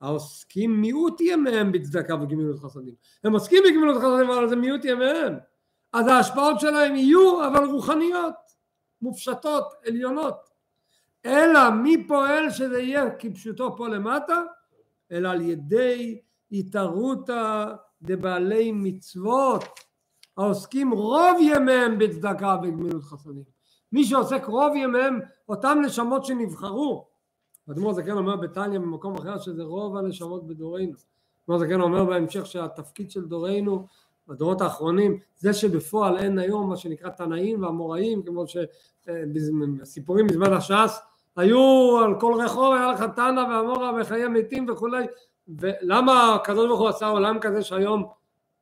העוסקים 0.00 0.80
מיעוט 0.80 1.20
ימיהם 1.20 1.72
בצדקה 1.72 2.14
וגמילות 2.14 2.58
חסדים. 2.58 2.94
הם 3.24 3.32
עוסקים 3.32 3.62
בגמילות 3.66 3.96
חסדים 3.96 4.30
אבל 4.30 4.48
זה 4.48 4.56
מיעוט 4.56 4.84
ימיהם. 4.84 5.34
אז 5.92 6.06
ההשפעות 6.06 6.60
שלהם 6.60 6.96
יהיו 6.96 7.46
אבל 7.46 7.64
רוחניות, 7.64 8.34
מופשטות, 9.02 9.74
עליונות. 9.86 10.50
אלא 11.26 11.70
מי 11.70 12.06
פועל 12.08 12.50
שזה 12.50 12.80
יהיה 12.80 13.10
כפשוטו 13.10 13.76
פה 13.76 13.88
למטה? 13.88 14.42
אלא 15.12 15.28
על 15.28 15.40
ידי 15.40 16.20
התערותא 16.52 17.72
דבעלי 18.02 18.72
מצוות 18.72 19.64
העוסקים 20.36 20.90
רוב 20.90 21.36
ימיהם 21.40 21.98
בצדקה 21.98 22.56
וגמילות 22.62 23.04
חסדים. 23.04 23.44
מי 23.92 24.04
שעוסק 24.04 24.44
רוב 24.44 24.76
ימיהם, 24.76 25.20
אותם 25.48 25.78
נשמות 25.84 26.24
שנבחרו. 26.24 27.06
אדמו"ר 27.70 27.92
זקן 27.92 28.10
אומר 28.10 28.36
בתניא 28.36 28.78
במקום 28.78 29.14
אחר 29.14 29.38
שזה 29.38 29.62
רוב 29.62 29.96
הנשמות 29.96 30.46
בדורנו. 30.46 30.92
אדמו"ר 31.44 31.58
זקן 31.58 31.80
אומר 31.80 32.04
בהמשך 32.04 32.46
שהתפקיד 32.46 33.10
של 33.10 33.24
דורנו 33.24 33.86
בדורות 34.28 34.60
האחרונים 34.60 35.18
זה 35.36 35.52
שבפועל 35.52 36.18
אין 36.18 36.38
היום 36.38 36.68
מה 36.68 36.76
שנקרא 36.76 37.10
תנאים 37.10 37.62
ואמוראים 37.62 38.22
כמו 38.22 38.44
שסיפורים 39.82 40.26
בזמן 40.26 40.52
הש"ס 40.52 40.98
היו 41.36 41.98
על 42.04 42.20
כל 42.20 42.34
רחוב 42.44 42.74
היה 42.74 42.92
לך 42.92 43.04
תנא 43.16 43.40
ואמורה 43.40 43.92
וחיי 44.00 44.28
מתים 44.28 44.66
וכולי 44.68 45.06
ולמה 45.48 46.34
הקדוש 46.34 46.66
ברוך 46.66 46.80
הוא 46.80 46.88
עשה 46.88 47.06
עולם 47.06 47.38
כזה 47.40 47.62
שהיום 47.62 48.08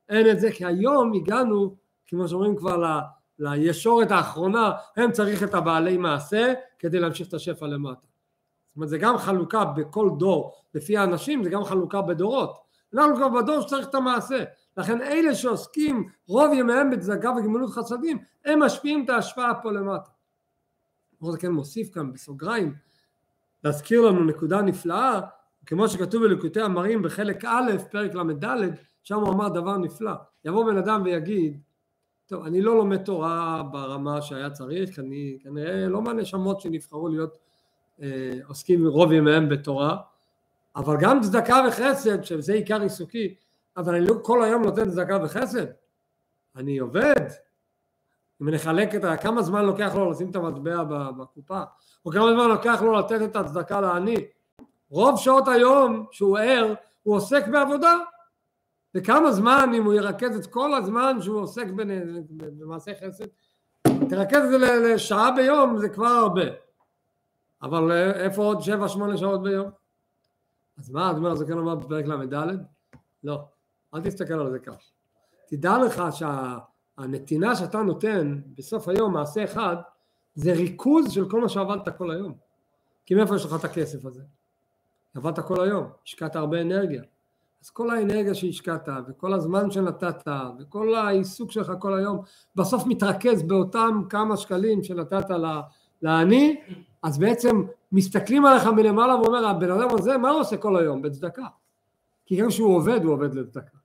אין 0.09 0.29
את 0.29 0.39
זה? 0.39 0.51
כי 0.51 0.65
היום 0.65 1.13
הגענו 1.13 1.75
כמו 2.07 2.27
שאומרים 2.27 2.55
כבר 2.55 2.77
ל, 2.77 2.99
לישורת 3.39 4.11
האחרונה 4.11 4.71
הם 4.97 5.11
צריך 5.11 5.43
את 5.43 5.53
הבעלי 5.53 5.97
מעשה 5.97 6.53
כדי 6.79 6.99
להמשיך 6.99 7.27
את 7.27 7.33
השפע 7.33 7.67
למטה. 7.67 8.01
זאת 8.01 8.75
אומרת 8.75 8.89
זה 8.89 8.97
גם 8.97 9.17
חלוקה 9.17 9.65
בכל 9.65 10.09
דור. 10.17 10.53
לפי 10.73 10.97
האנשים 10.97 11.43
זה 11.43 11.49
גם 11.49 11.63
חלוקה 11.63 12.01
בדורות. 12.01 12.57
אנחנו 12.93 13.15
כבר 13.15 13.29
בדור 13.29 13.61
שצריך 13.61 13.87
את 13.87 13.95
המעשה. 13.95 14.43
לכן 14.77 15.01
אלה 15.01 15.35
שעוסקים 15.35 16.09
רוב 16.27 16.53
ימיהם 16.53 16.89
בצדקה 16.89 17.31
וגמילות 17.31 17.69
חסדים 17.69 18.17
הם 18.45 18.63
משפיעים 18.63 19.05
את 19.05 19.09
ההשפעה 19.09 19.61
פה 19.61 19.71
למטה. 19.71 20.09
כמו 21.19 21.31
זה 21.31 21.37
כן 21.37 21.51
מוסיף 21.51 21.93
כאן 21.93 22.13
בסוגריים 22.13 22.75
להזכיר 23.63 24.01
לנו 24.01 24.23
נקודה 24.23 24.61
נפלאה 24.61 25.19
כמו 25.65 25.89
שכתוב 25.89 26.23
בליקוטי 26.23 26.61
המרים 26.61 27.01
בחלק 27.01 27.45
א' 27.45 27.71
פרק 27.91 28.15
ל"ד 28.15 28.45
שם 29.03 29.15
הוא 29.15 29.33
אמר 29.33 29.49
דבר 29.49 29.77
נפלא. 29.77 30.11
יבוא 30.45 30.65
בן 30.65 30.77
אדם 30.77 31.01
ויגיד 31.05 31.59
טוב 32.25 32.45
אני 32.45 32.61
לא 32.61 32.75
לומד 32.75 33.03
תורה 33.03 33.63
ברמה 33.71 34.21
שהיה 34.21 34.49
צריך 34.49 34.99
אני 34.99 35.37
כנראה 35.43 35.87
לא 35.87 36.01
מהנשמות 36.01 36.61
שנבחרו 36.61 37.07
להיות 37.07 37.37
אה, 38.01 38.39
עוסקים 38.47 38.87
רוב 38.87 39.11
ימיהם 39.11 39.49
בתורה 39.49 39.97
אבל 40.75 40.97
גם 40.99 41.21
צדקה 41.21 41.63
וחסד 41.67 42.23
שזה 42.23 42.53
עיקר 42.53 42.81
עיסוקי 42.81 43.35
אבל 43.77 43.95
אני 43.95 44.05
לא 44.05 44.13
כל 44.21 44.43
היום 44.43 44.63
נותן 44.63 44.89
צדקה 44.89 45.17
וחסד. 45.23 45.65
אני 46.55 46.77
עובד. 46.77 47.25
אם 48.41 48.49
נחלק 48.49 48.95
את 48.95 49.03
ה... 49.03 49.17
כמה 49.17 49.41
זמן 49.41 49.65
לוקח 49.65 49.95
לו 49.95 50.11
לשים 50.11 50.29
את 50.29 50.35
המטבע 50.35 50.83
בקופה? 51.11 51.61
או 52.05 52.11
כמה 52.11 52.33
זמן 52.33 52.47
לוקח 52.47 52.81
לו 52.81 52.99
לתת 52.99 53.21
את 53.21 53.35
הצדקה 53.35 53.81
לעני 53.81 54.15
רוב 54.91 55.19
שעות 55.19 55.47
היום 55.47 56.05
שהוא 56.11 56.37
ער 56.37 56.73
הוא 57.03 57.15
עוסק 57.15 57.47
בעבודה 57.47 57.97
וכמה 58.95 59.31
זמן 59.31 59.69
אם 59.73 59.85
הוא 59.85 59.93
ירכז 59.93 60.37
את 60.37 60.45
כל 60.45 60.73
הזמן 60.73 61.21
שהוא 61.21 61.41
עוסק 61.41 61.65
במעשה 62.59 62.91
חסד 62.95 63.25
תרכז 64.09 64.43
את 64.43 64.49
זה 64.49 64.57
לשעה 64.57 65.31
ביום 65.31 65.77
זה 65.77 65.89
כבר 65.89 66.07
הרבה 66.07 66.41
אבל 67.61 67.91
איפה 68.11 68.43
עוד 68.43 68.61
שבע 68.61 68.87
שמונה 68.87 69.17
שעות 69.17 69.43
ביום? 69.43 69.69
אז 70.77 70.89
מה, 70.89 71.09
אז 71.11 71.17
אומר 71.17 71.35
זה 71.35 71.45
כן 71.45 71.57
אומר 71.57 71.75
בפרק 71.75 72.05
ל"ד? 72.05 72.57
לא, 73.23 73.41
אל 73.93 74.01
תסתכל 74.01 74.33
על 74.33 74.51
זה 74.51 74.59
כך. 74.59 74.77
תדע 75.47 75.77
לך 75.85 76.03
שהנתינה 76.11 77.55
שאתה 77.55 77.77
נותן 77.77 78.41
בסוף 78.57 78.87
היום, 78.87 79.13
מעשה 79.13 79.43
אחד, 79.43 79.75
זה 80.35 80.53
ריכוז 80.53 81.11
של 81.11 81.29
כל 81.29 81.41
מה 81.41 81.49
שעבדת 81.49 81.97
כל 81.97 82.11
היום. 82.11 82.33
כי 83.05 83.15
מאיפה 83.15 83.35
יש 83.35 83.45
לך 83.45 83.55
את 83.59 83.63
הכסף 83.63 84.05
הזה? 84.05 84.21
עבדת 85.15 85.39
כל 85.39 85.63
היום, 85.63 85.87
השקעת 86.05 86.35
הרבה 86.35 86.61
אנרגיה. 86.61 87.01
אז 87.63 87.69
כל 87.69 87.89
האנרגיה 87.89 88.35
שהשקעת, 88.35 88.89
וכל 89.07 89.33
הזמן 89.33 89.71
שנתת, 89.71 90.27
וכל 90.59 90.95
העיסוק 90.95 91.51
שלך 91.51 91.71
כל 91.79 91.93
היום, 91.93 92.21
בסוף 92.55 92.87
מתרכז 92.87 93.43
באותם 93.43 94.01
כמה 94.09 94.37
שקלים 94.37 94.83
שנתת 94.83 95.25
לעני, 96.01 96.61
אז 97.03 97.17
בעצם 97.17 97.63
מסתכלים 97.91 98.45
עליך 98.45 98.65
מלמעלה 98.65 99.15
ואומר, 99.15 99.47
הבן 99.47 99.71
אדם 99.71 99.87
הזה, 99.99 100.17
מה 100.17 100.29
הוא 100.29 100.39
עושה 100.39 100.57
כל 100.57 100.77
היום? 100.77 101.01
בצדקה. 101.01 101.45
כי 102.25 102.35
גם 102.35 102.47
כשהוא 102.47 102.75
עובד, 102.75 103.03
הוא 103.03 103.13
עובד 103.13 103.33
לצדקה. 103.33 103.77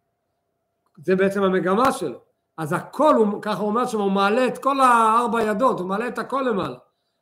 זה 0.96 1.16
בעצם 1.16 1.42
המגמה 1.42 1.92
שלו. 1.92 2.18
אז 2.56 2.72
הכל, 2.72 3.14
הוא, 3.14 3.42
ככה 3.42 3.60
הוא 3.60 3.68
אומר 3.68 3.86
שם, 3.86 4.00
הוא 4.00 4.12
מעלה 4.12 4.46
את 4.46 4.58
כל 4.58 4.80
הארבע 4.80 5.42
ידות, 5.42 5.80
הוא 5.80 5.88
מעלה 5.88 6.08
את 6.08 6.18
הכל 6.18 6.46
למעלה. 6.50 6.76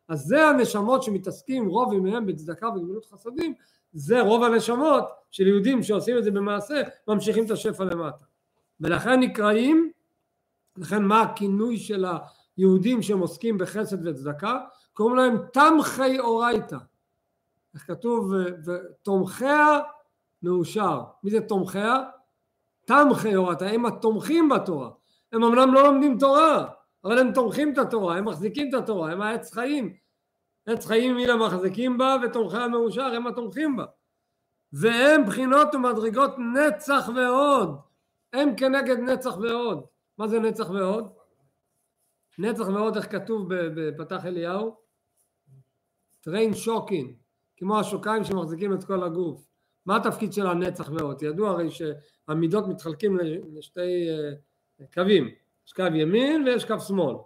אז 0.09 0.21
זה 0.21 0.47
הנשמות 0.47 1.03
שמתעסקים 1.03 1.69
רוב 1.69 1.93
ימיהם 1.93 2.27
בצדקה 2.27 2.69
וגמילות 2.69 3.05
חסדים, 3.05 3.55
זה 3.95 4.21
רוב 4.21 4.43
הנשמות 4.43 5.05
של 5.31 5.47
יהודים 5.47 5.83
שעושים 5.83 6.19
את 6.19 6.25
זה 6.25 6.31
במעשה, 6.31 6.83
ממשיכים 7.09 7.45
את 7.47 7.51
השפע 7.51 7.85
למטה. 7.85 8.25
ולכן 8.81 9.21
נקראים, 9.21 9.91
לכן 10.77 11.03
מה 11.03 11.23
הכינוי 11.23 11.79
של 11.79 12.05
היהודים 12.57 13.03
שהם 13.03 13.19
עוסקים 13.19 13.59
בחסד 13.59 14.07
וצדקה? 14.07 14.59
קוראים 14.93 15.17
להם 15.17 15.37
תמכי 15.53 16.19
אורייתא. 16.19 16.77
איך 17.75 17.87
כתוב? 17.87 18.33
ותומכיה 18.67 19.81
מאושר. 20.43 21.01
מי 21.23 21.31
זה 21.31 21.41
תומכיה? 21.41 22.03
תמכי 22.87 23.37
אורייתא, 23.37 23.65
הם 23.65 23.87
התומכים 23.87 24.49
בתורה. 24.49 24.91
הם 25.33 25.45
אמנם 25.45 25.75
לא 25.75 25.85
לומדים 25.85 26.19
תורה, 26.19 26.67
אבל 27.05 27.19
הם 27.19 27.33
תומכים 27.33 27.73
את 27.73 27.79
התורה, 27.79 28.17
הם 28.17 28.25
מחזיקים 28.25 28.69
את 28.69 28.75
התורה, 28.75 29.13
הם 29.13 29.23
העץ 29.23 29.53
חיים. 29.53 29.95
עץ 30.67 30.87
חיים 30.87 31.17
מי 31.17 31.31
המחזיקים 31.31 31.99
בה 31.99 32.17
ותומכיה 32.23 32.69
מאושר, 32.69 33.03
הם 33.03 33.27
התומכים 33.27 33.77
בה. 33.77 33.85
והם 34.73 35.27
בחינות 35.27 35.75
ומדרגות 35.75 36.31
נצח 36.55 37.09
ועוד. 37.17 37.77
הם 38.33 38.57
כנגד 38.57 38.97
נצח 38.99 39.37
ועוד. 39.37 39.85
מה 40.19 40.29
זה 40.29 40.41
נצח 40.41 40.71
ועוד? 40.71 41.09
נצח 42.39 42.69
ועוד 42.69 42.97
איך 42.97 43.13
כתוב 43.13 43.49
בפתח 43.49 44.27
אליהו? 44.27 44.77
טריין 46.21 46.55
שוקין, 46.55 47.15
כמו 47.57 47.81
השוקיים 47.81 48.25
שמחזיקים 48.25 48.75
את 48.75 48.85
כל 48.85 49.05
הגוף. 49.05 49.47
מה 49.87 49.97
התפקיד 49.97 50.33
של 50.33 50.47
הנצח 50.47 50.91
ועוד? 50.91 51.23
ידוע 51.23 51.51
הרי 51.51 51.69
שהמידות 51.71 52.69
מתחלקים 52.69 53.19
לשתי 53.53 54.09
אה, 54.09 54.87
קווים, 54.95 55.29
יש 55.67 55.73
קו 55.73 55.83
ימין 55.83 56.43
ויש 56.43 56.65
קו 56.65 56.81
שמאל. 56.81 57.17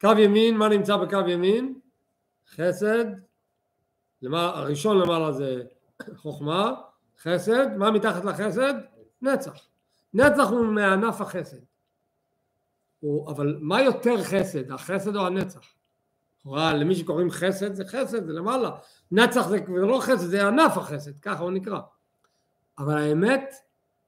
קו 0.00 0.10
ימין, 0.18 0.56
מה 0.56 0.68
נמצא 0.68 0.96
בקו 0.96 1.28
ימין? 1.28 1.80
חסד, 2.48 3.04
למעלה, 4.22 4.58
הראשון 4.58 4.98
למעלה 4.98 5.32
זה 5.32 5.62
חוכמה, 6.16 6.74
חסד, 7.22 7.76
מה 7.76 7.90
מתחת 7.90 8.24
לחסד? 8.24 8.74
נצח. 9.22 9.54
נצח 10.14 10.50
הוא 10.50 10.66
מענף 10.66 11.20
החסד. 11.20 11.60
הוא, 13.00 13.30
אבל 13.30 13.58
מה 13.60 13.82
יותר 13.82 14.24
חסד, 14.24 14.72
החסד 14.72 15.16
או 15.16 15.26
הנצח? 15.26 15.74
לכאורה 16.40 16.74
למי 16.74 16.94
שקוראים 16.94 17.30
חסד 17.30 17.74
זה 17.74 17.84
חסד, 17.84 18.26
זה 18.26 18.32
למעלה. 18.32 18.70
נצח 19.12 19.48
זה 19.48 19.58
לא 19.68 20.00
חסד, 20.02 20.16
זה 20.16 20.46
ענף 20.46 20.78
החסד, 20.78 21.20
ככה 21.20 21.42
הוא 21.42 21.50
נקרא. 21.50 21.80
אבל 22.78 22.98
האמת 22.98 23.54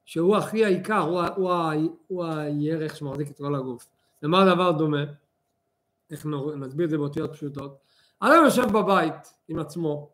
שהוא 0.05 0.37
הכי 0.37 0.65
העיקר, 0.65 0.99
הוא, 0.99 1.23
הוא, 1.23 1.53
הוא, 1.53 1.97
הוא 2.07 2.25
הירך 2.25 2.97
שמחזיק 2.97 3.31
את 3.31 3.37
כל 3.37 3.55
הגוף. 3.55 3.87
למה 4.23 4.43
הדבר 4.43 4.73
דומה? 4.73 5.05
איך 6.11 6.27
נסביר 6.57 6.85
את 6.85 6.91
זה 6.91 6.99
באותיות 6.99 7.33
פשוטות? 7.33 7.79
אדם 8.21 8.45
יושב 8.45 8.73
בבית 8.73 9.35
עם 9.49 9.59
עצמו, 9.59 10.11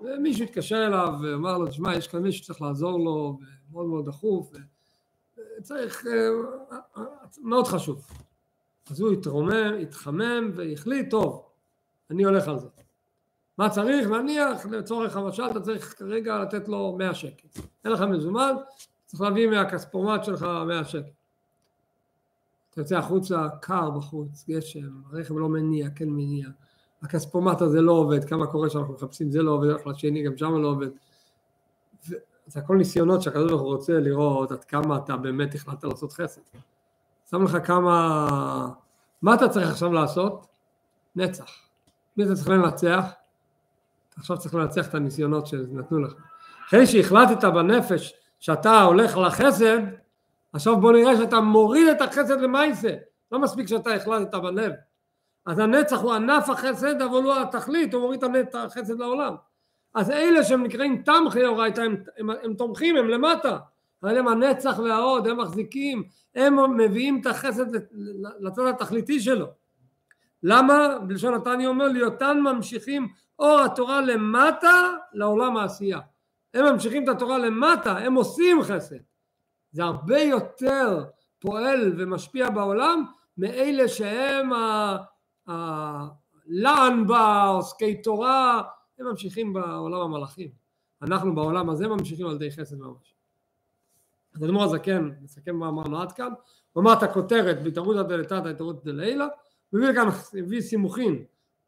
ומישהו 0.00 0.44
התקשר 0.44 0.86
אליו 0.86 1.14
ואמר 1.22 1.58
לו, 1.58 1.66
תשמע, 1.66 1.96
יש 1.96 2.08
כאן 2.08 2.22
מישהו 2.22 2.44
שצריך 2.44 2.62
לעזור 2.62 2.98
לו, 2.98 3.38
ומאוד 3.70 3.86
מאוד 3.86 4.06
דחוף, 4.06 4.52
וצריך, 5.58 6.06
אה, 6.06 6.28
אה, 6.96 7.02
מאוד 7.42 7.66
חשוב. 7.66 8.06
אז 8.90 9.00
הוא 9.00 9.12
התרומם, 9.12 9.74
התחמם 9.82 10.50
והחליט, 10.54 11.10
טוב, 11.10 11.48
אני 12.10 12.24
הולך 12.24 12.48
על 12.48 12.58
זה. 12.58 12.68
מה 13.58 13.70
צריך? 13.70 14.08
נניח 14.08 14.66
לצורך 14.66 15.16
המשל 15.16 15.50
אתה 15.50 15.60
צריך 15.60 15.98
כרגע 15.98 16.38
לתת 16.38 16.68
לו 16.68 16.96
100 16.98 17.14
שקל. 17.14 17.48
אין 17.84 17.92
לך 17.92 18.00
מזומן, 18.00 18.54
צריך 19.06 19.22
להביא 19.22 19.46
מהכספומט 19.50 20.24
שלך 20.24 20.42
100 20.66 20.84
שקל. 20.84 21.10
אתה 22.70 22.80
יוצא 22.80 22.96
החוצה, 22.96 23.48
קר 23.62 23.90
בחוץ, 23.90 24.44
גשם, 24.48 24.88
הרכב 25.10 25.34
לא 25.38 25.48
מניע, 25.48 25.90
כן 25.90 26.08
מניע. 26.08 26.48
הכספומט 27.02 27.60
הזה 27.60 27.80
לא 27.80 27.92
עובד, 27.92 28.24
כמה 28.24 28.46
קורה 28.46 28.70
שאנחנו 28.70 28.94
מחפשים 28.94 29.30
זה 29.30 29.42
לא 29.42 29.50
עובד, 29.50 29.68
הולך 29.68 29.86
לשני, 29.86 30.22
גם 30.22 30.36
שם 30.36 30.62
לא 30.62 30.68
עובד. 30.68 30.88
זה 32.46 32.60
הכל 32.60 32.76
ניסיונות 32.76 33.22
שהקדוש 33.22 33.50
ברוך 33.50 33.62
הוא 33.62 33.76
רוצה 33.76 34.00
לראות 34.00 34.52
עד 34.52 34.64
כמה 34.64 34.96
אתה 34.96 35.16
באמת 35.16 35.54
החלטת 35.54 35.84
לעשות 35.84 36.12
חסד. 36.12 36.40
שם 37.30 37.42
לך 37.42 37.58
כמה... 37.64 38.28
מה 39.22 39.34
אתה 39.34 39.48
צריך 39.48 39.70
עכשיו 39.70 39.92
לעשות? 39.92 40.46
נצח. 41.16 41.50
מי 42.16 42.24
אתה 42.24 42.34
צריך 42.34 42.48
לנצח? 42.48 43.12
עכשיו 44.16 44.38
צריך 44.38 44.54
לנצח 44.54 44.88
את 44.88 44.94
הניסיונות 44.94 45.46
שנתנו 45.46 45.98
לך. 45.98 46.14
אחרי 46.68 46.86
שהחלטת 46.86 47.44
בנפש 47.44 48.14
שאתה 48.40 48.82
הולך 48.82 49.16
לחסד, 49.16 49.78
עכשיו 50.52 50.80
בוא 50.80 50.92
נראה 50.92 51.16
שאתה 51.16 51.40
מוריד 51.40 51.88
את 51.88 52.00
החסד 52.00 52.40
למעשה. 52.40 52.96
לא 53.32 53.38
מספיק 53.38 53.68
שאתה 53.68 53.94
החלטת 53.94 54.34
בלב. 54.34 54.72
אז 55.46 55.58
הנצח 55.58 56.00
הוא 56.00 56.12
ענף 56.12 56.50
החסד, 56.50 57.02
אבל 57.02 57.22
הוא 57.22 57.34
התכלית, 57.34 57.94
הוא 57.94 58.02
מוריד 58.02 58.24
את 58.24 58.54
החסד 58.54 59.00
לעולם. 59.00 59.34
אז 59.94 60.10
אלה 60.10 60.44
שהם 60.44 60.62
נקראים 60.62 61.02
תמכי 61.02 61.44
אורייתא, 61.44 61.80
הם, 61.80 61.96
הם, 62.18 62.30
הם 62.42 62.54
תומכים, 62.54 62.96
הם 62.96 63.08
למטה. 63.08 63.58
אבל 64.02 64.18
הם 64.18 64.28
הנצח 64.28 64.78
וההוד, 64.78 65.26
הם 65.26 65.40
מחזיקים, 65.40 66.02
הם 66.34 66.76
מביאים 66.76 67.20
את 67.20 67.26
החסד 67.26 67.66
לצד 68.40 68.66
התכליתי 68.66 69.20
שלו. 69.20 69.46
למה? 70.42 70.98
בלשון 71.06 71.34
נתניה 71.34 71.68
אומר 71.68 71.88
ליותן 71.88 72.40
ממשיכים 72.40 73.08
אור 73.38 73.60
התורה 73.60 74.00
למטה 74.00 74.90
לעולם 75.12 75.56
העשייה. 75.56 75.98
הם 76.54 76.64
ממשיכים 76.72 77.04
את 77.04 77.08
התורה 77.08 77.38
למטה, 77.38 77.92
הם 77.92 78.14
עושים 78.14 78.62
חסד. 78.62 78.96
זה 79.72 79.84
הרבה 79.84 80.20
יותר 80.20 81.04
פועל 81.38 81.92
ומשפיע 81.98 82.50
בעולם 82.50 83.04
מאלה 83.38 83.88
שהם 83.88 84.50
הלען 85.46 87.06
בה, 87.06 87.44
עוסקי 87.44 88.02
תורה, 88.02 88.62
הם 88.98 89.06
ממשיכים 89.06 89.52
בעולם 89.52 90.00
המלאכים. 90.00 90.50
אנחנו 91.02 91.34
בעולם 91.34 91.70
הזה 91.70 91.88
ממשיכים 91.88 92.26
על 92.26 92.34
ידי 92.34 92.50
חסד 92.50 92.78
ממש. 92.78 93.14
אז 94.34 94.44
אדמו"ר 94.44 94.64
הזקן 94.64 95.10
מסכם 95.22 95.56
מה 95.56 95.68
אמרנו 95.68 96.00
עד 96.00 96.12
כאן, 96.12 96.32
הוא 96.72 96.82
אמר 96.82 96.92
את 96.92 97.02
הכותרת 97.02 97.62
בהתערותא 97.62 98.02
דלתתא 98.02 98.48
התערותא 98.48 98.84
דלילה, 98.84 99.26
הוא 99.70 99.80
הביא 99.80 99.94
כאן, 99.94 100.08
הביא 100.38 100.60
סימוכין, 100.60 101.24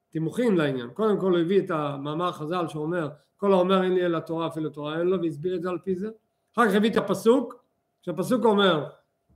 תימוכין 0.09 0.57
לעניין. 0.57 0.91
קודם 0.91 1.21
כל 1.21 1.31
הוא 1.31 1.39
הביא 1.39 1.61
את 1.61 1.71
המאמר 1.71 2.33
חז"ל 2.33 2.69
שאומר 2.69 3.09
כל 3.37 3.53
האומר 3.53 3.83
אין 3.83 3.95
לי 3.95 4.07
אלא 4.07 4.19
תורה 4.19 4.47
אפילו 4.47 4.71
תורה 4.71 4.99
אין 4.99 5.07
לו 5.07 5.23
והסביר 5.23 5.57
את 5.57 5.63
זה 5.63 5.69
על 5.69 5.79
פי 5.85 5.95
זה. 5.95 6.09
אחר 6.55 6.69
כך 6.69 6.75
הביא 6.75 6.91
את 6.91 6.97
הפסוק, 6.97 7.55
שהפסוק 8.03 8.45
אומר 8.45 8.89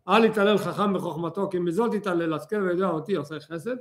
אל 0.09 0.25
יתעלל 0.25 0.59
חכם 0.59 0.95
בחוכמתו 0.95 1.49
כי 1.51 1.57
אם 1.57 1.65
בזול 1.65 1.99
תתעלל 1.99 2.35
אז 2.35 2.47
כן 2.47 2.63
וידוע 2.63 2.91
אותי 2.91 3.15
עושה 3.15 3.41
חסד. 3.41 3.77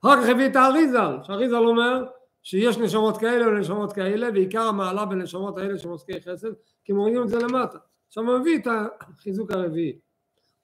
אחר 0.00 0.22
כך 0.22 0.28
הביא 0.28 0.46
את 0.46 0.56
האריזל, 0.56 1.16
שהאריזל 1.22 1.56
אומר 1.56 2.04
שיש 2.42 2.78
נשמות 2.78 3.18
כאלה 3.18 3.48
ונשמות 3.48 3.92
כאלה 3.92 4.28
ועיקר 4.34 4.62
המעלה 4.62 5.04
בנשמות 5.04 5.58
האלה 5.58 5.78
שהם 5.78 5.90
עוסקי 5.90 6.20
חסד 6.20 6.48
כי 6.84 6.92
מורידים 6.92 7.22
את 7.22 7.28
זה 7.28 7.38
למטה. 7.38 7.78
עכשיו 8.08 8.24
הוא 8.24 8.38
מביא 8.38 8.58
את 8.58 8.66
החיזוק 9.00 9.50
הרביעי. 9.50 9.98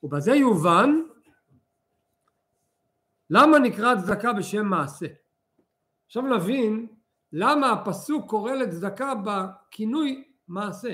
ובזה 0.03 0.35
יובן 0.35 1.01
למה 3.31 3.59
נקרא 3.59 3.95
צדקה 3.95 4.33
בשם 4.33 4.67
מעשה. 4.67 5.07
עכשיו 6.07 6.23
נבין 6.23 6.87
למה 7.33 7.73
הפסוק 7.73 8.31
קורא 8.31 8.53
לצדקה 8.53 9.13
בכינוי 9.25 10.25
מעשה. 10.49 10.93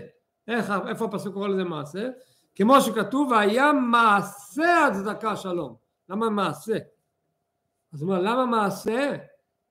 איך, 0.49 0.73
איפה 0.89 1.05
הפסוק 1.05 1.35
קורא 1.35 1.49
לזה 1.49 1.65
מעשה? 1.65 2.09
כמו 2.55 2.81
שכתוב 2.81 3.31
והיה 3.31 3.73
מעשה 3.73 4.87
הצדקה 4.87 5.37
שלום. 5.37 5.77
למה 6.09 6.31
מעשה? 6.31 6.77
אז 7.93 8.03
הוא 8.03 8.11
אומר 8.11 8.23
למה 8.23 8.47
מעשה? 8.47 9.17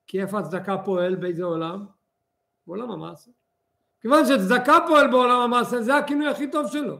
כי 0.08 0.22
איפה 0.22 0.40
הצדקה 0.40 0.78
פועל 0.78 1.16
באיזה 1.16 1.44
עולם? 1.44 1.86
בעולם 2.68 2.92
המעשה. 2.92 3.32
כיוון 4.02 4.26
שצדקה 4.26 4.78
פועל 4.88 5.12
בעולם 5.12 5.40
המעשה 5.40 5.82
זה 5.82 5.96
הכינוי 5.96 6.28
הכי 6.28 6.52
טוב 6.52 6.68
שלו. 6.68 6.98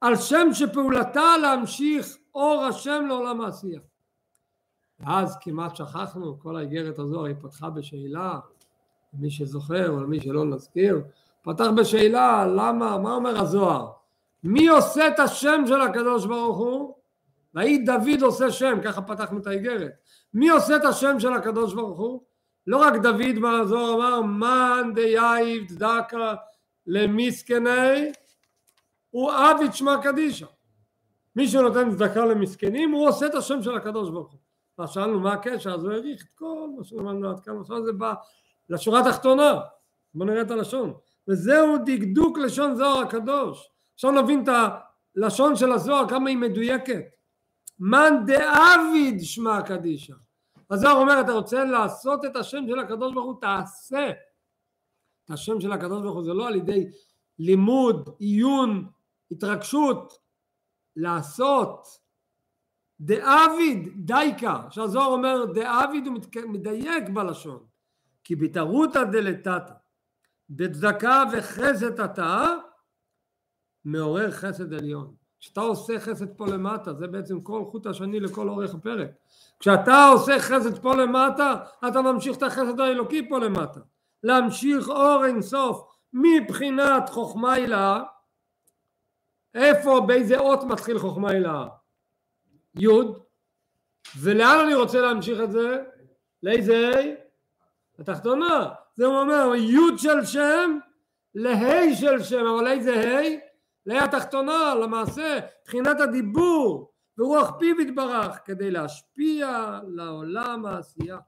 על 0.00 0.16
שם 0.16 0.48
שפעולתה 0.52 1.36
להמשיך 1.42 2.16
אור 2.34 2.64
השם 2.64 3.04
לעולם 3.08 3.40
העשייה. 3.40 3.80
ואז 5.00 5.38
כמעט 5.40 5.76
שכחנו, 5.76 6.40
כל 6.40 6.56
האיגרת 6.56 6.98
הזו 6.98 7.24
היא 7.24 7.34
פתחה 7.40 7.70
בשאלה, 7.70 8.38
מי 9.12 9.30
שזוכר 9.30 9.90
או 9.90 10.00
למי 10.00 10.20
שלא 10.20 10.44
נזכיר, 10.44 11.02
פתח 11.42 11.66
בשאלה 11.76 12.46
למה, 12.46 12.98
מה 12.98 13.14
אומר 13.14 13.40
הזוהר? 13.40 13.90
מי 14.44 14.68
עושה 14.68 15.08
את 15.08 15.18
השם 15.18 15.64
של 15.66 15.80
הקדוש 15.80 16.26
ברוך 16.26 16.56
הוא? 16.56 16.94
ויהי 17.54 17.78
דוד 17.78 18.22
עושה 18.22 18.50
שם, 18.50 18.78
ככה 18.84 19.02
פתחנו 19.02 19.38
את 19.38 19.46
האיגרת. 19.46 19.92
מי 20.34 20.48
עושה 20.48 20.76
את 20.76 20.84
השם 20.84 21.20
של 21.20 21.32
הקדוש 21.32 21.74
ברוך 21.74 21.98
הוא? 21.98 22.22
לא 22.66 22.76
רק 22.76 22.94
דוד 23.02 23.38
מהזוהר 23.38 23.94
אמר 23.94 24.20
מאן 24.20 24.94
דייב 24.94 25.66
צדקה 25.68 26.34
למסכני 26.86 28.12
הוא 29.10 29.32
עביד 29.32 29.72
שמע 29.72 30.02
קדישא. 30.02 30.46
מי 31.36 31.48
שנותן 31.48 31.90
צדקה 31.90 32.24
למסכנים 32.24 32.90
הוא 32.90 33.08
עושה 33.08 33.26
את 33.26 33.34
השם 33.34 33.62
של 33.62 33.76
הקדוש 33.76 34.10
ברוך 34.10 34.32
הוא. 34.32 34.40
אז 34.78 34.90
שאלנו 34.90 35.20
מה 35.20 35.32
הקשר, 35.32 35.74
אז 35.74 35.84
הוא 35.84 35.92
העריך 35.92 36.22
את 36.22 36.28
כל 36.34 36.68
מה 36.76 36.84
שלמדנו 36.84 37.30
עד 37.30 37.40
כאן, 37.40 37.60
עכשיו 37.60 37.84
זה 37.84 37.92
בא 37.92 38.14
לשורה 38.68 39.00
התחתונה, 39.00 39.60
בואו 40.14 40.28
נראה 40.28 40.42
את 40.42 40.50
הלשון, 40.50 40.94
וזהו 41.28 41.76
דקדוק 41.86 42.38
לשון 42.38 42.76
זוהר 42.76 42.98
הקדוש, 42.98 43.70
עכשיו 43.94 44.10
נבין 44.10 44.44
את 44.44 44.48
הלשון 45.16 45.56
של 45.56 45.72
הזוהר 45.72 46.08
כמה 46.08 46.28
היא 46.28 46.36
מדויקת, 46.36 47.04
מאן 47.80 48.24
דאביד 48.26 49.20
שמע 49.20 49.62
קדישא, 49.62 50.14
הזוהר 50.70 50.96
אומר 50.96 51.20
אתה 51.20 51.32
רוצה 51.32 51.64
לעשות 51.64 52.24
את 52.24 52.36
השם 52.36 52.64
של 52.68 52.78
הקדוש 52.78 53.14
ברוך 53.14 53.26
הוא? 53.26 53.40
תעשה. 53.40 54.10
את 55.24 55.30
השם 55.30 55.60
של 55.60 55.72
הקדוש 55.72 56.02
ברוך 56.02 56.14
הוא 56.14 56.24
זה 56.24 56.32
לא 56.32 56.48
על 56.48 56.56
ידי 56.56 56.90
לימוד, 57.38 58.10
עיון, 58.18 58.90
התרגשות, 59.30 60.18
לעשות. 60.96 61.86
דאביד 63.00 64.06
דייקה, 64.06 64.62
שהזוהר 64.70 65.06
אומר 65.06 65.44
דאביד 65.44 66.06
הוא 66.06 66.14
מדייק 66.46 67.08
בלשון, 67.08 67.66
כי 68.24 68.36
בתערותא 68.36 69.04
דלתתא, 69.04 69.72
בצדקה 70.50 71.22
וחסד 71.32 72.00
אתה, 72.00 72.54
מעורר 73.84 74.30
חסד 74.30 74.72
עליון. 74.72 75.14
כשאתה 75.40 75.60
עושה 75.60 76.00
חסד 76.00 76.36
פה 76.36 76.46
למטה, 76.46 76.94
זה 76.94 77.06
בעצם 77.06 77.40
כל 77.40 77.64
חוט 77.70 77.86
השני 77.86 78.20
לכל 78.20 78.48
אורך 78.48 78.74
הפרק. 78.74 79.10
כשאתה 79.60 80.06
עושה 80.12 80.38
חסד 80.38 80.78
פה 80.78 80.94
למטה, 80.94 81.54
אתה 81.88 82.02
ממשיך 82.02 82.36
את 82.36 82.42
החסד 82.42 82.80
האלוקי 82.80 83.28
פה 83.28 83.38
למטה. 83.38 83.80
להמשיך 84.22 84.88
אור 84.88 85.24
אינסוף 85.24 85.96
מבחינת 86.12 87.08
חוכמה 87.08 87.52
הילאה, 87.52 88.02
איפה, 89.54 90.00
באיזה 90.06 90.38
אות 90.38 90.64
מתחיל 90.64 90.98
חוכמה 90.98 91.30
הילאה? 91.30 91.66
י' 92.78 92.88
ולאן 94.20 94.58
אני 94.64 94.74
רוצה 94.74 95.00
להמשיך 95.00 95.40
את 95.40 95.52
זה? 95.52 95.84
לאיזה 96.42 96.88
ה'? 96.88 97.28
התחתונה. 98.00 98.68
זה 98.96 99.06
הוא 99.06 99.16
אומר 99.16 99.54
י' 99.54 99.98
של 99.98 100.24
שם 100.24 100.78
לה' 101.34 101.94
של 101.94 102.22
שם, 102.22 102.46
אבל 102.46 102.66
איזה 102.66 102.94
ה'? 102.94 103.47
לה' 103.88 104.04
התחתונה, 104.04 104.74
למעשה, 104.74 105.38
מבחינת 105.62 106.00
הדיבור 106.00 106.92
ורוח 107.18 107.50
פיו 107.58 107.80
יתברך 107.80 108.38
כדי 108.44 108.70
להשפיע 108.70 109.80
לעולם 109.86 110.66
העשייה. 110.66 111.18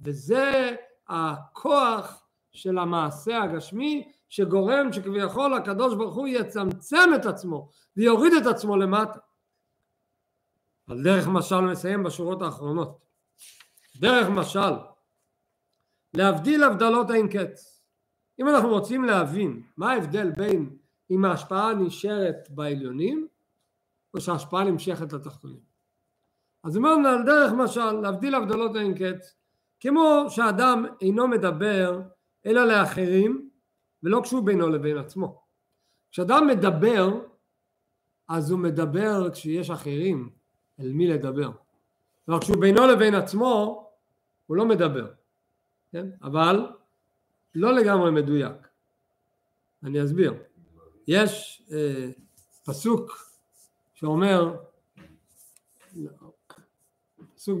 וזה 0.00 0.76
הכוח 1.08 2.26
של 2.52 2.78
המעשה 2.78 3.42
הגשמי 3.42 4.12
שגורם 4.28 4.92
שכביכול 4.92 5.54
הקדוש 5.54 5.94
ברוך 5.94 6.14
הוא 6.14 6.28
יצמצם 6.28 7.10
את 7.14 7.26
עצמו 7.26 7.70
ויוריד 7.96 8.32
את 8.32 8.46
עצמו 8.46 8.76
למטה. 8.76 9.18
על 10.90 11.02
דרך 11.02 11.28
משל 11.28 11.60
מסיים 11.60 12.02
בשורות 12.02 12.42
האחרונות. 12.42 12.98
דרך 13.96 14.28
משל, 14.28 14.74
להבדיל 16.14 16.64
הבדלות 16.64 17.10
אין 17.10 17.28
קץ. 17.28 17.82
אם 18.40 18.48
אנחנו 18.48 18.68
רוצים 18.68 19.04
להבין 19.04 19.62
מה 19.76 19.92
ההבדל 19.92 20.30
בין 20.30 20.76
אם 21.10 21.24
ההשפעה 21.24 21.74
נשארת 21.74 22.50
בעליונים 22.50 23.28
או 24.14 24.20
שההשפעה 24.20 24.64
נמשכת 24.64 25.12
לתחתונים. 25.12 25.60
אז 26.64 26.76
אמרנו 26.76 27.08
על 27.08 27.22
דרך 27.26 27.52
משל 27.52 27.92
להבדיל 27.92 28.34
הבדלות 28.34 28.76
אין 28.76 28.94
קץ 28.94 29.34
כמו 29.80 30.26
שאדם 30.28 30.86
אינו 31.00 31.28
מדבר 31.28 32.00
אלא 32.46 32.64
לאחרים 32.64 33.50
ולא 34.02 34.20
כשהוא 34.24 34.46
בינו 34.46 34.68
לבין 34.68 34.98
עצמו. 34.98 35.42
כשאדם 36.10 36.46
מדבר 36.46 37.20
אז 38.28 38.50
הוא 38.50 38.58
מדבר 38.58 39.30
כשיש 39.30 39.70
אחרים 39.70 40.30
אל 40.80 40.92
מי 40.92 41.08
לדבר. 41.08 41.50
כלומר 42.24 42.40
כשהוא 42.40 42.60
בינו 42.60 42.86
לבין 42.86 43.14
עצמו 43.14 43.82
הוא 44.46 44.56
לא 44.56 44.66
מדבר, 44.66 45.10
כן? 45.92 46.06
אבל 46.22 46.66
לא 47.54 47.72
לגמרי 47.72 48.10
מדויק. 48.10 48.68
אני 49.82 50.04
אסביר. 50.04 50.34
יש 51.08 51.62
אה, 51.72 52.10
פסוק 52.64 53.30
שאומר, 53.94 54.56
פסוק 57.34 57.58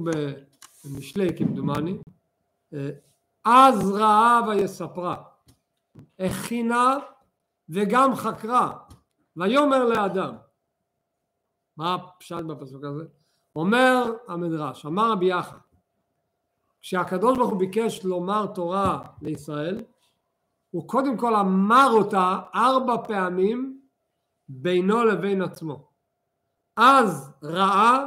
במשלי 0.84 1.28
כמדומני, 1.38 1.98
אז 3.44 3.90
ראה 3.90 4.40
ויספרה, 4.48 5.22
הכינה 6.18 6.98
וגם 7.68 8.14
חקרה, 8.14 8.78
ויאמר 9.36 9.84
לאדם. 9.84 10.34
מה 11.76 11.94
הפשט 11.94 12.44
בפסוק 12.44 12.84
הזה? 12.84 13.04
אומר 13.56 14.12
המדרש, 14.28 14.86
אמר 14.86 15.12
רבי 15.12 15.26
יחד, 15.26 15.58
כשהקדוש 16.80 17.38
ברוך 17.38 17.50
הוא 17.50 17.58
ביקש 17.58 18.04
לומר 18.04 18.46
תורה 18.46 19.02
לישראל, 19.22 19.84
הוא 20.76 20.88
קודם 20.88 21.16
כל 21.16 21.34
אמר 21.34 21.88
אותה 21.92 22.40
ארבע 22.54 22.96
פעמים 23.06 23.80
בינו 24.48 25.04
לבין 25.04 25.42
עצמו. 25.42 25.90
אז 26.76 27.32
ראה 27.42 28.06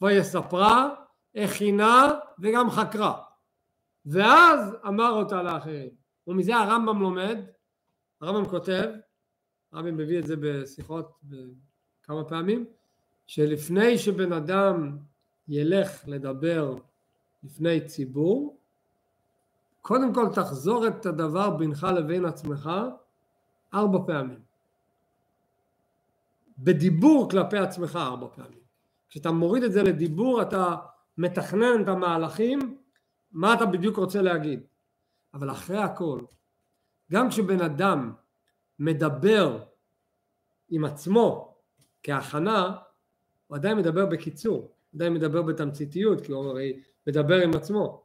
ויספרה, 0.00 0.94
הכינה 1.34 2.08
וגם 2.38 2.70
חקרה. 2.70 3.22
ואז 4.06 4.76
אמר 4.86 5.10
אותה 5.10 5.42
לאחרים. 5.42 5.90
ומזה 6.26 6.56
הרמב"ם 6.56 7.02
לומד, 7.02 7.38
הרמב"ם 8.20 8.50
כותב, 8.50 8.88
הרמב"ם 9.72 9.96
מביא 9.96 10.18
את 10.18 10.26
זה 10.26 10.34
בשיחות 10.40 11.20
כמה 12.02 12.24
פעמים, 12.24 12.66
שלפני 13.26 13.98
שבן 13.98 14.32
אדם 14.32 14.98
ילך 15.48 16.02
לדבר 16.06 16.74
לפני 17.42 17.86
ציבור, 17.86 18.61
קודם 19.82 20.14
כל 20.14 20.28
תחזור 20.34 20.86
את 20.86 21.06
הדבר 21.06 21.50
בינך 21.50 21.86
לבין 21.96 22.24
עצמך 22.24 22.70
ארבע 23.74 23.98
פעמים. 24.06 24.40
בדיבור 26.58 27.30
כלפי 27.30 27.58
עצמך 27.58 27.96
ארבע 27.96 28.26
פעמים. 28.34 28.62
כשאתה 29.08 29.30
מוריד 29.30 29.62
את 29.62 29.72
זה 29.72 29.82
לדיבור 29.82 30.42
אתה 30.42 30.76
מתכנן 31.18 31.82
את 31.82 31.88
המהלכים 31.88 32.78
מה 33.32 33.54
אתה 33.54 33.66
בדיוק 33.66 33.96
רוצה 33.96 34.22
להגיד. 34.22 34.60
אבל 35.34 35.50
אחרי 35.50 35.78
הכל, 35.78 36.20
גם 37.12 37.28
כשבן 37.28 37.60
אדם 37.60 38.12
מדבר 38.78 39.64
עם 40.68 40.84
עצמו 40.84 41.54
כהכנה, 42.02 42.76
הוא 43.46 43.56
עדיין 43.56 43.78
מדבר 43.78 44.06
בקיצור, 44.06 44.72
עדיין 44.94 45.14
מדבר 45.14 45.42
בתמציתיות, 45.42 46.20
כי 46.20 46.32
הוא 46.32 46.44
הרי 46.44 46.82
מדבר 47.06 47.42
עם 47.42 47.50
עצמו. 47.54 48.02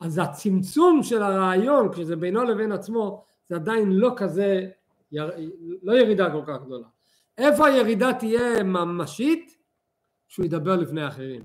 אז 0.00 0.18
הצמצום 0.18 1.02
של 1.02 1.22
הרעיון, 1.22 1.92
כשזה 1.92 2.16
בינו 2.16 2.44
לבין 2.44 2.72
עצמו, 2.72 3.24
זה 3.46 3.54
עדיין 3.54 3.92
לא 3.92 4.12
כזה, 4.16 4.66
לא 5.82 5.92
ירידה 5.92 6.30
כל 6.30 6.42
כך 6.46 6.62
גדולה. 6.64 6.86
איפה 7.38 7.66
הירידה 7.66 8.12
תהיה 8.12 8.62
ממשית? 8.62 9.56
שהוא 10.28 10.46
ידבר 10.46 10.76
לפני 10.76 11.08
אחרים. 11.08 11.42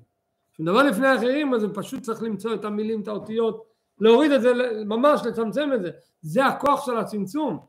כשהוא 0.53 0.65
מדבר 0.65 0.83
לפני 0.83 1.15
אחרים 1.15 1.53
אז 1.53 1.63
הוא 1.63 1.71
פשוט 1.73 2.01
צריך 2.01 2.23
למצוא 2.23 2.53
את 2.53 2.65
המילים, 2.65 3.01
את 3.01 3.07
האותיות, 3.07 3.65
להוריד 3.99 4.31
את 4.31 4.41
זה, 4.41 4.53
ממש 4.85 5.21
לצמצם 5.25 5.69
את 5.75 5.81
זה. 5.81 5.91
זה 6.21 6.45
הכוח 6.45 6.85
של 6.85 6.97
הצמצום. 6.97 7.59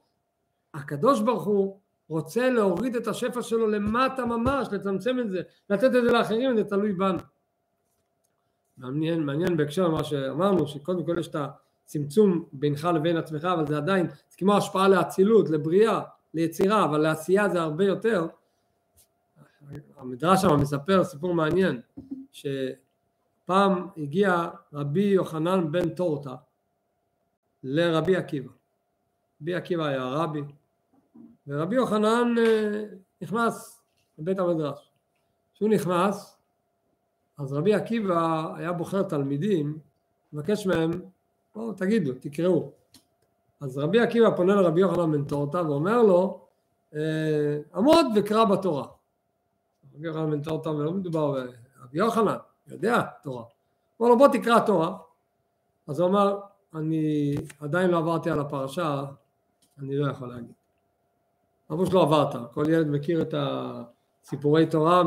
הקדוש 0.75 1.21
ברוך 1.21 1.45
הוא 1.45 1.79
רוצה 2.09 2.51
להוריד 2.51 2.97
את 2.97 3.07
השפע 3.07 3.43
שלו 3.43 3.69
למטה 3.69 4.25
ממש, 4.25 4.69
לצמצם 4.73 5.19
את 5.21 5.31
זה, 5.31 5.41
לתת 5.71 5.85
את 5.85 5.93
זה 5.93 6.13
לאחרים, 6.13 6.57
זה 6.57 6.65
תלוי 6.65 6.93
בנו. 6.93 7.19
מעניין, 8.81 9.23
מעניין 9.23 9.57
בהקשר 9.57 9.89
למה 9.89 10.05
שאמרנו, 10.05 10.69
שקודם 10.69 11.05
כל 11.05 11.17
יש 11.19 11.29
את 11.29 11.37
הצמצום 11.85 12.45
בינך 12.53 12.89
לבין 12.95 13.17
עצמך, 13.17 13.45
אבל 13.45 13.67
זה 13.67 13.77
עדיין, 13.77 14.09
זה 14.09 14.37
כמו 14.39 14.57
השפעה 14.57 14.89
לאצילות, 14.89 15.51
לבריאה, 15.51 16.01
ליצירה, 16.35 16.85
אבל 16.85 16.99
לעשייה 16.99 17.49
זה 17.49 17.61
הרבה 17.61 17.85
יותר. 17.85 18.27
המדרש 19.97 20.43
שם 20.43 20.61
מספר 20.61 21.05
סיפור 21.05 21.35
מעניין, 21.35 21.81
שפעם 22.33 23.87
הגיע 23.97 24.49
רבי 24.73 25.03
יוחנן 25.03 25.73
בן 25.73 25.89
טורטה 25.89 26.35
לרבי 27.63 28.17
עקיבא. 28.17 28.51
רבי 29.43 29.55
עקיבא 29.55 29.87
היה 29.87 30.05
רבי, 30.05 30.41
ורבי 31.47 31.77
יוחנן 31.77 32.35
אה, 32.39 32.85
נכנס 33.23 33.83
לבית 34.19 34.39
המדרש. 34.39 34.91
כשהוא 35.55 35.69
נכנס, 35.69 36.40
אז 37.41 37.53
רבי 37.53 37.75
עקיבא 37.75 38.53
היה 38.57 38.73
בוחר 38.73 39.03
תלמידים, 39.03 39.79
מבקש 40.33 40.67
מהם, 40.67 40.91
בואו 41.55 41.73
תגידו, 41.73 42.13
תקראו. 42.21 42.71
אז 43.61 43.79
רבי 43.79 44.01
עקיבא 44.01 44.37
פונה 44.37 44.55
לרבי 44.55 44.81
יוחנן 44.81 45.13
בן 45.13 45.25
טורטה 45.25 45.63
ואומר 45.63 46.03
לו, 46.03 46.41
אה, 46.95 47.59
עמוד 47.75 48.07
וקרא 48.17 48.45
בתורה. 48.45 48.87
רבי 49.95 50.07
יוחנן 50.07 50.31
בן 50.31 50.43
טורטה, 50.43 50.71
ולא 50.71 50.93
מדובר 50.93 51.33
ברבי 51.33 51.99
יוחנן, 51.99 52.37
יודע 52.69 53.03
תורה. 53.23 53.45
אומר 54.01 54.11
לו 54.11 54.19
בוא 54.19 54.29
תקרא 54.29 54.61
תורה. 54.61 54.97
אז 55.87 56.01
הוא 56.01 56.09
אמר, 56.09 56.41
אני 56.75 57.35
עדיין 57.61 57.91
לא 57.91 57.99
עברתי 57.99 58.31
על 58.31 58.41
הפרשה, 58.41 59.05
אני 59.79 59.97
לא 59.97 60.11
יכול 60.11 60.29
להגיד. 60.29 60.53
אמרו 61.73 61.87
שלא 61.87 62.03
עברת, 62.03 62.55
כל 62.55 62.65
ילד 62.69 62.87
מכיר 62.87 63.23
את 63.23 63.35
הסיפורי 63.39 64.67
תורה, 64.67 65.03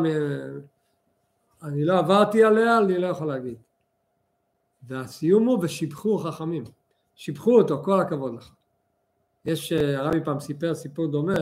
אני 1.64 1.86
לא 1.86 2.00
עברתי 2.00 2.44
עליה, 2.44 2.78
אני 2.78 2.98
לא 2.98 3.08
יכול 3.08 3.28
להגיד. 3.28 3.56
והסיום 4.88 5.46
הוא 5.46 5.60
ושיבחו 5.62 6.18
חכמים, 6.18 6.64
שיבחו 7.16 7.58
אותו, 7.58 7.84
כל 7.84 8.00
הכבוד 8.00 8.34
לך. 8.34 8.50
יש, 9.46 9.72
הרבי 9.72 10.24
פעם 10.24 10.40
סיפר 10.40 10.76
סיפור 10.76 11.08
דומה, 11.08 11.34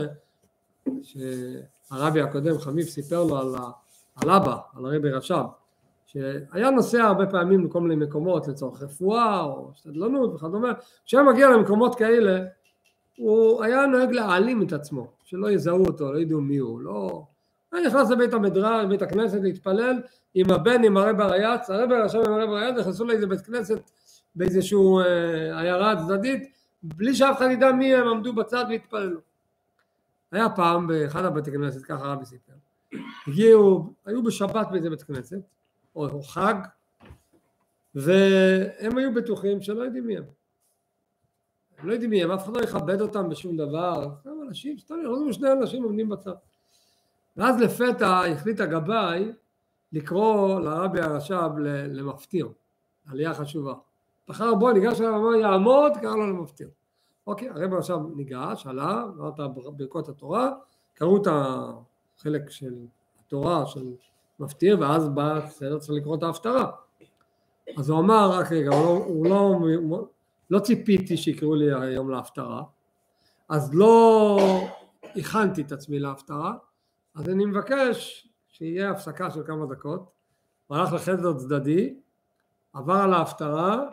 שהרבי 1.02 2.20
הקודם 2.20 2.58
חמיף 2.58 2.88
סיפר 2.88 3.24
לו 3.24 3.38
על, 3.38 3.54
על 4.16 4.30
אבא, 4.30 4.56
על 4.76 4.86
הרבי 4.86 5.10
רש"ב, 5.10 5.44
שהיה 6.06 6.70
נוסע 6.70 7.02
הרבה 7.02 7.26
פעמים 7.26 7.64
לכל 7.64 7.80
מיני 7.80 8.04
מקומות 8.04 8.48
לצורך 8.48 8.82
רפואה 8.82 9.44
או 9.44 9.70
שתדלנות 9.74 10.34
וכדומה, 10.34 10.72
כשהיה 11.04 11.22
מגיע 11.22 11.50
למקומות 11.50 11.94
כאלה 11.94 12.44
הוא 13.16 13.64
היה 13.64 13.86
נוהג 13.86 14.12
להעלים 14.12 14.62
את 14.62 14.72
עצמו, 14.72 15.06
שלא 15.24 15.50
יזהו 15.50 15.86
אותו, 15.86 16.12
לא 16.12 16.18
ידעו 16.18 16.40
מי 16.40 16.56
הוא, 16.56 16.80
לא... 16.80 17.24
היה 17.72 17.86
נכנס 17.86 18.10
לבית 18.10 18.32
המדרש, 18.32 18.84
לבית 18.84 19.02
הכנסת 19.02 19.38
להתפלל 19.42 20.02
עם 20.34 20.50
הבן, 20.50 20.84
עם 20.84 20.96
הרב 20.96 21.20
הרייץ, 21.20 21.70
הרב 21.70 21.90
ישב 22.06 22.18
עם 22.18 22.32
הרב 22.32 22.50
הרייץ, 22.50 22.76
נכנסו 22.78 23.04
לאיזה 23.04 23.26
בית 23.26 23.40
כנסת 23.40 23.90
באיזשהו 24.34 25.00
אה, 25.00 25.60
עיירה 25.60 25.96
צדדית, 25.96 26.52
בלי 26.82 27.14
שאף 27.14 27.38
אחד 27.38 27.50
ידע 27.50 27.72
מי 27.72 27.94
הם, 27.94 28.08
עמדו 28.08 28.32
בצד 28.32 28.64
והתפללו. 28.68 29.20
היה 30.32 30.50
פעם 30.50 30.86
באחד 30.86 31.24
הבתי 31.24 31.52
כנסת, 31.52 31.82
ככה 31.82 32.04
רבי 32.04 32.24
סיפר, 32.24 32.52
הגיעו, 33.26 33.92
היו 34.06 34.22
בשבת 34.22 34.66
באיזה 34.70 34.90
בית 34.90 35.02
כנסת, 35.02 35.40
או, 35.96 36.08
או 36.08 36.22
חג, 36.22 36.54
והם 37.94 38.98
היו 38.98 39.14
בטוחים 39.14 39.60
שלא 39.60 39.82
יודעים 39.82 40.06
מי 40.06 40.16
הם. 40.16 40.24
הם 41.78 41.88
לא 41.88 41.92
יודעים 41.92 42.10
מי 42.10 42.22
הם, 42.22 42.30
אף 42.30 42.44
אחד 42.44 42.56
לא 42.56 42.62
יכבד 42.62 43.00
אותם 43.00 43.28
בשום 43.28 43.56
דבר, 43.56 44.08
סתם 44.20 44.30
אנשים, 44.48 44.78
סתם 44.78 44.94
ירדו 45.04 45.32
שני 45.32 45.52
אנשים 45.52 45.82
עומדים 45.82 46.08
בצד. 46.08 46.32
ואז 47.36 47.60
לפתע 47.60 48.20
החליט 48.20 48.60
הגבאי 48.60 49.32
לקרוא 49.92 50.60
לרבי 50.60 51.00
הרש"ב 51.00 51.50
למפטיר, 51.88 52.48
עלייה 53.06 53.34
חשובה. 53.34 53.74
בחר 54.28 54.54
בו, 54.54 54.72
ניגש 54.72 55.00
אליו 55.00 55.12
ואמר 55.12 55.34
יעמוד, 55.34 55.92
קרא 56.00 56.16
לו 56.16 56.26
למפטיר. 56.26 56.68
אוקיי, 57.26 57.48
הרבי 57.48 57.74
הרש"ב 57.74 58.00
ניגש, 58.16 58.66
עלה, 58.66 59.02
אמר 59.02 59.28
את 59.28 59.40
ברכות 59.76 60.08
התורה, 60.08 60.50
קראו 60.94 61.22
את 61.22 61.26
החלק 61.30 62.50
של 62.50 62.74
התורה 63.20 63.66
של 63.66 63.92
מפטיר, 64.40 64.80
ואז 64.80 65.08
בא 65.08 65.40
בסדר 65.40 65.78
צריך 65.78 65.98
לקרוא 65.98 66.16
את 66.16 66.22
ההפטרה. 66.22 66.70
אז 67.78 67.90
הוא 67.90 67.98
אמר, 68.00 68.30
רק 68.32 68.52
רגע, 68.52 68.70
הוא 68.74 69.26
לא, 69.26 69.38
הוא 69.38 69.90
לא 69.90 70.06
לא 70.52 70.58
ציפיתי 70.58 71.16
שיקראו 71.16 71.54
לי 71.54 71.74
היום 71.74 72.10
להפטרה, 72.10 72.62
אז 73.48 73.74
לא 73.74 74.38
הכנתי 75.16 75.62
את 75.62 75.72
עצמי 75.72 75.98
להפטרה, 75.98 76.54
אז 77.14 77.28
אני 77.28 77.44
מבקש 77.44 78.28
שיהיה 78.48 78.90
הפסקה 78.90 79.30
של 79.30 79.42
כמה 79.46 79.66
דקות, 79.66 80.12
הוא 80.66 80.76
הלך 80.76 80.92
לחדר 80.92 81.38
צדדי, 81.38 81.94
עבר 82.72 82.94
על 82.94 83.14
ההפטרה, 83.14 83.84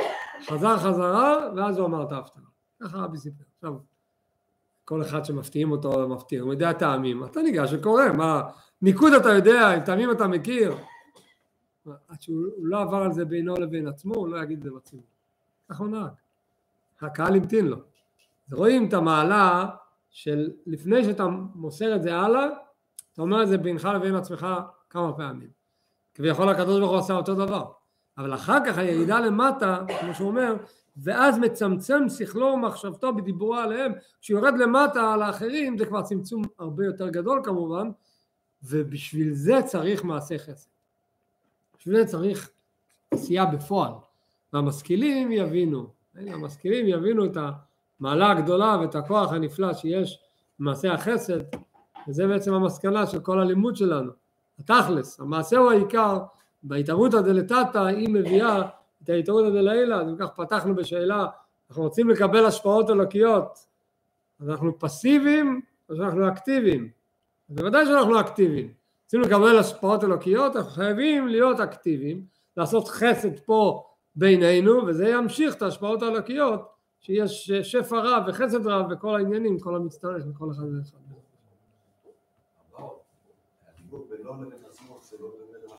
חזר 0.47 0.77
חזרה, 0.77 1.49
ואז 1.55 1.77
הוא 1.77 1.87
אמר 1.87 2.03
את 2.03 2.11
ההפטרה. 2.11 2.43
ככה 2.83 2.97
רבי 2.97 3.17
סיפר. 3.17 3.43
עכשיו, 3.55 3.73
כל 4.85 5.01
אחד 5.01 5.25
שמפתיעים 5.25 5.71
אותו 5.71 6.09
מפתיע, 6.09 6.41
הוא 6.41 6.53
יודע 6.53 6.73
טעמים, 6.73 7.23
אתה 7.23 7.41
ניגש 7.41 7.73
וקורא, 7.73 8.03
מה, 8.17 8.49
ניקוד 8.81 9.13
אתה 9.13 9.29
יודע, 9.29 9.75
אם 9.75 9.79
טעמים 9.79 10.11
אתה 10.11 10.27
מכיר. 10.27 10.75
עד 12.07 12.21
שהוא 12.21 12.45
לא 12.61 12.81
עבר 12.81 12.97
על 12.97 13.13
זה 13.13 13.25
בינו 13.25 13.53
לבין 13.53 13.87
עצמו, 13.87 14.15
הוא 14.15 14.27
לא 14.27 14.43
יגיד 14.43 14.57
את 14.57 14.63
זה 14.63 14.69
בציבור. 14.71 15.05
ככה 15.69 15.83
הוא 15.83 15.91
נהג. 15.91 16.11
הקהל 17.01 17.35
המתין 17.35 17.67
לו. 17.67 17.77
רואים 18.51 18.87
את 18.87 18.93
המעלה 18.93 19.69
של 20.09 20.51
לפני 20.65 21.03
שאתה 21.03 21.27
מוסר 21.55 21.95
את 21.95 22.03
זה 22.03 22.15
הלאה, 22.15 22.47
אתה 23.19 23.23
אומר 23.23 23.43
את 23.43 23.47
זה 23.47 23.57
בינך 23.57 23.89
לבין 23.95 24.15
עצמך 24.15 24.47
כמה 24.89 25.13
פעמים. 25.13 25.49
כביכול 26.13 26.49
הקדוש 26.49 26.79
ברוך 26.79 26.91
הוא 26.91 26.99
עשה 26.99 27.13
אותו 27.13 27.35
דבר. 27.35 27.71
אבל 28.17 28.33
אחר 28.33 28.57
כך 28.65 28.77
הירידה 28.77 29.19
למטה, 29.19 29.83
כמו 29.99 30.13
שהוא 30.13 30.27
אומר, 30.27 30.55
ואז 30.97 31.37
מצמצם 31.37 32.09
שכלו 32.09 32.45
ומחשבתו 32.45 33.15
בדיבורו 33.15 33.55
עליהם, 33.55 33.91
כשהוא 34.21 34.39
יורד 34.39 34.53
למטה 34.57 35.13
על 35.13 35.21
האחרים 35.21 35.77
זה 35.77 35.85
כבר 35.85 36.01
צמצום 36.01 36.41
הרבה 36.59 36.85
יותר 36.85 37.09
גדול 37.09 37.41
כמובן, 37.43 37.89
ובשביל 38.63 39.33
זה 39.33 39.61
צריך 39.65 40.03
מעשה 40.03 40.37
חסד. 40.37 40.69
בשביל 41.79 41.95
זה 41.95 42.05
צריך 42.05 42.49
עשייה 43.11 43.45
בפועל. 43.45 43.91
והמשכילים 44.53 45.31
יבינו. 45.31 45.87
המשכילים 46.15 46.87
יבינו 46.87 47.25
את 47.25 47.37
המעלה 47.99 48.31
הגדולה 48.31 48.77
ואת 48.81 48.95
הכוח 48.95 49.33
הנפלא 49.33 49.73
שיש 49.73 50.19
במעשה 50.59 50.93
החסד, 50.93 51.39
וזה 52.07 52.27
בעצם 52.27 52.53
המסקנה 52.53 53.07
של 53.07 53.19
כל 53.19 53.39
הלימוד 53.39 53.75
שלנו. 53.75 54.11
התכלס, 54.59 55.19
המעשה 55.19 55.57
הוא 55.57 55.71
העיקר, 55.71 56.19
בהתערותא 56.63 57.21
דלתתא 57.21 57.77
היא 57.77 58.09
מביאה 58.09 58.61
את 59.03 59.09
ההתערותא 59.09 59.49
דלעילא, 59.49 59.95
אז 59.95 60.07
אם 60.07 60.15
כך 60.19 60.29
פתחנו 60.35 60.75
בשאלה, 60.75 61.25
אנחנו 61.69 61.83
רוצים 61.83 62.09
לקבל 62.09 62.45
השפעות 62.45 62.89
אלוקיות, 62.89 63.59
אז 64.39 64.49
אנחנו 64.49 64.79
פסיביים 64.79 65.61
או 65.89 65.95
שאנחנו 65.95 66.27
אקטיביים? 66.27 66.89
בוודאי 67.49 67.85
שאנחנו 67.85 68.19
אקטיביים. 68.19 68.73
רוצים 69.03 69.21
לקבל 69.21 69.57
השפעות 69.57 70.03
אלוקיות, 70.03 70.55
אנחנו 70.55 70.71
חייבים 70.71 71.27
להיות 71.27 71.59
אקטיביים, 71.59 72.25
לעשות 72.57 72.87
חסד 72.87 73.39
פה 73.39 73.83
בינינו, 74.15 74.87
וזה 74.87 75.09
ימשיך 75.09 75.55
את 75.55 75.61
ההשפעות 75.61 76.03
האלוקיות, 76.03 76.69
שיש 76.99 77.51
שפע 77.51 77.99
רב 77.99 78.23
וחסד 78.27 78.67
רב 78.67 78.85
וכל 78.91 79.15
העניינים, 79.15 79.59
כל 79.59 79.75
המצטרף 79.75 80.23
וכל 80.29 80.51
אחד 80.51 80.63
ואחד. 80.63 81.08
הדיבור 84.29 84.45
בינו 84.45 84.57
לבין 84.57 84.68